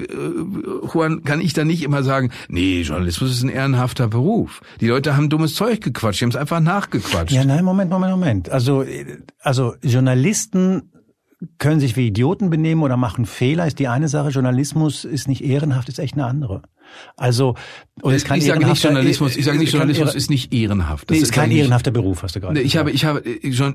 Juan, 0.93 1.25
kann 1.25 1.41
ich 1.41 1.53
da 1.53 1.65
nicht 1.65 1.83
immer 1.83 2.03
sagen, 2.03 2.31
nee, 2.49 2.83
Journalismus 2.83 3.31
ist 3.31 3.43
ein 3.43 3.49
ehrenhafter 3.49 4.09
Beruf. 4.09 4.61
Die 4.81 4.87
Leute 4.87 5.17
haben 5.17 5.29
dummes 5.29 5.55
Zeug 5.55 5.81
gequatscht, 5.81 6.21
die 6.21 6.25
haben 6.25 6.31
es 6.31 6.37
einfach 6.37 6.61
nachgequatscht. 6.61 7.33
Ja, 7.33 7.45
nein, 7.45 7.65
Moment, 7.65 7.91
Moment, 7.91 8.13
Moment. 8.13 8.51
Also, 8.51 8.85
also 9.41 9.75
Journalisten 9.83 10.92
können 11.59 11.81
sich 11.81 11.97
wie 11.97 12.07
Idioten 12.07 12.51
benehmen 12.51 12.83
oder 12.83 12.97
machen 12.97 13.27
Fehler, 13.27 13.67
ist 13.67 13.79
die 13.79 13.89
eine 13.89 14.09
Sache. 14.09 14.31
Journalismus 14.31 15.05
ist 15.05 15.29
nicht 15.29 15.43
ehrenhaft, 15.43 15.89
ist 15.89 15.99
echt 15.99 16.15
eine 16.15 16.27
andere. 16.27 16.63
Also 17.17 17.55
und 18.03 18.13
es 18.13 18.25
kann 18.25 18.39
ich 18.39 18.45
sage 18.45 18.67
nicht 18.67 18.83
Journalismus, 18.83 19.37
ich 19.37 19.45
sage 19.45 19.59
nicht 19.59 19.73
Journalismus 19.73 20.15
ist 20.15 20.31
nicht 20.31 20.53
ehrenhaft. 20.53 21.11
Das 21.11 21.17
nee, 21.17 21.23
ist 21.23 21.33
kein 21.33 21.51
ehrenhafter 21.51 21.91
Beruf, 21.91 22.23
hast 22.23 22.37
du 22.37 22.41
gerade. 22.41 22.55
Nee, 22.55 22.61
ich 22.61 22.77
habe 22.77 22.91
ich 22.91 23.05
habe 23.05 23.23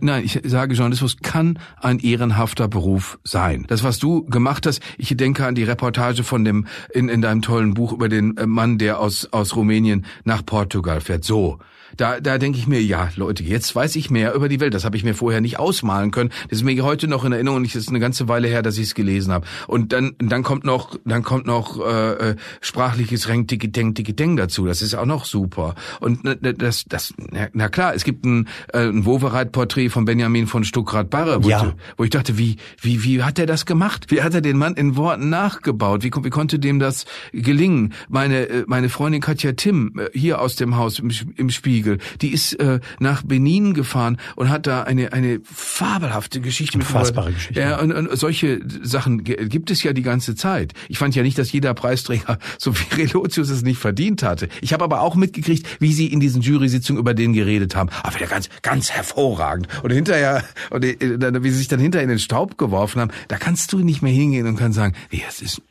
nein, 0.02 0.24
ich 0.24 0.42
sage 0.44 0.76
Journalismus 0.76 1.18
kann 1.22 1.60
ein 1.82 2.00
ehrenhafter 2.00 2.68
Beruf 2.68 3.20
sein. 3.24 3.66
Das 3.68 3.84
was 3.84 4.00
du 4.00 4.26
gemacht 4.26 4.66
hast, 4.66 4.82
ich 4.98 5.16
denke 5.18 5.46
an 5.46 5.56
die 5.56 5.64
Reportage 5.64 6.24
von 6.24 6.46
dem 6.46 6.68
in 6.94 7.10
in 7.10 7.22
deinem 7.22 7.42
tollen 7.42 7.74
Buch 7.74 7.94
über 7.94 8.10
den 8.10 8.36
Mann, 8.46 8.78
der 8.78 9.00
aus 9.00 9.28
aus 9.32 9.56
Rumänien 9.56 10.06
nach 10.24 10.46
Portugal 10.46 11.02
fährt. 11.02 11.24
So, 11.24 11.60
da, 11.96 12.20
da 12.20 12.38
denke 12.38 12.60
ich 12.60 12.68
mir, 12.68 12.82
ja, 12.82 13.10
Leute, 13.16 13.44
jetzt 13.44 13.76
weiß 13.76 13.96
ich 13.96 14.10
mehr 14.10 14.34
über 14.34 14.50
die 14.50 14.60
Welt. 14.60 14.74
Das 14.74 14.84
habe 14.84 14.98
ich 14.98 15.04
mir 15.04 15.14
vorher 15.14 15.42
nicht 15.42 15.60
ausmalen 15.60 16.12
können. 16.12 16.32
Das 16.50 16.60
ist 16.60 16.64
mir 16.64 16.84
heute 16.84 17.08
noch 17.08 17.24
in 17.24 17.32
Erinnerung 17.32 17.58
und 17.58 17.68
es 17.68 17.76
ist 17.76 17.90
eine 17.90 18.00
ganze 18.00 18.28
Weile 18.28 18.48
her, 18.48 18.62
dass 18.62 18.78
ich 18.78 18.86
es 18.86 18.96
gelesen 18.96 19.32
habe. 19.32 19.46
Und 19.68 19.94
dann, 19.94 20.16
dann 20.20 20.44
kommt 20.44 20.64
noch, 20.64 20.98
dann 21.06 21.24
kommt 21.24 21.46
noch 21.46 21.80
äh, 21.80 22.32
äh 22.32 22.36
sprachliches 22.62 23.28
Reng 23.28 23.48
Ding 23.48 23.94
Ding 23.94 24.38
dazu. 24.38 24.66
Das 24.66 24.82
ist 24.82 24.96
auch 24.96 25.06
noch 25.06 25.26
super. 25.26 25.76
Und 26.00 26.22
das, 26.42 26.86
das, 26.86 27.14
na 27.54 27.70
klar, 27.70 27.94
es 27.96 28.04
gibt 28.04 28.26
ein, 28.26 28.48
äh, 28.74 28.88
ein 28.88 29.06
Wovereit-Porträt 29.06 29.90
von 29.90 30.06
Benjamin 30.06 30.48
von 30.48 30.64
Stuckrad-Barre, 30.64 31.44
wo, 31.44 31.50
ja. 31.50 31.68
ich, 31.68 31.74
wo 31.98 32.04
ich 32.04 32.10
dachte, 32.10 32.38
wie, 32.38 32.58
wie, 32.82 33.04
wie 33.04 33.24
hat 33.24 33.40
er 33.40 33.46
das 33.46 33.66
gemacht? 33.66 34.08
Wie 34.10 34.22
hat 34.22 34.34
er 34.34 34.42
den 34.42 34.58
Mann 34.58 34.76
in 34.76 34.96
Worten 34.96 35.30
nachgebaut? 35.30 36.04
Wie, 36.04 36.12
wie 36.12 36.30
konnte 36.30 36.60
dem 36.60 36.80
das 36.80 37.06
gelingen? 37.32 37.94
Meine, 38.10 38.48
äh, 38.48 38.64
meine 38.68 38.90
Freundin 38.90 39.22
Katja 39.22 39.54
Tim 39.54 40.00
hier 40.14 40.42
aus 40.42 40.56
dem 40.56 40.76
Haus 40.78 41.00
im, 41.00 41.12
im 41.36 41.50
Spiel 41.50 41.77
Spiegel. 41.78 42.00
Die 42.22 42.34
ist 42.34 42.54
äh, 42.54 42.80
nach 43.00 43.22
Benin 43.22 43.76
gefahren 43.76 44.18
und 44.36 44.50
hat 44.50 44.66
da 44.66 44.84
eine 44.84 45.14
eine 45.14 45.40
fabelhafte 45.44 46.42
Geschichte 46.42 46.80
Unfassbare 46.80 47.32
Geschichte. 47.32 47.60
Ja, 47.60 47.80
und, 47.80 47.92
und 47.92 48.18
solche 48.18 48.60
Sachen 48.82 49.24
gibt 49.24 49.70
es 49.70 49.84
ja 49.84 49.94
die 49.94 50.02
ganze 50.02 50.36
Zeit. 50.36 50.74
Ich 50.90 50.98
fand 50.98 51.16
ja 51.16 51.22
nicht, 51.22 51.38
dass 51.38 51.52
jeder 51.52 51.76
Preisträger 51.76 52.40
so 52.58 52.74
wie 52.76 53.02
Relotius 53.02 53.50
es 53.50 53.62
nicht 53.62 53.78
verdient 53.78 54.24
hatte. 54.24 54.50
Ich 54.62 54.74
habe 54.74 54.84
aber 54.84 55.02
auch 55.02 55.16
mitgekriegt, 55.16 55.68
wie 55.80 55.94
sie 55.94 56.08
in 56.08 56.20
diesen 56.20 56.42
Jury-Sitzungen 56.42 57.00
über 57.00 57.14
den 57.14 57.34
geredet 57.34 57.76
haben. 57.76 57.90
Aber 58.02 58.16
wieder 58.16 58.28
ganz 58.28 58.50
ganz 58.64 58.90
hervorragend. 58.90 59.68
Und 59.84 59.92
hinterher 59.92 60.44
und 60.72 60.84
äh, 60.84 61.44
wie 61.44 61.50
sie 61.52 61.58
sich 61.58 61.68
dann 61.68 61.80
hinterher 61.80 62.04
in 62.04 62.10
den 62.10 62.20
Staub 62.20 62.58
geworfen 62.58 63.02
haben, 63.02 63.12
da 63.28 63.38
kannst 63.38 63.72
du 63.72 63.80
nicht 63.80 64.02
mehr 64.02 64.14
hingehen 64.14 64.48
und 64.48 64.56
kannst 64.56 64.78
sagen, 64.78 64.96
nee, 65.12 65.22
es 65.28 65.44
ist 65.44 65.62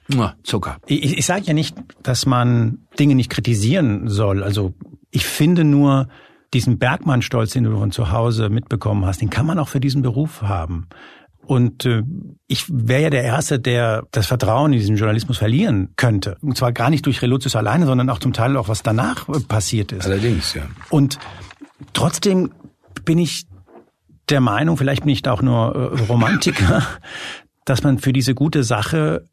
Zucker. 0.45 0.79
Ich, 0.87 1.19
ich 1.19 1.27
sage 1.27 1.47
ja 1.47 1.53
nicht, 1.53 1.77
dass 2.05 2.27
man 2.27 2.87
Dinge 2.99 3.17
nicht 3.17 3.29
kritisieren 3.29 4.09
soll. 4.09 4.45
Also 4.45 4.73
ich 5.17 5.25
finde 5.25 5.65
nur, 5.65 6.09
diesen 6.53 6.79
Bergmannstolz, 6.79 7.53
den 7.53 7.65
du 7.65 7.79
von 7.79 7.91
zu 7.91 8.11
Hause 8.11 8.51
mitbekommen 8.51 9.07
hast, 9.07 9.23
den 9.23 9.31
kann 9.31 9.47
man 9.47 9.59
auch 9.59 9.69
für 9.69 9.81
diesen 9.81 10.03
Beruf 10.03 10.43
haben. 10.43 10.89
Und 11.47 11.87
äh, 11.87 12.03
ich 12.49 12.67
wäre 12.69 13.05
ja 13.05 13.11
der 13.11 13.23
Erste, 13.25 13.59
der 13.59 14.05
das 14.11 14.27
Vertrauen 14.27 14.75
in 14.75 14.79
diesen 14.79 14.97
Journalismus 14.97 15.39
verlieren 15.39 15.95
könnte. 15.97 16.37
Und 16.43 16.59
zwar 16.59 16.73
gar 16.73 16.91
nicht 16.91 17.07
durch 17.07 17.23
Relotius 17.23 17.57
alleine, 17.57 17.87
sondern 17.87 18.11
auch 18.11 18.19
zum 18.19 18.35
Teil 18.35 18.59
auch, 18.59 18.69
was 18.69 18.83
danach 18.83 19.27
äh, 19.31 19.41
passiert 19.41 19.93
ist. 19.93 20.05
Allerdings, 20.05 20.53
ja. 20.53 20.65
Und 20.91 21.19
trotzdem 21.95 22.53
bin 23.07 23.19
ich 23.19 23.47
der 24.29 24.43
Meinung, 24.43 24.77
vielleicht 24.77 25.05
bin 25.05 25.13
ich 25.13 25.23
da 25.23 25.33
auch 25.33 25.43
nur 25.43 25.75
äh, 25.75 26.03
Romantiker, 26.03 26.83
dass 27.65 27.83
man 27.83 28.01
für 28.01 28.13
diese 28.13 28.35
gute 28.35 28.65
Sache 28.65 29.25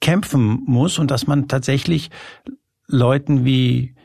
kämpfen 0.00 0.62
muss 0.66 1.00
und 1.00 1.10
dass 1.10 1.26
man 1.26 1.48
tatsächlich 1.48 2.10
Leuten 2.86 3.44
wie 3.44 3.95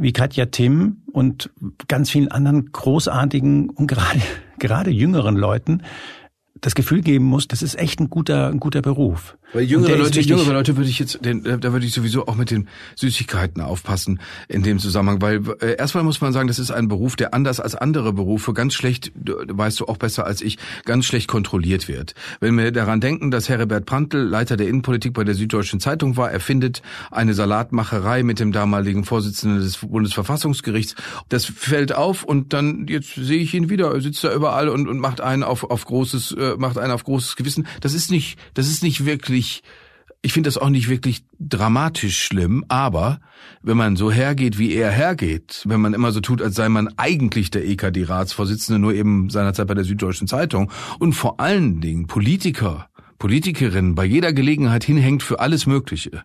wie 0.00 0.12
Katja 0.12 0.46
Tim 0.46 1.02
und 1.12 1.50
ganz 1.88 2.10
vielen 2.10 2.28
anderen 2.28 2.72
großartigen 2.72 3.70
und 3.70 3.86
gerade, 3.86 4.20
gerade 4.58 4.90
jüngeren 4.90 5.36
Leuten 5.36 5.82
das 6.60 6.74
Gefühl 6.74 7.00
geben 7.00 7.24
muss, 7.24 7.48
das 7.48 7.62
ist 7.62 7.78
echt 7.78 8.00
ein 8.00 8.10
guter, 8.10 8.48
ein 8.48 8.60
guter 8.60 8.82
Beruf. 8.82 9.38
Weil 9.52 9.64
jüngere 9.64 9.96
Leute, 9.96 10.20
jüngere 10.20 10.52
Leute 10.52 10.76
würde 10.76 10.88
ich 10.88 10.98
jetzt, 10.98 11.24
den, 11.24 11.42
da 11.42 11.72
würde 11.72 11.84
ich 11.84 11.92
sowieso 11.92 12.28
auch 12.28 12.36
mit 12.36 12.50
den 12.50 12.68
Süßigkeiten 12.94 13.60
aufpassen 13.62 14.20
in 14.48 14.62
dem 14.62 14.78
Zusammenhang, 14.78 15.20
weil 15.20 15.42
äh, 15.60 15.76
erstmal 15.76 16.04
muss 16.04 16.20
man 16.20 16.32
sagen, 16.32 16.46
das 16.46 16.60
ist 16.60 16.70
ein 16.70 16.86
Beruf, 16.86 17.16
der 17.16 17.34
anders 17.34 17.58
als 17.58 17.74
andere 17.74 18.12
Berufe 18.12 18.52
ganz 18.54 18.74
schlecht, 18.74 19.12
weißt 19.16 19.80
du 19.80 19.86
auch 19.86 19.96
besser 19.96 20.24
als 20.24 20.40
ich, 20.40 20.58
ganz 20.84 21.04
schlecht 21.06 21.26
kontrolliert 21.26 21.88
wird. 21.88 22.14
Wenn 22.38 22.56
wir 22.56 22.70
daran 22.70 23.00
denken, 23.00 23.30
dass 23.32 23.48
Herbert 23.48 23.86
Prantl 23.86 24.18
Leiter 24.18 24.56
der 24.56 24.68
Innenpolitik 24.68 25.14
bei 25.14 25.24
der 25.24 25.34
Süddeutschen 25.34 25.80
Zeitung 25.80 26.16
war, 26.16 26.30
er 26.30 26.40
findet 26.40 26.82
eine 27.10 27.34
Salatmacherei 27.34 28.22
mit 28.22 28.38
dem 28.38 28.52
damaligen 28.52 29.04
Vorsitzenden 29.04 29.60
des 29.60 29.78
Bundesverfassungsgerichts. 29.78 30.94
Das 31.28 31.44
fällt 31.44 31.92
auf 31.92 32.22
und 32.22 32.52
dann 32.52 32.86
jetzt 32.88 33.14
sehe 33.16 33.38
ich 33.38 33.52
ihn 33.54 33.68
wieder, 33.68 33.92
er 33.92 34.00
sitzt 34.00 34.22
da 34.22 34.32
überall 34.32 34.68
und, 34.68 34.88
und 34.88 34.98
macht 34.98 35.20
einen 35.20 35.42
auf, 35.42 35.64
auf 35.64 35.84
großes, 35.84 36.32
äh, 36.32 36.54
macht 36.56 36.78
einen 36.78 36.92
auf 36.92 37.02
großes 37.02 37.34
Gewissen. 37.34 37.66
Das 37.80 37.94
ist 37.94 38.12
nicht, 38.12 38.38
das 38.54 38.68
ist 38.68 38.84
nicht 38.84 39.04
wirklich 39.04 39.39
wirklich, 39.40 39.62
ich 40.22 40.34
finde 40.34 40.48
das 40.48 40.58
auch 40.58 40.68
nicht 40.68 40.90
wirklich 40.90 41.24
dramatisch 41.38 42.22
schlimm, 42.22 42.62
aber 42.68 43.20
wenn 43.62 43.78
man 43.78 43.96
so 43.96 44.12
hergeht, 44.12 44.58
wie 44.58 44.74
er 44.74 44.90
hergeht, 44.90 45.62
wenn 45.64 45.80
man 45.80 45.94
immer 45.94 46.12
so 46.12 46.20
tut, 46.20 46.42
als 46.42 46.56
sei 46.56 46.68
man 46.68 46.92
eigentlich 46.98 47.50
der 47.50 47.66
EKD-Ratsvorsitzende, 47.66 48.78
nur 48.78 48.92
eben 48.92 49.30
seinerzeit 49.30 49.66
bei 49.66 49.72
der 49.72 49.84
Süddeutschen 49.84 50.28
Zeitung 50.28 50.70
und 50.98 51.14
vor 51.14 51.40
allen 51.40 51.80
Dingen 51.80 52.06
Politiker 52.06 52.89
Politikerin 53.20 53.94
bei 53.94 54.06
jeder 54.06 54.32
Gelegenheit 54.32 54.82
hinhängt 54.82 55.22
für 55.22 55.40
alles 55.40 55.66
Mögliche, 55.66 56.24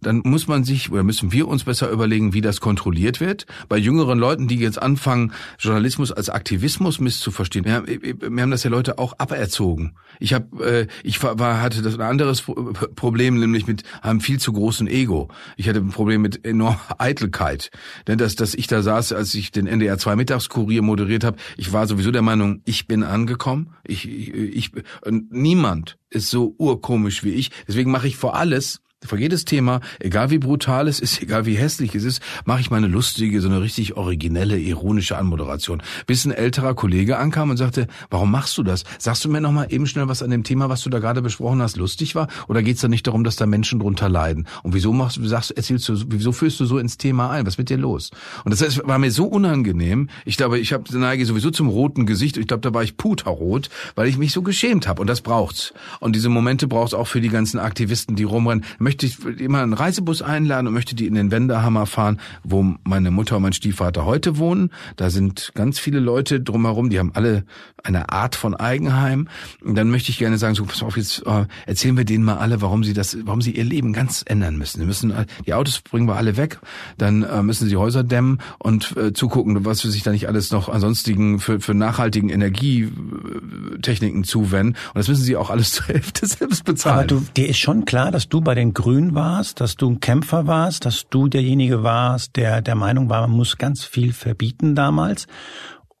dann 0.00 0.22
muss 0.24 0.46
man 0.46 0.62
sich 0.62 0.92
oder 0.92 1.02
müssen 1.02 1.32
wir 1.32 1.48
uns 1.48 1.64
besser 1.64 1.90
überlegen, 1.90 2.34
wie 2.34 2.40
das 2.40 2.60
kontrolliert 2.60 3.20
wird. 3.20 3.46
Bei 3.68 3.76
jüngeren 3.76 4.20
Leuten, 4.20 4.46
die 4.46 4.54
jetzt 4.54 4.80
anfangen, 4.80 5.32
Journalismus 5.58 6.12
als 6.12 6.30
Aktivismus 6.30 7.00
misszuverstehen, 7.00 7.64
wir 7.64 7.72
haben, 7.74 7.86
wir 7.88 8.42
haben 8.42 8.52
das 8.52 8.62
ja 8.62 8.70
Leute 8.70 8.98
auch 8.98 9.14
aberzogen. 9.18 9.96
Ich 10.20 10.34
habe, 10.34 10.64
äh, 10.64 10.86
ich 11.02 11.20
war, 11.20 11.60
hatte 11.60 11.82
das 11.82 11.94
ein 11.94 12.00
anderes 12.00 12.42
Problem, 12.42 13.40
nämlich 13.40 13.66
mit 13.66 13.82
einem 14.00 14.20
viel 14.20 14.38
zu 14.38 14.52
großen 14.52 14.86
Ego. 14.86 15.28
Ich 15.56 15.68
hatte 15.68 15.80
ein 15.80 15.88
Problem 15.88 16.22
mit 16.22 16.46
enormer 16.46 16.78
Eitelkeit, 16.98 17.72
denn 18.06 18.18
dass, 18.18 18.36
dass 18.36 18.54
ich 18.54 18.68
da 18.68 18.82
saß, 18.82 19.12
als 19.12 19.34
ich 19.34 19.50
den 19.50 19.66
NDR 19.66 19.98
2 19.98 20.14
Mittagskurier 20.14 20.82
moderiert 20.82 21.24
habe, 21.24 21.38
ich 21.56 21.72
war 21.72 21.88
sowieso 21.88 22.12
der 22.12 22.22
Meinung, 22.22 22.62
ich 22.66 22.86
bin 22.86 23.02
angekommen. 23.02 23.74
Ich, 23.82 24.08
ich, 24.08 24.32
ich 24.32 24.70
niemand 25.08 25.98
ist 26.10 26.30
so 26.30 26.54
urkomisch 26.58 27.24
wie 27.24 27.34
ich. 27.34 27.50
Deswegen 27.66 27.90
mache 27.90 28.08
ich 28.08 28.16
vor 28.16 28.36
alles 28.36 28.80
vor 29.06 29.18
jedes 29.18 29.44
Thema, 29.44 29.80
egal 30.00 30.30
wie 30.30 30.38
brutal 30.38 30.88
es 30.88 31.00
ist, 31.00 31.22
egal 31.26 31.46
wie 31.46 31.56
hässlich 31.56 31.94
es 31.94 32.04
ist, 32.04 32.20
mache 32.44 32.60
ich 32.60 32.70
meine 32.70 32.86
lustige, 32.86 33.40
so 33.40 33.48
eine 33.48 33.60
richtig 33.60 33.96
originelle, 33.96 34.58
ironische 34.58 35.16
Anmoderation. 35.16 35.82
Bis 36.06 36.24
ein 36.24 36.32
älterer 36.32 36.74
Kollege 36.74 37.18
ankam 37.18 37.50
und 37.50 37.56
sagte, 37.56 37.86
warum 38.10 38.30
machst 38.30 38.58
du 38.58 38.62
das? 38.62 38.84
Sagst 38.98 39.24
du 39.24 39.28
mir 39.28 39.40
noch 39.40 39.52
mal 39.52 39.66
eben 39.70 39.86
schnell, 39.86 40.08
was 40.08 40.22
an 40.22 40.30
dem 40.30 40.44
Thema, 40.44 40.68
was 40.68 40.82
du 40.82 40.90
da 40.90 40.98
gerade 40.98 41.22
besprochen 41.22 41.62
hast, 41.62 41.76
lustig 41.76 42.14
war? 42.14 42.28
Oder 42.48 42.62
geht 42.62 42.76
es 42.76 42.82
da 42.82 42.88
nicht 42.88 43.06
darum, 43.06 43.24
dass 43.24 43.36
da 43.36 43.46
Menschen 43.46 43.80
drunter 43.80 44.08
leiden? 44.08 44.46
Und 44.62 44.74
wieso 44.74 44.92
machst 44.92 45.18
sagst, 45.22 45.50
erzählst 45.52 45.88
du, 45.88 45.94
wieso 46.08 46.32
führst 46.32 46.60
du 46.60 46.64
so 46.64 46.78
ins 46.78 46.98
Thema 46.98 47.30
ein? 47.30 47.46
Was 47.46 47.54
ist 47.54 47.58
mit 47.58 47.70
dir 47.70 47.78
los? 47.78 48.10
Und 48.44 48.52
das 48.52 48.62
heißt, 48.62 48.86
war 48.86 48.98
mir 48.98 49.10
so 49.10 49.26
unangenehm. 49.26 50.08
Ich 50.24 50.36
glaube, 50.36 50.58
ich 50.58 50.72
habe 50.72 50.84
neige 50.98 51.24
sowieso 51.26 51.50
zum 51.50 51.68
roten 51.68 52.06
Gesicht. 52.06 52.36
Ich 52.36 52.46
glaube, 52.46 52.62
da 52.62 52.74
war 52.74 52.82
ich 52.82 52.96
puterrot, 52.96 53.70
weil 53.94 54.08
ich 54.08 54.18
mich 54.18 54.32
so 54.32 54.42
geschämt 54.42 54.88
habe. 54.88 55.00
Und 55.00 55.08
das 55.08 55.20
braucht's. 55.20 55.72
Und 56.00 56.16
diese 56.16 56.28
Momente 56.28 56.66
braucht's 56.66 56.94
auch 56.94 57.06
für 57.06 57.20
die 57.20 57.28
ganzen 57.28 57.58
Aktivisten, 57.58 58.16
die 58.16 58.24
rumrennen 58.24 58.64
möchte 58.78 58.95
ich 59.04 59.22
immer 59.24 59.62
einen 59.62 59.74
Reisebus 59.74 60.22
einladen 60.22 60.68
und 60.68 60.74
möchte 60.74 60.94
die 60.94 61.06
in 61.06 61.14
den 61.14 61.30
Wendehammer 61.30 61.86
fahren, 61.86 62.20
wo 62.42 62.76
meine 62.84 63.10
Mutter 63.10 63.36
und 63.36 63.42
mein 63.42 63.52
Stiefvater 63.52 64.06
heute 64.06 64.38
wohnen. 64.38 64.70
Da 64.96 65.10
sind 65.10 65.52
ganz 65.54 65.78
viele 65.78 66.00
Leute 66.00 66.40
drumherum, 66.40 66.88
die 66.88 66.98
haben 66.98 67.12
alle 67.14 67.44
eine 67.82 68.10
Art 68.10 68.36
von 68.36 68.54
Eigenheim. 68.54 69.28
Und 69.62 69.74
dann 69.74 69.90
möchte 69.90 70.10
ich 70.10 70.18
gerne 70.18 70.38
sagen, 70.38 70.54
so 70.54 70.64
pass 70.64 70.82
auf, 70.82 70.96
jetzt 70.96 71.26
äh, 71.26 71.46
erzählen 71.66 71.96
wir 71.96 72.04
denen 72.04 72.24
mal 72.24 72.38
alle, 72.38 72.62
warum 72.62 72.84
sie 72.84 72.94
das, 72.94 73.18
warum 73.24 73.42
sie 73.42 73.52
ihr 73.52 73.64
Leben 73.64 73.92
ganz 73.92 74.24
ändern 74.26 74.56
müssen. 74.56 74.80
Sie 74.80 74.86
müssen 74.86 75.12
die 75.46 75.54
Autos 75.54 75.80
bringen 75.80 76.08
wir 76.08 76.16
alle 76.16 76.36
weg, 76.36 76.58
dann 76.98 77.22
äh, 77.22 77.42
müssen 77.42 77.68
sie 77.68 77.76
Häuser 77.76 78.04
dämmen 78.04 78.40
und 78.58 78.96
äh, 78.96 79.12
zugucken, 79.12 79.64
was 79.64 79.80
für 79.80 79.90
sich 79.90 80.02
da 80.02 80.12
nicht 80.12 80.28
alles 80.28 80.50
noch 80.50 80.68
ansonstigen 80.68 81.38
für, 81.38 81.60
für 81.60 81.74
nachhaltigen 81.74 82.28
Energietechniken 82.28 84.24
zuwenden. 84.24 84.76
Und 84.88 84.96
das 84.96 85.08
müssen 85.08 85.24
sie 85.24 85.36
auch 85.36 85.50
alles 85.50 85.72
zur 85.76 85.86
Hälfte 85.86 86.26
selbst 86.26 86.64
bezahlen. 86.64 86.98
Aber 86.98 87.06
du, 87.06 87.22
dir 87.36 87.48
ist 87.48 87.58
schon 87.58 87.84
klar, 87.84 88.10
dass 88.10 88.28
du 88.28 88.40
bei 88.40 88.54
den 88.54 88.74
Grünen 88.74 88.85
warst, 88.86 89.60
dass 89.60 89.76
du 89.76 89.90
ein 89.90 90.00
Kämpfer 90.00 90.46
warst, 90.46 90.84
dass 90.84 91.08
du 91.08 91.28
derjenige 91.28 91.82
warst, 91.82 92.36
der 92.36 92.62
der 92.62 92.76
Meinung 92.76 93.10
war, 93.10 93.22
man 93.22 93.36
muss 93.36 93.58
ganz 93.58 93.84
viel 93.84 94.12
verbieten 94.12 94.74
damals. 94.74 95.26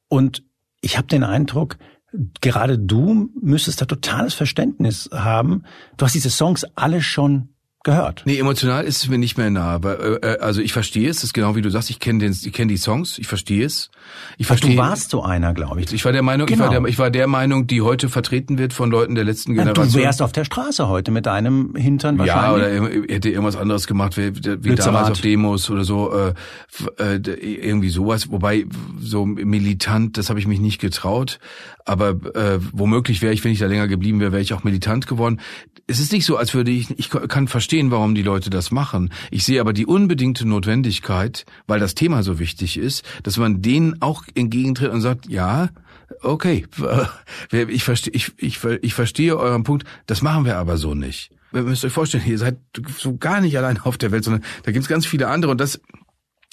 Und 0.08 0.44
ich 0.80 0.96
habe 0.96 1.08
den 1.08 1.24
Eindruck, 1.24 1.78
gerade 2.40 2.78
du 2.78 3.28
müsstest 3.40 3.80
da 3.80 3.86
totales 3.86 4.34
Verständnis 4.34 5.10
haben. 5.12 5.64
Du 5.96 6.04
hast 6.04 6.14
diese 6.14 6.30
Songs 6.30 6.64
alle 6.76 7.02
schon 7.02 7.55
gehört. 7.86 8.22
Nee, 8.26 8.38
emotional 8.38 8.84
ist 8.84 9.02
es 9.02 9.08
mir 9.08 9.16
nicht 9.16 9.38
mehr 9.38 9.48
nah. 9.48 9.70
Aber, 9.70 10.22
äh, 10.22 10.38
also 10.40 10.60
ich 10.60 10.74
verstehe 10.74 11.08
es, 11.08 11.16
das 11.16 11.24
ist 11.24 11.32
genau 11.32 11.56
wie 11.56 11.62
du 11.62 11.70
sagst, 11.70 11.88
ich 11.88 12.00
kenne 12.00 12.26
ich 12.26 12.52
kenn 12.52 12.68
die 12.68 12.76
Songs, 12.76 13.18
ich 13.18 13.28
verstehe 13.28 13.64
es. 13.64 13.90
Ich 14.36 14.46
verstehe. 14.46 14.72
Du 14.72 14.76
warst 14.76 15.10
so 15.10 15.22
einer, 15.22 15.54
glaube 15.54 15.80
ich. 15.80 15.92
Ich 15.92 16.04
war 16.04 16.12
der 16.12 16.22
Meinung, 16.22 16.46
genau. 16.46 16.56
ich, 16.56 16.60
war 16.60 16.68
genau. 16.68 16.82
der, 16.82 16.90
ich 16.90 16.98
war 16.98 17.10
der 17.10 17.26
Meinung, 17.26 17.66
die 17.66 17.80
heute 17.80 18.08
vertreten 18.08 18.58
wird 18.58 18.72
von 18.72 18.90
Leuten 18.90 19.14
der 19.14 19.24
letzten 19.24 19.54
Generation. 19.54 19.88
Du 19.88 19.98
wärst 19.98 20.20
auf 20.20 20.32
der 20.32 20.44
Straße 20.44 20.88
heute 20.88 21.10
mit 21.10 21.26
deinem 21.26 21.74
Hintern 21.76 22.18
wahrscheinlich. 22.18 22.66
Ja, 22.66 22.88
oder 22.88 23.12
hätte 23.12 23.30
irgendwas 23.30 23.56
anderes 23.56 23.86
gemacht, 23.86 24.16
wie, 24.16 24.34
wie 24.34 24.74
damals 24.74 25.10
auf 25.10 25.20
Demos 25.20 25.70
oder 25.70 25.84
so, 25.84 26.12
äh, 26.12 26.34
äh, 26.98 27.16
irgendwie 27.16 27.88
sowas. 27.88 28.30
Wobei 28.30 28.66
so 29.00 29.24
militant, 29.24 30.18
das 30.18 30.28
habe 30.28 30.40
ich 30.40 30.46
mich 30.46 30.58
nicht 30.58 30.80
getraut. 30.80 31.38
Aber 31.84 32.10
äh, 32.34 32.58
womöglich 32.72 33.22
wäre 33.22 33.32
ich, 33.32 33.44
wenn 33.44 33.52
ich 33.52 33.60
da 33.60 33.66
länger 33.66 33.86
geblieben 33.86 34.18
wäre, 34.18 34.32
wäre 34.32 34.42
ich 34.42 34.52
auch 34.52 34.64
militant 34.64 35.06
geworden. 35.06 35.40
Es 35.88 36.00
ist 36.00 36.12
nicht 36.12 36.26
so, 36.26 36.36
als 36.36 36.52
würde 36.52 36.72
ich, 36.72 36.90
ich 36.98 37.10
kann 37.10 37.46
verstehen, 37.46 37.92
warum 37.92 38.16
die 38.16 38.22
Leute 38.22 38.50
das 38.50 38.72
machen. 38.72 39.12
Ich 39.30 39.44
sehe 39.44 39.60
aber 39.60 39.72
die 39.72 39.86
unbedingte 39.86 40.46
Notwendigkeit, 40.46 41.46
weil 41.68 41.78
das 41.78 41.94
Thema 41.94 42.24
so 42.24 42.40
wichtig 42.40 42.76
ist, 42.76 43.04
dass 43.22 43.36
man 43.36 43.62
denen 43.62 44.02
auch 44.02 44.24
entgegentritt 44.34 44.90
und 44.90 45.00
sagt, 45.00 45.28
ja, 45.28 45.68
okay, 46.22 46.66
ich 47.52 47.84
verstehe, 47.84 48.12
ich, 48.14 48.32
ich, 48.38 48.64
ich 48.64 48.94
verstehe 48.94 49.36
euren 49.36 49.62
Punkt, 49.62 49.86
das 50.06 50.22
machen 50.22 50.44
wir 50.44 50.58
aber 50.58 50.76
so 50.76 50.94
nicht. 50.94 51.30
Ihr 51.52 51.62
müsst 51.62 51.84
euch 51.84 51.92
vorstellen, 51.92 52.24
ihr 52.26 52.38
seid 52.38 52.58
so 52.98 53.16
gar 53.16 53.40
nicht 53.40 53.56
allein 53.56 53.78
auf 53.78 53.96
der 53.96 54.10
Welt, 54.10 54.24
sondern 54.24 54.42
da 54.64 54.72
gibt 54.72 54.82
es 54.82 54.88
ganz 54.88 55.06
viele 55.06 55.28
andere 55.28 55.52
und 55.52 55.60
das 55.60 55.80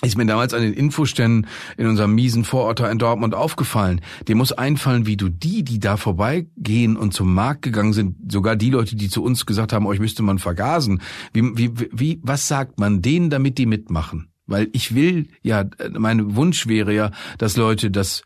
ist 0.01 0.17
mir 0.17 0.25
damals 0.25 0.53
an 0.53 0.61
den 0.61 0.73
Infoständen 0.73 1.47
in 1.77 1.87
unserem 1.87 2.13
miesen 2.13 2.43
Vorort 2.43 2.79
in 2.81 2.97
Dortmund 2.97 3.33
aufgefallen. 3.33 4.01
Dir 4.27 4.35
muss 4.35 4.51
einfallen, 4.51 5.05
wie 5.05 5.17
du 5.17 5.29
die, 5.29 5.63
die 5.63 5.79
da 5.79 5.97
vorbeigehen 5.97 6.97
und 6.97 7.13
zum 7.13 7.33
Markt 7.33 7.61
gegangen 7.61 7.93
sind, 7.93 8.31
sogar 8.31 8.55
die 8.55 8.69
Leute, 8.69 8.95
die 8.95 9.09
zu 9.09 9.23
uns 9.23 9.45
gesagt 9.45 9.71
haben, 9.71 9.87
euch 9.87 9.99
müsste 9.99 10.23
man 10.23 10.39
vergasen, 10.39 11.01
wie, 11.31 11.57
wie, 11.57 11.71
wie, 11.91 12.19
was 12.21 12.47
sagt 12.47 12.79
man 12.79 13.01
denen, 13.01 13.29
damit 13.29 13.57
die 13.57 13.65
mitmachen? 13.65 14.29
Weil 14.45 14.67
ich 14.73 14.93
will 14.93 15.29
ja, 15.41 15.63
mein 15.97 16.35
Wunsch 16.35 16.67
wäre 16.67 16.93
ja, 16.93 17.11
dass 17.37 17.55
Leute, 17.55 17.89
dass, 17.89 18.23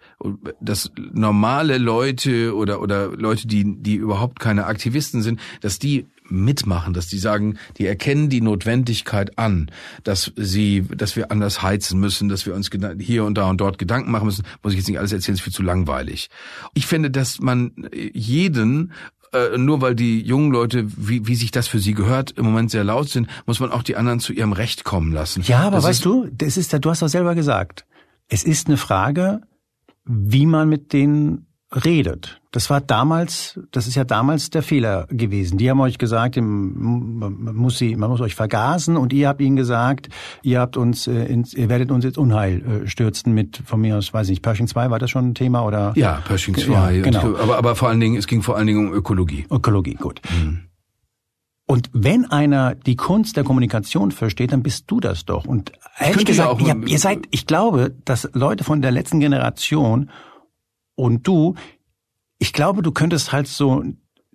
dass 0.59 0.91
normale 1.13 1.77
Leute 1.77 2.55
oder, 2.55 2.81
oder 2.81 3.09
Leute, 3.15 3.47
die, 3.47 3.79
die 3.81 3.95
überhaupt 3.95 4.39
keine 4.39 4.65
Aktivisten 4.65 5.21
sind, 5.21 5.39
dass 5.61 5.77
die 5.77 6.07
mitmachen, 6.29 6.93
dass 6.93 7.07
die 7.07 7.17
sagen, 7.17 7.57
die 7.77 7.85
erkennen 7.85 8.29
die 8.29 8.41
Notwendigkeit 8.41 9.37
an, 9.37 9.71
dass 10.03 10.31
sie, 10.35 10.83
dass 10.95 11.15
wir 11.15 11.31
anders 11.31 11.61
heizen 11.61 11.99
müssen, 11.99 12.29
dass 12.29 12.45
wir 12.45 12.53
uns 12.53 12.69
hier 12.99 13.25
und 13.25 13.37
da 13.37 13.49
und 13.49 13.61
dort 13.61 13.77
Gedanken 13.77 14.11
machen 14.11 14.25
müssen. 14.25 14.45
Muss 14.63 14.73
ich 14.73 14.79
jetzt 14.79 14.87
nicht 14.87 14.99
alles 14.99 15.13
erzählen, 15.13 15.35
ist 15.35 15.41
viel 15.41 15.53
zu 15.53 15.63
langweilig. 15.63 16.29
Ich 16.73 16.87
finde, 16.87 17.11
dass 17.11 17.39
man 17.39 17.71
jeden 18.13 18.91
äh, 19.33 19.57
nur 19.57 19.81
weil 19.81 19.95
die 19.95 20.21
jungen 20.21 20.51
Leute, 20.51 20.85
wie, 20.95 21.27
wie 21.27 21.35
sich 21.35 21.51
das 21.51 21.67
für 21.67 21.79
sie 21.79 21.93
gehört, 21.93 22.31
im 22.31 22.45
Moment 22.45 22.71
sehr 22.71 22.83
laut 22.83 23.09
sind, 23.09 23.27
muss 23.45 23.59
man 23.59 23.71
auch 23.71 23.83
die 23.83 23.95
anderen 23.95 24.19
zu 24.19 24.33
ihrem 24.33 24.53
Recht 24.53 24.83
kommen 24.83 25.11
lassen. 25.11 25.43
Ja, 25.45 25.59
aber 25.59 25.77
das 25.77 25.85
weißt 25.85 26.05
du, 26.05 26.29
das 26.31 26.57
ist 26.57 26.73
du 26.73 26.89
hast 26.89 27.01
doch 27.01 27.09
selber 27.09 27.35
gesagt, 27.35 27.85
es 28.29 28.43
ist 28.43 28.67
eine 28.67 28.77
Frage, 28.77 29.41
wie 30.05 30.45
man 30.45 30.69
mit 30.69 30.93
denen 30.93 31.46
redet. 31.71 32.41
Das 32.51 32.69
war 32.69 32.79
damals, 32.79 33.59
das 33.71 33.87
ist 33.87 33.95
ja 33.95 34.05
damals 34.05 34.49
der 34.49 34.63
Fehler 34.63 35.05
gewesen. 35.09 35.57
Die 35.57 35.69
haben 35.69 35.81
euch 35.81 35.97
gesagt, 35.97 36.37
man 36.37 37.53
muss 37.53 37.77
sie, 37.77 37.95
man 37.95 38.09
muss 38.09 38.21
euch 38.21 38.35
vergasen 38.35 38.95
und 38.95 39.11
ihr 39.11 39.27
habt 39.27 39.41
ihnen 39.41 39.57
gesagt, 39.57 40.07
ihr 40.43 40.61
habt 40.61 40.77
uns, 40.77 41.07
äh, 41.07 41.25
ins, 41.25 41.53
ihr 41.53 41.69
werdet 41.69 41.91
uns 41.91 42.05
jetzt 42.05 42.17
Unheil 42.17 42.83
äh, 42.83 42.87
stürzen 42.87 43.33
mit, 43.33 43.61
von 43.65 43.81
mir 43.81 43.97
aus, 43.97 44.13
weiß 44.13 44.27
ich 44.27 44.31
nicht, 44.31 44.41
Pershing 44.43 44.67
2, 44.67 44.89
war 44.89 44.99
das 44.99 45.11
schon 45.11 45.29
ein 45.29 45.35
Thema 45.35 45.65
oder? 45.65 45.91
Ja, 45.95 46.21
Pershing 46.25 46.55
2. 46.55 46.93
Ja, 46.93 47.01
genau. 47.01 47.35
Aber, 47.35 47.57
aber 47.57 47.75
vor 47.75 47.89
allen 47.89 47.99
Dingen, 47.99 48.15
es 48.15 48.27
ging 48.27 48.41
vor 48.41 48.55
allen 48.55 48.67
Dingen 48.67 48.87
um 48.87 48.93
Ökologie. 48.93 49.45
Ökologie, 49.51 49.95
gut. 49.95 50.21
Mhm. 50.31 50.67
Und 51.69 51.89
wenn 51.91 52.23
einer 52.23 52.75
die 52.75 52.95
Kunst 52.95 53.35
der 53.35 53.43
Kommunikation 53.43 54.11
versteht, 54.11 54.53
dann 54.53 54.63
bist 54.63 54.85
du 54.87 55.01
das 55.01 55.25
doch. 55.25 55.43
Und 55.43 55.73
ehrlich 55.99 56.25
gesagt, 56.25 56.61
ihr, 56.61 56.81
ihr 56.87 56.97
seid, 56.97 57.27
ich 57.29 57.45
glaube, 57.45 57.93
dass 58.05 58.29
Leute 58.31 58.63
von 58.63 58.81
der 58.81 58.91
letzten 58.91 59.19
Generation 59.19 60.09
und 60.97 61.27
du, 61.27 61.53
ich 62.39 62.53
glaube, 62.53 62.81
du 62.81 62.91
könntest 62.91 63.31
halt 63.31 63.47
so 63.47 63.83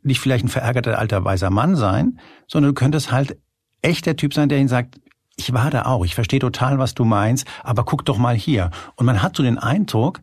nicht 0.02 0.20
vielleicht 0.20 0.44
ein 0.44 0.48
verärgerter 0.48 0.98
alter 0.98 1.24
weiser 1.24 1.50
Mann 1.50 1.76
sein, 1.76 2.18
sondern 2.46 2.70
du 2.70 2.74
könntest 2.74 3.12
halt 3.12 3.38
echt 3.82 4.06
der 4.06 4.16
Typ 4.16 4.32
sein, 4.32 4.48
der 4.48 4.58
ihn 4.58 4.68
sagt, 4.68 5.00
ich 5.36 5.52
war 5.52 5.70
da 5.70 5.86
auch, 5.86 6.04
ich 6.04 6.14
verstehe 6.14 6.38
total, 6.38 6.78
was 6.78 6.94
du 6.94 7.04
meinst, 7.04 7.46
aber 7.64 7.84
guck 7.84 8.04
doch 8.04 8.18
mal 8.18 8.36
hier. 8.36 8.70
Und 8.96 9.06
man 9.06 9.22
hat 9.22 9.36
so 9.36 9.42
den 9.42 9.58
Eindruck, 9.58 10.20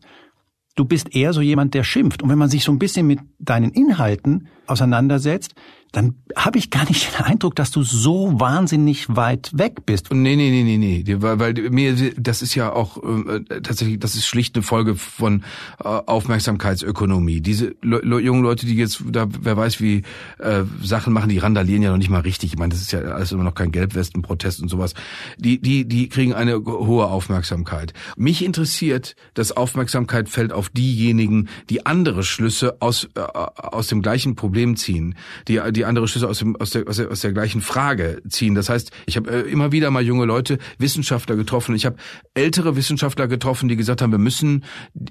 du 0.76 0.84
bist 0.86 1.14
eher 1.14 1.32
so 1.34 1.42
jemand, 1.42 1.74
der 1.74 1.84
schimpft. 1.84 2.22
Und 2.22 2.30
wenn 2.30 2.38
man 2.38 2.48
sich 2.48 2.64
so 2.64 2.72
ein 2.72 2.78
bisschen 2.78 3.06
mit 3.06 3.20
deinen 3.38 3.70
Inhalten 3.70 4.48
auseinandersetzt, 4.70 5.54
dann 5.92 6.14
habe 6.36 6.58
ich 6.58 6.70
gar 6.70 6.84
nicht 6.84 7.08
den 7.18 7.24
Eindruck, 7.24 7.56
dass 7.56 7.70
du 7.70 7.82
so 7.82 8.38
wahnsinnig 8.38 9.14
weit 9.14 9.50
weg 9.52 9.86
bist. 9.86 10.12
Nee, 10.12 10.36
nee, 10.36 10.50
nee, 10.50 10.76
nee, 10.76 11.02
nee, 11.06 11.16
weil, 11.20 11.38
weil 11.38 11.54
mir 11.70 12.12
das 12.16 12.42
ist 12.42 12.54
ja 12.54 12.72
auch 12.72 12.98
äh, 13.02 13.40
tatsächlich 13.60 13.98
das 13.98 14.14
ist 14.14 14.26
schlicht 14.26 14.54
eine 14.54 14.62
Folge 14.62 14.94
von 14.94 15.42
äh, 15.82 15.88
Aufmerksamkeitsökonomie. 15.88 17.40
Diese 17.40 17.74
le 17.82 18.20
jungen 18.20 18.42
Leute, 18.42 18.66
die 18.66 18.76
jetzt 18.76 19.02
da 19.10 19.26
wer 19.40 19.56
weiß 19.56 19.80
wie 19.80 20.02
äh, 20.38 20.62
Sachen 20.82 21.12
machen, 21.12 21.28
die 21.28 21.38
randalieren 21.38 21.82
ja 21.82 21.90
noch 21.90 21.98
nicht 21.98 22.10
mal 22.10 22.20
richtig. 22.20 22.52
Ich 22.52 22.58
meine, 22.58 22.72
das 22.72 22.82
ist 22.82 22.92
ja 22.92 23.00
alles 23.00 23.32
immer 23.32 23.44
noch 23.44 23.54
kein 23.54 23.72
Gelbwestenprotest 23.72 24.62
und 24.62 24.68
sowas. 24.68 24.94
Die 25.38 25.60
die 25.60 25.86
die 25.86 26.08
kriegen 26.08 26.34
eine 26.34 26.64
hohe 26.64 27.06
Aufmerksamkeit. 27.06 27.92
Mich 28.16 28.44
interessiert, 28.44 29.16
dass 29.34 29.52
Aufmerksamkeit 29.52 30.28
fällt 30.28 30.52
auf 30.52 30.68
diejenigen, 30.68 31.48
die 31.68 31.86
andere 31.86 32.22
Schlüsse 32.22 32.76
aus 32.80 33.08
äh, 33.14 33.20
aus 33.20 33.88
dem 33.88 34.02
gleichen 34.02 34.36
Problem 34.36 34.59
Problem 34.60 34.76
ziehen, 34.76 35.14
die, 35.48 35.58
die 35.72 35.86
andere 35.86 36.06
Schlüsse 36.06 36.28
aus, 36.28 36.38
dem, 36.38 36.54
aus, 36.56 36.70
der, 36.70 36.86
aus, 36.86 36.96
der, 36.96 37.10
aus 37.10 37.20
der 37.20 37.32
gleichen 37.32 37.62
Frage 37.62 38.20
ziehen. 38.28 38.54
Das 38.54 38.68
heißt, 38.68 38.90
ich 39.06 39.16
habe 39.16 39.30
äh, 39.30 39.50
immer 39.50 39.72
wieder 39.72 39.90
mal 39.90 40.02
junge 40.02 40.26
Leute, 40.26 40.58
Wissenschaftler 40.78 41.36
getroffen. 41.36 41.74
Ich 41.74 41.86
habe 41.86 41.96
ältere 42.34 42.76
Wissenschaftler 42.76 43.26
getroffen, 43.26 43.70
die 43.70 43.76
gesagt 43.76 44.02
haben, 44.02 44.10
wir 44.12 44.18
müssen 44.18 44.64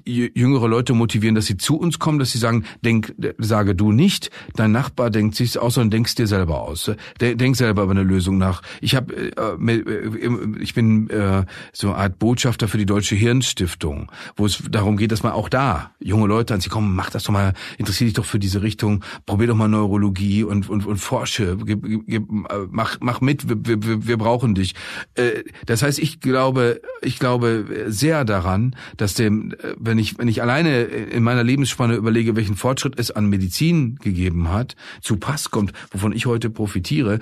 jüngere 0.06 0.68
Leute 0.68 0.92
motivieren, 0.92 1.34
dass 1.34 1.46
sie 1.46 1.56
zu 1.56 1.76
uns 1.76 1.98
kommen, 1.98 2.20
dass 2.20 2.30
sie 2.30 2.38
sagen, 2.38 2.64
denk, 2.84 3.12
sage 3.38 3.74
du 3.74 3.90
nicht, 3.90 4.30
dein 4.54 4.70
Nachbar 4.70 5.10
denkt 5.10 5.34
sich 5.34 5.58
aus, 5.58 5.74
sondern 5.74 5.90
denkst 5.90 6.14
dir 6.14 6.28
selber 6.28 6.60
aus. 6.60 6.90
Denk 7.20 7.56
selber 7.56 7.82
über 7.82 7.92
eine 7.92 8.04
Lösung 8.04 8.38
nach. 8.38 8.62
Ich 8.80 8.94
habe, 8.94 9.12
äh, 9.14 9.30
äh, 9.36 10.60
ich 10.60 10.74
bin 10.74 11.10
äh, 11.10 11.44
so 11.72 11.88
eine 11.88 11.96
Art 11.96 12.18
Botschafter 12.20 12.68
für 12.68 12.78
die 12.78 12.86
Deutsche 12.86 13.16
Hirnstiftung, 13.16 14.12
wo 14.36 14.46
es 14.46 14.62
darum 14.70 14.96
geht, 14.96 15.10
dass 15.10 15.24
man 15.24 15.32
auch 15.32 15.48
da 15.48 15.90
junge 15.98 16.28
Leute 16.28 16.54
an 16.54 16.60
sie 16.60 16.68
kommen, 16.68 16.94
mach 16.94 17.10
das 17.10 17.24
doch 17.24 17.32
mal, 17.32 17.54
interessier 17.78 18.06
dich 18.06 18.14
doch 18.14 18.24
für 18.24 18.38
diese 18.38 18.62
Richtung, 18.62 19.04
probier 19.30 19.46
doch 19.46 19.54
mal 19.54 19.68
Neurologie 19.68 20.42
und 20.42 20.68
und, 20.68 20.84
und 20.86 20.96
forsche, 20.96 21.56
gib, 21.64 21.86
gib, 22.06 22.24
mach 22.70 22.98
mach 23.00 23.20
mit, 23.20 23.48
wir, 23.48 23.80
wir, 23.80 24.06
wir 24.08 24.16
brauchen 24.16 24.56
dich. 24.56 24.74
Äh, 25.14 25.44
das 25.66 25.84
heißt, 25.84 26.00
ich 26.00 26.18
glaube, 26.18 26.80
ich 27.00 27.20
glaube 27.20 27.86
sehr 27.86 28.24
daran, 28.24 28.74
dass 28.96 29.14
dem, 29.14 29.54
wenn 29.78 29.98
ich 29.98 30.18
wenn 30.18 30.26
ich 30.26 30.42
alleine 30.42 30.80
in 30.82 31.22
meiner 31.22 31.44
Lebensspanne 31.44 31.94
überlege, 31.94 32.34
welchen 32.34 32.56
Fortschritt 32.56 32.98
es 32.98 33.12
an 33.12 33.26
Medizin 33.26 34.00
gegeben 34.02 34.50
hat, 34.50 34.74
zu 35.00 35.16
Pass 35.16 35.52
kommt, 35.52 35.72
wovon 35.92 36.12
ich 36.12 36.26
heute 36.26 36.50
profitiere, 36.50 37.20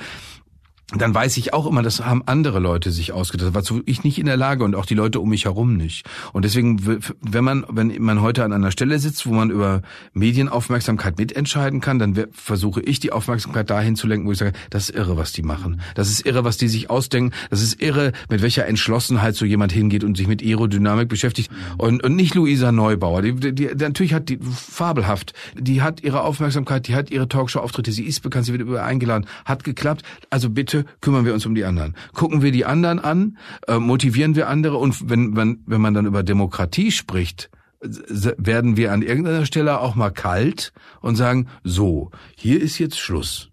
dann 0.97 1.15
weiß 1.15 1.37
ich 1.37 1.53
auch 1.53 1.67
immer, 1.67 1.83
das 1.83 2.03
haben 2.03 2.23
andere 2.25 2.61
Leute 2.61 2.91
sich 2.93 3.13
ausgedacht, 3.13 3.55
dazu 3.55 3.83
ich 3.85 4.05
nicht 4.05 4.19
in 4.19 4.25
der 4.25 4.39
Lage 4.39 4.65
und 4.65 4.75
auch 4.75 4.87
die 4.87 4.95
Leute 4.95 5.21
um 5.21 5.29
mich 5.29 5.45
herum 5.45 5.77
nicht. 5.77 6.07
Und 6.33 6.47
deswegen, 6.47 6.81
wenn 7.21 7.45
man, 7.45 7.67
wenn 7.69 8.01
man 8.01 8.23
heute 8.23 8.43
an 8.43 8.55
einer 8.55 8.71
Stelle 8.71 8.99
sitzt, 8.99 9.27
wo 9.27 9.35
man 9.35 9.51
über 9.51 9.83
Medienaufmerksamkeit 10.15 11.19
mitentscheiden 11.19 11.83
kann, 11.83 11.99
dann 11.99 12.17
versuche 12.33 12.81
ich 12.81 13.01
die 13.01 13.13
Aufmerksamkeit 13.13 13.69
dahin 13.69 13.97
zu 13.97 14.07
lenken, 14.07 14.27
wo 14.27 14.33
ich 14.33 14.39
sage, 14.39 14.55
das 14.71 14.89
ist 14.89 14.97
irre, 14.97 15.19
was 15.19 15.33
die 15.33 15.43
machen. 15.43 15.83
Das 15.95 16.09
ist 16.09 16.25
irre, 16.25 16.45
was 16.45 16.57
die 16.57 16.69
sich 16.69 16.89
ausdenken. 16.89 17.35
Das 17.51 17.61
ist 17.61 17.83
irre, 17.83 18.13
mit 18.31 18.41
welcher 18.41 18.67
Entschlossenheit 18.67 19.37
so 19.37 19.45
jemand 19.45 19.73
hingeht 19.73 20.05
und 20.05 20.17
sich 20.17 20.27
mit 20.27 20.43
Aerodynamik 20.43 21.11
beschäftigt. 21.11 21.51
Und, 21.77 22.03
und 22.03 22.17
nicht 22.17 22.35
Luisa 22.35 22.73
Neubauer. 22.73 23.21
Die, 23.21 23.35
die, 23.35 23.55
die, 23.55 23.67
natürlich 23.77 24.15
hat 24.15 24.31
die 24.31 24.39
fabelhaft. 24.39 25.35
Die 25.55 25.83
hat 25.83 26.03
ihre 26.03 26.23
Aufmerksamkeit, 26.23 26.89
die 26.89 26.95
hat 26.95 27.11
ihre 27.11 27.29
Talkshow-Auftritte, 27.29 27.93
sie 27.93 28.05
ist 28.05 28.23
bekannt, 28.23 28.47
sie 28.47 28.53
wird 28.53 28.63
über 28.63 28.83
eingeladen, 28.83 29.27
hat 29.45 29.65
geklappt. 29.65 30.03
Also 30.31 30.49
bitte 30.49 30.78
Leute, 30.79 30.89
kümmern 31.01 31.25
wir 31.25 31.35
uns 31.35 31.47
um 31.47 31.55
die 31.55 31.65
anderen. 31.65 31.95
Gucken 32.15 32.43
wir 32.43 32.53
die 32.53 32.65
anderen 32.65 32.99
an, 32.99 33.39
äh, 33.67 33.79
motivieren 33.79 34.35
wir 34.37 34.49
andere 34.49 34.77
und 34.77 35.09
wenn, 35.09 35.37
wenn, 35.37 35.63
wenn 35.67 35.81
man 35.81 35.95
dann 35.95 36.07
über 36.07 36.23
Demokratie 36.23 36.91
spricht, 36.91 37.51
werden 37.81 38.77
wir 38.77 38.93
an 38.93 39.03
irgendeiner 39.03 39.47
Stelle 39.47 39.81
auch 39.81 39.95
mal 39.95 40.11
kalt 40.11 40.73
und 41.01 41.15
sagen, 41.15 41.47
so, 41.63 42.11
hier 42.37 42.61
ist 42.61 42.79
jetzt 42.79 42.99
Schluss 42.99 43.51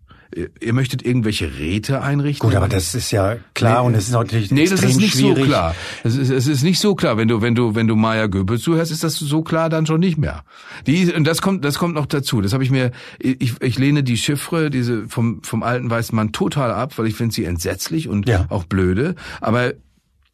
ihr 0.60 0.74
möchtet 0.74 1.06
irgendwelche 1.06 1.58
Räte 1.58 2.02
einrichten? 2.02 2.50
Gut, 2.50 2.56
aber 2.56 2.68
das 2.68 2.94
ist 2.94 3.12
ja 3.12 3.38
klar 3.54 3.82
nee, 3.82 3.88
und 3.88 3.96
es 3.96 4.08
ist 4.08 4.12
natürlich 4.12 4.52
Nee, 4.52 4.68
das 4.68 4.84
ist 4.84 4.98
nicht 4.98 5.14
schwierig. 5.14 5.38
so 5.38 5.44
klar. 5.46 5.76
Es 6.04 6.16
ist, 6.18 6.30
es 6.30 6.48
ist 6.48 6.64
nicht 6.64 6.80
so 6.80 6.96
klar. 6.96 7.18
Wenn 7.18 7.28
du, 7.28 7.42
wenn 7.42 7.56
du, 7.56 7.76
wenn 7.76 7.88
du 7.88 7.96
Maya 7.96 8.28
Goebbels 8.28 8.62
zuhörst, 8.62 8.92
ist 8.92 9.04
das 9.04 9.16
so 9.16 9.42
klar 9.42 9.70
dann 9.70 9.86
schon 9.86 10.00
nicht 10.00 10.18
mehr. 10.18 10.44
Die, 10.88 11.12
und 11.14 11.26
das 11.26 11.42
kommt, 11.42 11.64
das 11.64 11.80
kommt 11.80 11.96
noch 11.96 12.06
dazu. 12.06 12.42
Das 12.42 12.54
habe 12.54 12.64
ich 12.64 12.72
mir, 12.72 12.92
ich, 13.20 13.62
ich 13.62 13.80
lehne 13.80 14.04
die 14.04 14.18
Chiffre, 14.18 14.70
diese 14.70 15.08
vom, 15.08 15.42
vom 15.44 15.64
alten 15.64 15.90
weißen 15.90 16.16
Mann 16.16 16.32
total 16.32 16.72
ab, 16.72 16.98
weil 16.98 17.08
ich 17.08 17.16
finde 17.16 17.34
sie 17.34 17.46
entsetzlich 17.46 18.10
und 18.10 18.28
ja. 18.28 18.46
auch 18.50 18.66
blöde. 18.66 19.16
Aber 19.40 19.74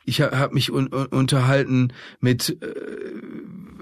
ich 0.06 0.22
habe 0.22 0.54
mich 0.54 0.72
un 0.72 0.88
unterhalten 0.88 1.94
mit 2.20 2.58
äh, 2.62 2.68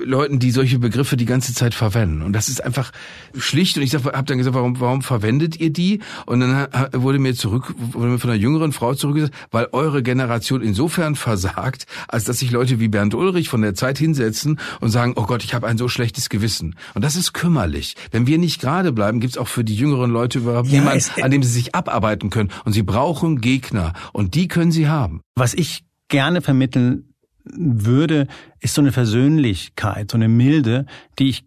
Leuten, 0.03 0.39
die 0.39 0.51
solche 0.51 0.79
Begriffe 0.79 1.17
die 1.17 1.25
ganze 1.25 1.53
Zeit 1.53 1.73
verwenden. 1.73 2.21
Und 2.21 2.33
das 2.33 2.49
ist 2.49 2.63
einfach 2.63 2.91
schlicht. 3.37 3.77
Und 3.77 3.83
ich 3.83 3.93
habe 3.95 4.11
dann 4.11 4.37
gesagt, 4.37 4.55
warum, 4.55 4.79
warum 4.79 5.01
verwendet 5.01 5.59
ihr 5.59 5.71
die? 5.71 5.99
Und 6.25 6.39
dann 6.41 6.67
wurde 6.93 7.19
mir 7.19 7.35
zurück, 7.35 7.73
wurde 7.77 8.11
mir 8.11 8.19
von 8.19 8.29
einer 8.29 8.39
jüngeren 8.39 8.71
Frau 8.71 8.93
zurückgesagt, 8.93 9.33
weil 9.51 9.67
eure 9.71 10.03
Generation 10.03 10.61
insofern 10.61 11.15
versagt, 11.15 11.85
als 12.07 12.23
dass 12.23 12.39
sich 12.39 12.51
Leute 12.51 12.79
wie 12.79 12.87
Bernd 12.87 13.13
Ulrich 13.13 13.49
von 13.49 13.61
der 13.61 13.75
Zeit 13.75 13.97
hinsetzen 13.97 14.59
und 14.79 14.89
sagen, 14.89 15.13
oh 15.15 15.23
Gott, 15.23 15.43
ich 15.43 15.53
habe 15.53 15.67
ein 15.67 15.77
so 15.77 15.87
schlechtes 15.87 16.29
Gewissen. 16.29 16.75
Und 16.93 17.03
das 17.03 17.15
ist 17.15 17.33
kümmerlich. 17.33 17.95
Wenn 18.11 18.27
wir 18.27 18.37
nicht 18.37 18.61
gerade 18.61 18.91
bleiben, 18.91 19.19
gibt's 19.19 19.37
auch 19.37 19.47
für 19.47 19.63
die 19.63 19.75
jüngeren 19.75 20.11
Leute 20.11 20.39
überhaupt 20.39 20.67
ja, 20.69 20.79
niemanden, 20.79 21.21
an 21.21 21.31
dem 21.31 21.43
sie 21.43 21.51
sich 21.51 21.75
abarbeiten 21.75 22.29
können. 22.29 22.49
Und 22.65 22.73
sie 22.73 22.83
brauchen 22.83 23.41
Gegner. 23.41 23.93
Und 24.13 24.35
die 24.35 24.47
können 24.47 24.71
sie 24.71 24.87
haben. 24.87 25.21
Was 25.35 25.53
ich 25.53 25.83
gerne 26.07 26.41
vermitteln 26.41 27.08
würde, 27.53 28.27
ist 28.59 28.73
so 28.73 28.81
eine 28.81 28.91
Versöhnlichkeit, 28.91 30.11
so 30.11 30.17
eine 30.17 30.27
Milde, 30.27 30.85
die 31.17 31.29
ich 31.29 31.45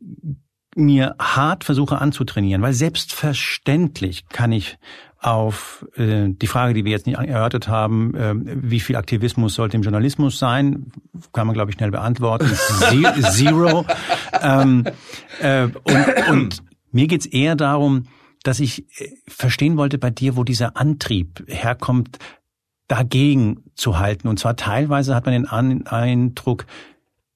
mir 0.74 1.14
hart 1.18 1.64
versuche 1.64 2.00
anzutrainieren, 2.00 2.62
weil 2.62 2.72
selbstverständlich 2.72 4.28
kann 4.28 4.53
ich 4.53 4.78
auf 5.18 5.86
äh, 5.96 6.28
die 6.28 6.46
Frage, 6.46 6.74
die 6.74 6.84
wir 6.84 6.90
jetzt 6.90 7.07
nicht 7.07 7.18
erörtert 7.18 7.68
haben, 7.68 8.14
äh, 8.14 8.34
wie 8.36 8.80
viel 8.80 8.96
Aktivismus 8.96 9.55
sollte 9.55 9.76
im 9.76 9.82
Journalismus 9.82 10.38
sein, 10.38 10.90
kann 11.32 11.46
man 11.46 11.55
glaube 11.55 11.70
ich 11.70 11.76
schnell 11.76 11.92
beantworten. 11.92 12.50
Zero. 13.30 13.86
ähm, 14.40 14.84
äh, 15.40 15.64
und, 15.84 16.28
und 16.28 16.62
mir 16.90 17.07
geht's 17.07 17.26
eher 17.26 17.55
darum, 17.55 18.09
dass 18.42 18.59
ich 18.59 18.84
äh, 19.00 19.11
verstehen 19.28 19.76
wollte 19.76 19.98
bei 19.98 20.11
dir, 20.11 20.36
wo 20.36 20.42
dieser 20.42 20.76
Antrieb 20.76 21.44
herkommt, 21.46 22.18
dagegen 22.93 23.64
zu 23.74 23.99
halten. 23.99 24.28
Und 24.28 24.38
zwar 24.38 24.55
teilweise 24.55 25.14
hat 25.14 25.24
man 25.24 25.32
den 25.32 25.47
Eindruck, 25.86 26.66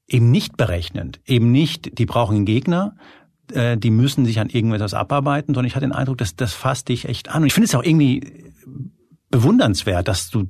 eben 0.06 0.30
nicht 0.30 0.58
berechnend, 0.58 1.18
eben 1.24 1.50
nicht, 1.50 1.98
die 1.98 2.04
brauchen 2.04 2.36
einen 2.36 2.44
Gegner, 2.44 2.94
äh, 3.52 3.78
die 3.78 3.90
müssen 3.90 4.26
sich 4.26 4.38
an 4.38 4.50
irgendetwas 4.50 4.92
abarbeiten, 4.92 5.54
sondern 5.54 5.66
ich 5.66 5.74
hatte 5.74 5.86
den 5.86 5.94
Eindruck, 5.94 6.18
dass 6.18 6.36
das 6.36 6.52
fasst 6.52 6.90
dich 6.90 7.08
echt 7.08 7.30
an. 7.30 7.40
Und 7.40 7.46
ich 7.46 7.54
finde 7.54 7.64
es 7.64 7.74
auch 7.74 7.82
irgendwie 7.82 8.52
bewundernswert, 9.30 10.06
dass 10.06 10.28
du 10.28 10.44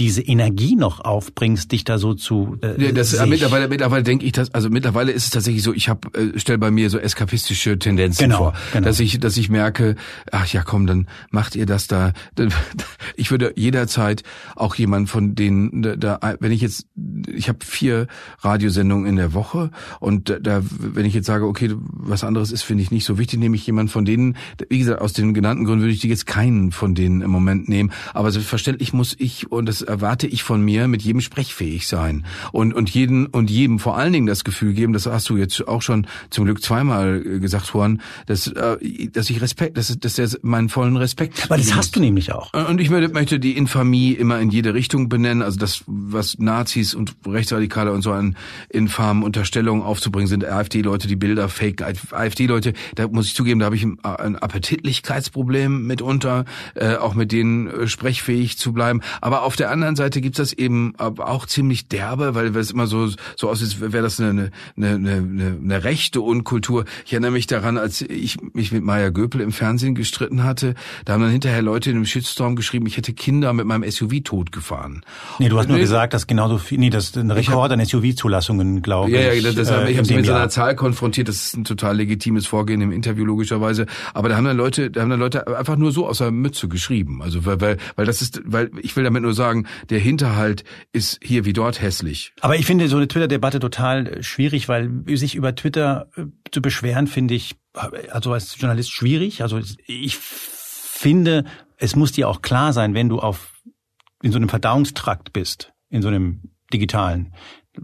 diese 0.00 0.22
Energie 0.22 0.76
noch 0.76 1.00
aufbringst, 1.04 1.70
dich 1.70 1.84
da 1.84 1.98
so 1.98 2.14
zu. 2.14 2.56
Äh, 2.62 2.86
ja, 2.86 2.92
das, 2.92 3.12
äh, 3.12 3.26
mittlerweile, 3.26 3.68
mittlerweile 3.68 4.02
denke 4.02 4.24
ich, 4.24 4.32
dass 4.32 4.52
also 4.54 4.70
mittlerweile 4.70 5.12
ist 5.12 5.24
es 5.24 5.30
tatsächlich 5.30 5.62
so. 5.62 5.74
Ich 5.74 5.90
habe 5.90 6.08
äh, 6.18 6.38
stell 6.38 6.56
bei 6.56 6.70
mir 6.70 6.88
so 6.88 6.98
eskapistische 6.98 7.78
Tendenzen 7.78 8.24
genau, 8.24 8.38
vor, 8.38 8.54
genau. 8.72 8.86
dass 8.86 8.98
ich, 8.98 9.20
dass 9.20 9.36
ich 9.36 9.50
merke, 9.50 9.96
ach 10.32 10.46
ja, 10.46 10.62
komm, 10.62 10.86
dann 10.86 11.06
macht 11.30 11.54
ihr 11.54 11.66
das 11.66 11.86
da. 11.86 12.12
Ich 13.16 13.30
würde 13.30 13.52
jederzeit 13.56 14.22
auch 14.56 14.74
jemand 14.76 15.10
von 15.10 15.34
denen, 15.34 15.82
da, 15.82 16.18
wenn 16.40 16.52
ich 16.52 16.62
jetzt, 16.62 16.86
ich 17.26 17.48
habe 17.48 17.58
vier 17.62 18.06
Radiosendungen 18.38 19.06
in 19.06 19.16
der 19.16 19.34
Woche 19.34 19.70
und 19.98 20.38
da, 20.40 20.62
wenn 20.78 21.04
ich 21.04 21.12
jetzt 21.12 21.26
sage, 21.26 21.46
okay, 21.46 21.74
was 21.76 22.24
anderes 22.24 22.50
ist, 22.52 22.62
finde 22.62 22.82
ich 22.82 22.90
nicht 22.90 23.04
so 23.04 23.18
wichtig, 23.18 23.38
nehme 23.38 23.56
ich 23.56 23.66
jemand 23.66 23.90
von 23.90 24.06
denen. 24.06 24.36
Wie 24.70 24.78
gesagt, 24.78 25.02
aus 25.02 25.12
den 25.12 25.34
genannten 25.34 25.64
Gründen 25.64 25.82
würde 25.82 25.92
ich 25.92 26.02
jetzt 26.02 26.26
keinen 26.26 26.72
von 26.72 26.94
denen 26.94 27.20
im 27.20 27.30
Moment 27.30 27.68
nehmen. 27.68 27.92
Aber 28.14 28.30
selbstverständlich 28.30 28.94
muss 28.94 29.14
ich 29.18 29.50
und 29.52 29.66
das 29.66 29.82
erwarte 29.90 30.26
ich 30.26 30.42
von 30.42 30.62
mir, 30.62 30.88
mit 30.88 31.02
jedem 31.02 31.20
sprechfähig 31.20 31.86
sein 31.86 32.24
und 32.52 32.72
und 32.72 32.90
jeden 32.90 33.26
und 33.26 33.50
jedem 33.50 33.78
vor 33.78 33.96
allen 33.96 34.12
Dingen 34.12 34.26
das 34.26 34.44
Gefühl 34.44 34.72
geben, 34.72 34.92
das 34.92 35.06
hast 35.06 35.28
du 35.28 35.36
jetzt 35.36 35.66
auch 35.66 35.82
schon 35.82 36.06
zum 36.30 36.44
Glück 36.44 36.62
zweimal 36.62 37.22
äh, 37.24 37.38
gesagt, 37.40 37.70
Juan, 37.74 38.00
dass 38.26 38.46
äh, 38.46 39.08
dass 39.12 39.28
ich 39.30 39.40
Respekt, 39.40 39.76
dass 39.76 39.96
dass 39.98 40.18
er 40.18 40.28
meinen 40.42 40.68
vollen 40.68 40.96
Respekt. 40.96 41.44
Aber 41.44 41.56
das 41.56 41.74
hast 41.74 41.96
du 41.96 42.00
nämlich 42.00 42.32
auch. 42.32 42.52
Und 42.52 42.80
ich 42.80 42.90
möchte 42.90 43.40
die 43.40 43.56
Infamie 43.56 44.12
immer 44.12 44.38
in 44.40 44.50
jede 44.50 44.74
Richtung 44.74 45.08
benennen, 45.08 45.42
also 45.42 45.58
das 45.58 45.84
was 45.86 46.38
Nazis 46.38 46.94
und 46.94 47.14
Rechtsradikale 47.26 47.92
und 47.92 48.02
so 48.02 48.12
an 48.12 48.36
infamen 48.68 49.22
Unterstellungen 49.22 49.82
aufzubringen 49.82 50.28
sind, 50.28 50.44
AfD-Leute, 50.44 51.08
die 51.08 51.16
Bilder 51.16 51.48
fake, 51.48 51.82
AfD-Leute, 52.12 52.72
da 52.94 53.08
muss 53.08 53.26
ich 53.26 53.34
zugeben, 53.34 53.60
da 53.60 53.66
habe 53.66 53.76
ich 53.76 53.84
ein 53.84 54.36
Appetitlichkeitsproblem 54.36 55.86
mitunter, 55.86 56.44
äh, 56.74 56.96
auch 56.96 57.14
mit 57.14 57.32
denen 57.32 57.68
äh, 57.68 57.86
sprechfähig 57.88 58.58
zu 58.58 58.72
bleiben. 58.72 59.00
Aber 59.20 59.42
auf 59.42 59.56
der 59.56 59.69
anderen 59.70 59.96
Seite 59.96 60.20
gibt's 60.20 60.38
das 60.38 60.52
eben 60.52 60.94
auch 60.98 61.46
ziemlich 61.46 61.88
derbe, 61.88 62.34
weil 62.34 62.54
es 62.56 62.70
immer 62.70 62.86
so 62.86 63.08
so 63.36 63.48
aussieht, 63.48 63.80
wäre 63.80 64.02
das 64.02 64.20
eine, 64.20 64.50
eine, 64.76 64.88
eine, 64.88 65.12
eine, 65.12 65.58
eine 65.62 65.84
rechte 65.84 66.20
Unkultur. 66.20 66.84
Ich 67.04 67.12
erinnere 67.12 67.30
mich 67.30 67.46
daran, 67.46 67.78
als 67.78 68.02
ich 68.02 68.36
mich 68.52 68.72
mit 68.72 68.82
Maya 68.82 69.10
Göpel 69.10 69.40
im 69.40 69.52
Fernsehen 69.52 69.94
gestritten 69.94 70.44
hatte, 70.44 70.74
da 71.04 71.14
haben 71.14 71.22
dann 71.22 71.30
hinterher 71.30 71.62
Leute 71.62 71.90
in 71.90 71.96
einem 71.96 72.06
Shitstorm 72.06 72.56
geschrieben, 72.56 72.86
ich 72.86 72.96
hätte 72.96 73.12
Kinder 73.12 73.52
mit 73.52 73.66
meinem 73.66 73.88
SUV 73.90 74.22
totgefahren. 74.24 75.02
Nee, 75.38 75.48
du 75.48 75.58
hast 75.58 75.68
nur 75.68 75.78
gesagt, 75.78 76.14
dass 76.14 76.26
genauso 76.26 76.58
viel, 76.58 76.78
nee, 76.78 76.90
das 76.90 77.04
ist 77.04 77.16
ein 77.16 77.30
Rekord 77.30 77.72
an 77.72 77.80
SUV-Zulassungen, 77.84 78.82
glaube 78.82 79.10
ja, 79.10 79.32
ich. 79.32 79.42
Ja, 79.42 79.52
das, 79.52 79.70
äh, 79.70 79.90
ich 79.90 79.96
habe 79.96 80.06
sie 80.06 80.14
mit 80.14 80.26
so 80.26 80.32
einer 80.32 80.48
Zahl 80.48 80.74
konfrontiert, 80.76 81.28
das 81.28 81.36
ist 81.36 81.56
ein 81.56 81.64
total 81.64 81.96
legitimes 81.96 82.46
Vorgehen 82.46 82.80
im 82.80 82.92
Interview 82.92 83.24
logischerweise, 83.24 83.86
aber 84.14 84.28
da 84.28 84.36
haben 84.36 84.44
dann 84.44 84.56
Leute, 84.56 84.90
da 84.90 85.02
haben 85.02 85.10
dann 85.10 85.20
Leute 85.20 85.46
einfach 85.56 85.76
nur 85.76 85.92
so 85.92 86.06
aus 86.06 86.18
der 86.18 86.30
Mütze 86.30 86.68
geschrieben, 86.68 87.22
also 87.22 87.44
weil, 87.46 87.60
weil, 87.60 87.76
weil 87.96 88.06
das 88.06 88.22
ist, 88.22 88.40
weil 88.44 88.70
ich 88.82 88.96
will 88.96 89.04
damit 89.04 89.22
nur 89.22 89.34
sagen, 89.34 89.59
der 89.88 89.98
Hinterhalt 89.98 90.64
ist 90.92 91.18
hier 91.22 91.44
wie 91.44 91.52
dort 91.52 91.80
hässlich. 91.80 92.32
Aber 92.40 92.56
ich 92.56 92.66
finde 92.66 92.88
so 92.88 92.96
eine 92.96 93.08
Twitter-Debatte 93.08 93.60
total 93.60 94.06
äh, 94.06 94.22
schwierig, 94.22 94.68
weil 94.68 94.90
sich 95.14 95.34
über 95.34 95.54
Twitter 95.54 96.08
äh, 96.16 96.24
zu 96.50 96.62
beschweren, 96.62 97.06
finde 97.06 97.34
ich, 97.34 97.56
also 98.10 98.32
als 98.32 98.58
Journalist 98.58 98.90
schwierig. 98.90 99.42
Also 99.42 99.60
ich 99.86 100.16
finde, 100.16 101.44
es 101.76 101.96
muss 101.96 102.12
dir 102.12 102.28
auch 102.28 102.42
klar 102.42 102.72
sein, 102.72 102.94
wenn 102.94 103.08
du 103.08 103.20
auf 103.20 103.62
in 104.22 104.32
so 104.32 104.36
einem 104.36 104.48
Verdauungstrakt 104.48 105.32
bist, 105.32 105.72
in 105.88 106.02
so 106.02 106.08
einem 106.08 106.50
digitalen, 106.72 107.32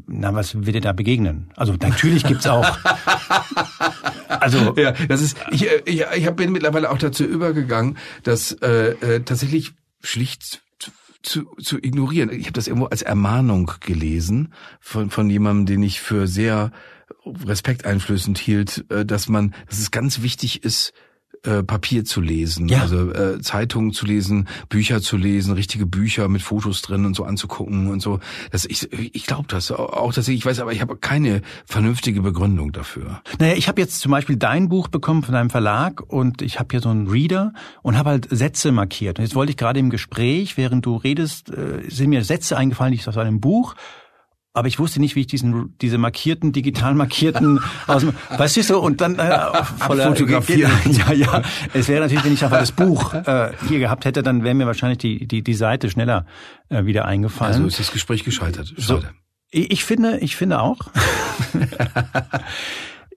na, 0.06 0.34
was 0.34 0.66
wird 0.66 0.76
dir 0.76 0.80
da 0.80 0.92
begegnen? 0.92 1.50
Also 1.56 1.74
natürlich 1.74 2.24
gibt's 2.24 2.46
auch 2.46 2.76
Also 4.28 4.74
ja, 4.76 4.92
das 4.92 5.22
ist 5.22 5.36
ich 5.50 5.66
äh, 5.68 5.82
ich, 5.84 6.04
ich 6.14 6.30
bin 6.30 6.52
mittlerweile 6.52 6.90
auch 6.90 6.98
dazu 6.98 7.24
übergegangen, 7.24 7.96
dass 8.22 8.52
äh, 8.52 8.90
äh, 8.90 9.20
tatsächlich 9.20 9.72
schlicht 10.02 10.62
zu, 11.26 11.44
zu 11.60 11.78
ignorieren. 11.78 12.30
Ich 12.30 12.46
habe 12.46 12.52
das 12.52 12.68
irgendwo 12.68 12.86
als 12.86 13.02
Ermahnung 13.02 13.72
gelesen 13.80 14.52
von 14.80 15.10
von 15.10 15.28
jemandem, 15.28 15.66
den 15.66 15.82
ich 15.82 16.00
für 16.00 16.26
sehr 16.26 16.70
respekteinflößend 17.24 18.38
hielt, 18.38 18.84
äh, 18.90 19.04
dass 19.04 19.28
man, 19.28 19.54
dass 19.68 19.78
es 19.78 19.90
ganz 19.90 20.22
wichtig 20.22 20.64
ist, 20.64 20.92
äh, 21.46 21.62
Papier 21.62 22.04
zu 22.04 22.20
lesen, 22.20 22.68
ja. 22.68 22.80
also 22.80 23.12
äh, 23.12 23.40
Zeitungen 23.40 23.92
zu 23.92 24.06
lesen, 24.06 24.48
Bücher 24.68 25.00
zu 25.00 25.16
lesen, 25.16 25.54
richtige 25.54 25.86
Bücher 25.86 26.28
mit 26.28 26.42
Fotos 26.42 26.82
drin 26.82 27.06
und 27.06 27.14
so 27.14 27.24
anzugucken 27.24 27.88
und 27.88 28.00
so. 28.00 28.20
Das 28.50 28.64
ich 28.64 28.92
ich 28.92 29.26
glaube 29.26 29.46
das 29.48 29.70
auch 29.70 30.12
dass 30.12 30.28
ich 30.28 30.44
weiß, 30.44 30.60
aber 30.60 30.72
ich 30.72 30.80
habe 30.80 30.96
keine 30.96 31.42
vernünftige 31.64 32.22
Begründung 32.22 32.72
dafür. 32.72 33.22
Naja, 33.38 33.54
ich 33.54 33.68
habe 33.68 33.80
jetzt 33.80 34.00
zum 34.00 34.12
Beispiel 34.12 34.36
dein 34.36 34.68
Buch 34.68 34.88
bekommen 34.88 35.22
von 35.22 35.34
deinem 35.34 35.50
Verlag 35.50 36.00
und 36.00 36.42
ich 36.42 36.58
habe 36.58 36.68
hier 36.70 36.80
so 36.80 36.88
einen 36.88 37.06
Reader 37.06 37.52
und 37.82 37.96
habe 37.96 38.10
halt 38.10 38.28
Sätze 38.30 38.72
markiert. 38.72 39.18
Und 39.18 39.24
jetzt 39.24 39.34
wollte 39.34 39.50
ich 39.50 39.56
gerade 39.56 39.78
im 39.78 39.90
Gespräch, 39.90 40.56
während 40.56 40.86
du 40.86 40.96
redest, 40.96 41.50
äh, 41.50 41.82
sind 41.88 42.10
mir 42.10 42.24
Sätze 42.24 42.56
eingefallen, 42.56 42.92
die 42.92 42.98
ich 42.98 43.08
aus 43.08 43.16
einem 43.16 43.40
Buch 43.40 43.74
aber 44.56 44.68
ich 44.68 44.78
wusste 44.78 45.00
nicht, 45.00 45.16
wie 45.16 45.20
ich 45.20 45.26
diesen 45.26 45.76
diese 45.82 45.98
markierten, 45.98 46.50
digital 46.52 46.94
markierten 46.94 47.60
aus 47.86 48.02
dem, 48.02 48.14
weißt 48.36 48.56
du 48.56 48.62
so 48.62 48.80
und 48.80 49.02
dann 49.02 49.18
äh, 49.18 49.64
voller 49.78 50.08
fotografieren. 50.08 50.72
Ja, 50.86 51.12
ja. 51.12 51.42
Es 51.74 51.88
wäre 51.88 52.00
natürlich, 52.00 52.24
wenn 52.24 52.32
ich 52.32 52.42
einfach 52.42 52.58
das 52.58 52.72
Buch 52.72 53.12
äh, 53.26 53.52
hier 53.68 53.78
gehabt 53.78 54.06
hätte, 54.06 54.22
dann 54.22 54.44
wäre 54.44 54.54
mir 54.54 54.66
wahrscheinlich 54.66 54.98
die 54.98 55.26
die 55.26 55.42
die 55.42 55.54
Seite 55.54 55.90
schneller 55.90 56.24
äh, 56.70 56.86
wieder 56.86 57.04
eingefallen. 57.04 57.54
Also 57.54 57.66
ist 57.66 57.78
das 57.78 57.92
Gespräch 57.92 58.24
gescheitert. 58.24 58.72
Schade. 58.78 59.02
So, 59.02 59.02
ich, 59.50 59.84
finde, 59.84 60.18
ich 60.18 60.36
finde 60.36 60.60
auch. 60.60 60.78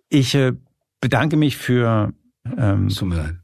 ich 0.09 0.35
äh, 0.35 0.53
bedanke 0.99 1.37
mich 1.37 1.57
für. 1.57 2.13
Ähm, 2.57 2.89
Tut 2.89 3.07
mir 3.07 3.15
leid. 3.15 3.38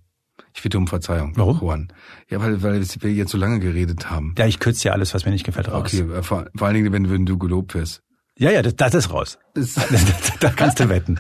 Ich 0.56 0.62
bitte 0.64 0.78
um 0.78 0.88
Verzeihung. 0.88 1.34
Warum? 1.36 1.60
Juan. 1.60 1.88
Ja, 2.30 2.40
weil, 2.40 2.64
weil 2.64 2.82
wir 2.82 3.12
jetzt 3.12 3.32
so 3.32 3.38
lange 3.38 3.60
geredet 3.60 4.10
haben. 4.10 4.34
Ja, 4.38 4.46
ich 4.46 4.60
kürze 4.60 4.88
ja 4.88 4.94
alles, 4.94 5.14
was 5.14 5.26
mir 5.26 5.32
nicht 5.32 5.46
gefällt, 5.46 5.70
raus. 5.70 5.94
Okay, 5.94 6.10
äh, 6.10 6.24
vor, 6.24 6.46
vor 6.56 6.68
allen 6.68 6.76
Dingen, 6.76 6.94
wenn, 6.94 7.10
wenn 7.12 7.26
du 7.26 7.38
gelobt 7.38 7.76
wirst. 7.76 8.02
Ja, 8.38 8.52
ja, 8.52 8.62
das, 8.62 8.76
das 8.78 8.94
ist 8.94 9.12
raus. 9.12 9.38
Das, 9.54 9.76
da 10.40 10.50
kannst 10.50 10.80
du 10.80 10.88
wetten. 10.88 11.20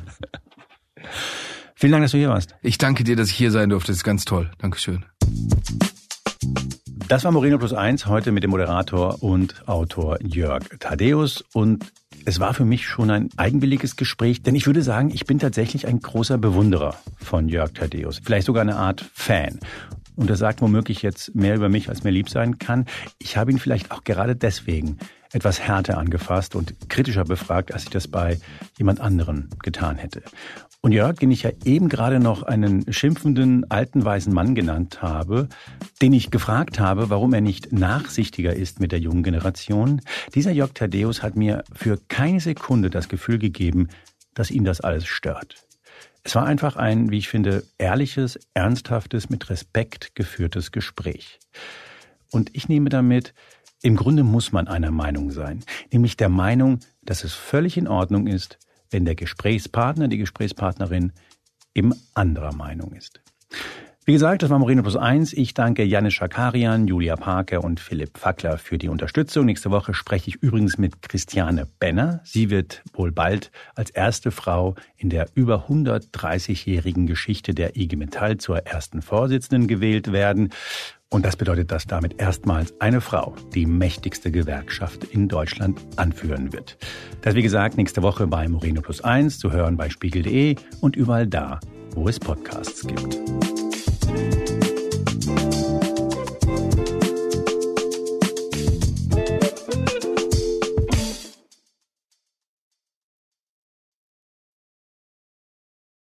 Vielen 1.76 1.92
Dank, 1.92 2.06
dass 2.06 2.12
du 2.12 2.18
hier 2.18 2.30
warst. 2.30 2.56
Ich 2.62 2.78
danke 2.78 3.04
dir, 3.04 3.18
dass 3.18 3.30
ich 3.30 3.36
hier 3.36 3.52
sein 3.52 3.70
durfte. 3.70 3.92
Das 3.92 3.98
ist 3.98 4.04
ganz 4.06 4.24
toll. 4.24 4.50
Dankeschön. 4.58 5.06
Das 7.10 7.26
war 7.26 7.32
Moreno 7.32 7.58
Plus 7.58 7.74
Eins 7.74 8.08
heute 8.08 8.32
mit 8.32 8.44
dem 8.44 8.52
Moderator 8.52 9.22
und 9.22 9.68
Autor 9.68 10.18
Jörg 10.24 10.64
Thaddeus 10.80 11.44
und 11.54 11.92
es 12.26 12.40
war 12.40 12.54
für 12.54 12.66
mich 12.66 12.88
schon 12.88 13.12
ein 13.12 13.30
eigenwilliges 13.38 13.96
Gespräch, 13.96 14.42
denn 14.42 14.56
ich 14.56 14.66
würde 14.66 14.82
sagen, 14.82 15.12
ich 15.14 15.26
bin 15.26 15.40
tatsächlich 15.40 15.88
ein 15.88 16.00
großer 16.00 16.38
Bewunderer 16.38 16.96
von 17.18 17.48
Jörg 17.48 17.72
Thaddeus, 17.74 18.20
vielleicht 18.24 18.48
sogar 18.48 18.62
eine 18.62 18.76
Art 18.76 19.06
Fan. 19.14 19.60
Und 20.16 20.30
er 20.30 20.36
sagt 20.36 20.62
womöglich 20.62 21.02
jetzt 21.02 21.36
mehr 21.36 21.56
über 21.56 21.70
mich, 21.70 21.90
als 21.90 22.04
mir 22.04 22.12
lieb 22.12 22.30
sein 22.30 22.58
kann. 22.58 22.86
Ich 23.20 23.38
habe 23.38 23.52
ihn 23.52 23.60
vielleicht 23.60 23.92
auch 23.92 24.04
gerade 24.04 24.36
deswegen 24.36 24.98
etwas 25.34 25.60
härter 25.60 25.98
angefasst 25.98 26.56
und 26.56 26.90
kritischer 26.90 27.26
befragt, 27.26 27.74
als 27.74 27.84
ich 27.84 27.90
das 27.90 28.08
bei 28.08 28.40
jemand 28.78 29.02
anderen 29.02 29.50
getan 29.62 29.98
hätte. 29.98 30.24
Und 30.86 30.92
Jörg, 30.92 31.16
den 31.16 31.32
ich 31.32 31.42
ja 31.42 31.50
eben 31.64 31.90
gerade 31.90 32.20
noch 32.20 32.44
einen 32.44 32.94
schimpfenden 32.94 33.72
alten 33.72 34.06
weißen 34.06 34.32
Mann 34.32 34.54
genannt 34.54 35.02
habe, 35.02 35.50
den 36.00 36.14
ich 36.14 36.30
gefragt 36.30 36.80
habe, 36.80 37.10
warum 37.10 37.34
er 37.34 37.42
nicht 37.42 37.74
nachsichtiger 37.74 38.54
ist 38.54 38.80
mit 38.80 38.92
der 38.92 39.00
jungen 39.00 39.24
Generation, 39.24 40.00
dieser 40.36 40.52
Jörg 40.52 40.74
Thaddeus 40.76 41.24
hat 41.24 41.36
mir 41.36 41.64
für 41.74 41.98
keine 42.08 42.40
Sekunde 42.40 42.92
das 42.92 43.10
Gefühl 43.10 43.40
gegeben, 43.40 43.88
dass 44.36 44.52
ihn 44.52 44.64
das 44.64 44.80
alles 44.80 45.08
stört. 45.08 45.56
Es 46.22 46.36
war 46.36 46.46
einfach 46.46 46.76
ein, 46.76 47.10
wie 47.10 47.18
ich 47.18 47.30
finde, 47.30 47.64
ehrliches, 47.80 48.38
ernsthaftes, 48.54 49.28
mit 49.28 49.50
Respekt 49.50 50.14
geführtes 50.14 50.72
Gespräch. 50.72 51.40
Und 52.30 52.52
ich 52.54 52.70
nehme 52.70 52.90
damit, 52.90 53.34
im 53.82 53.96
Grunde 53.96 54.24
muss 54.24 54.52
man 54.52 54.68
einer 54.68 54.92
Meinung 54.92 55.32
sein, 55.32 55.64
nämlich 55.92 56.16
der 56.16 56.30
Meinung, 56.30 56.78
dass 57.02 57.24
es 57.24 57.34
völlig 57.34 57.76
in 57.76 57.88
Ordnung 57.88 58.28
ist, 58.28 58.60
wenn 58.92 59.06
der 59.06 59.16
Gesprächspartner, 59.16 60.08
die 60.08 60.18
Gesprächspartnerin 60.18 61.12
eben 61.74 61.94
anderer 62.14 62.54
Meinung 62.54 62.94
ist. 62.94 63.22
Wie 64.08 64.14
gesagt, 64.14 64.44
das 64.44 64.52
war 64.52 64.60
Moreno 64.60 64.84
Plus 64.84 64.96
Eins. 64.96 65.34
Ich 65.34 65.56
danke 65.56 65.84
Janis 65.84 66.14
Schakarian, 66.14 66.86
Julia 66.86 67.16
Parker 67.16 67.64
und 67.64 67.80
Philipp 67.80 68.20
Fackler 68.20 68.60
für 68.60 68.78
die 68.78 68.88
Unterstützung. 68.88 69.48
Nächste 69.48 69.72
Woche 69.72 69.96
spreche 69.96 70.30
ich 70.30 70.36
übrigens 70.36 70.78
mit 70.78 71.02
Christiane 71.02 71.68
Benner. 71.80 72.22
Sie 72.24 72.52
wird 72.52 72.84
wohl 72.94 73.12
bald 73.12 73.50
als 73.74 73.90
erste 73.90 74.30
Frau 74.30 74.76
in 74.96 75.10
der 75.10 75.26
über 75.34 75.66
130-jährigen 75.70 77.08
Geschichte 77.08 77.56
der 77.56 77.78
IG 77.78 77.96
Metall 77.96 78.38
zur 78.38 78.60
ersten 78.68 79.02
Vorsitzenden 79.02 79.68
gewählt 79.68 80.12
werden. 80.12 80.50
Und 81.12 81.26
das 81.26 81.38
bedeutet, 81.38 81.72
dass 81.72 81.86
damit 81.86 82.20
erstmals 82.20 82.74
eine 82.82 83.00
Frau 83.00 83.36
die 83.54 83.66
mächtigste 83.66 84.32
Gewerkschaft 84.32 85.04
in 85.04 85.28
Deutschland 85.28 85.80
anführen 85.98 86.52
wird. 86.52 86.78
Das 87.22 87.36
wie 87.36 87.42
gesagt 87.42 87.78
nächste 87.78 88.02
Woche 88.02 88.28
bei 88.28 88.48
Moreno 88.48 88.82
Plus 88.82 89.02
Eins 89.02 89.40
zu 89.40 89.52
hören 89.52 89.78
bei 89.78 89.90
Spiegel.de 89.90 90.56
und 90.82 90.96
überall 90.96 91.28
da, 91.28 91.60
wo 91.94 92.08
es 92.08 92.20
Podcasts 92.20 92.86
gibt. 92.86 93.20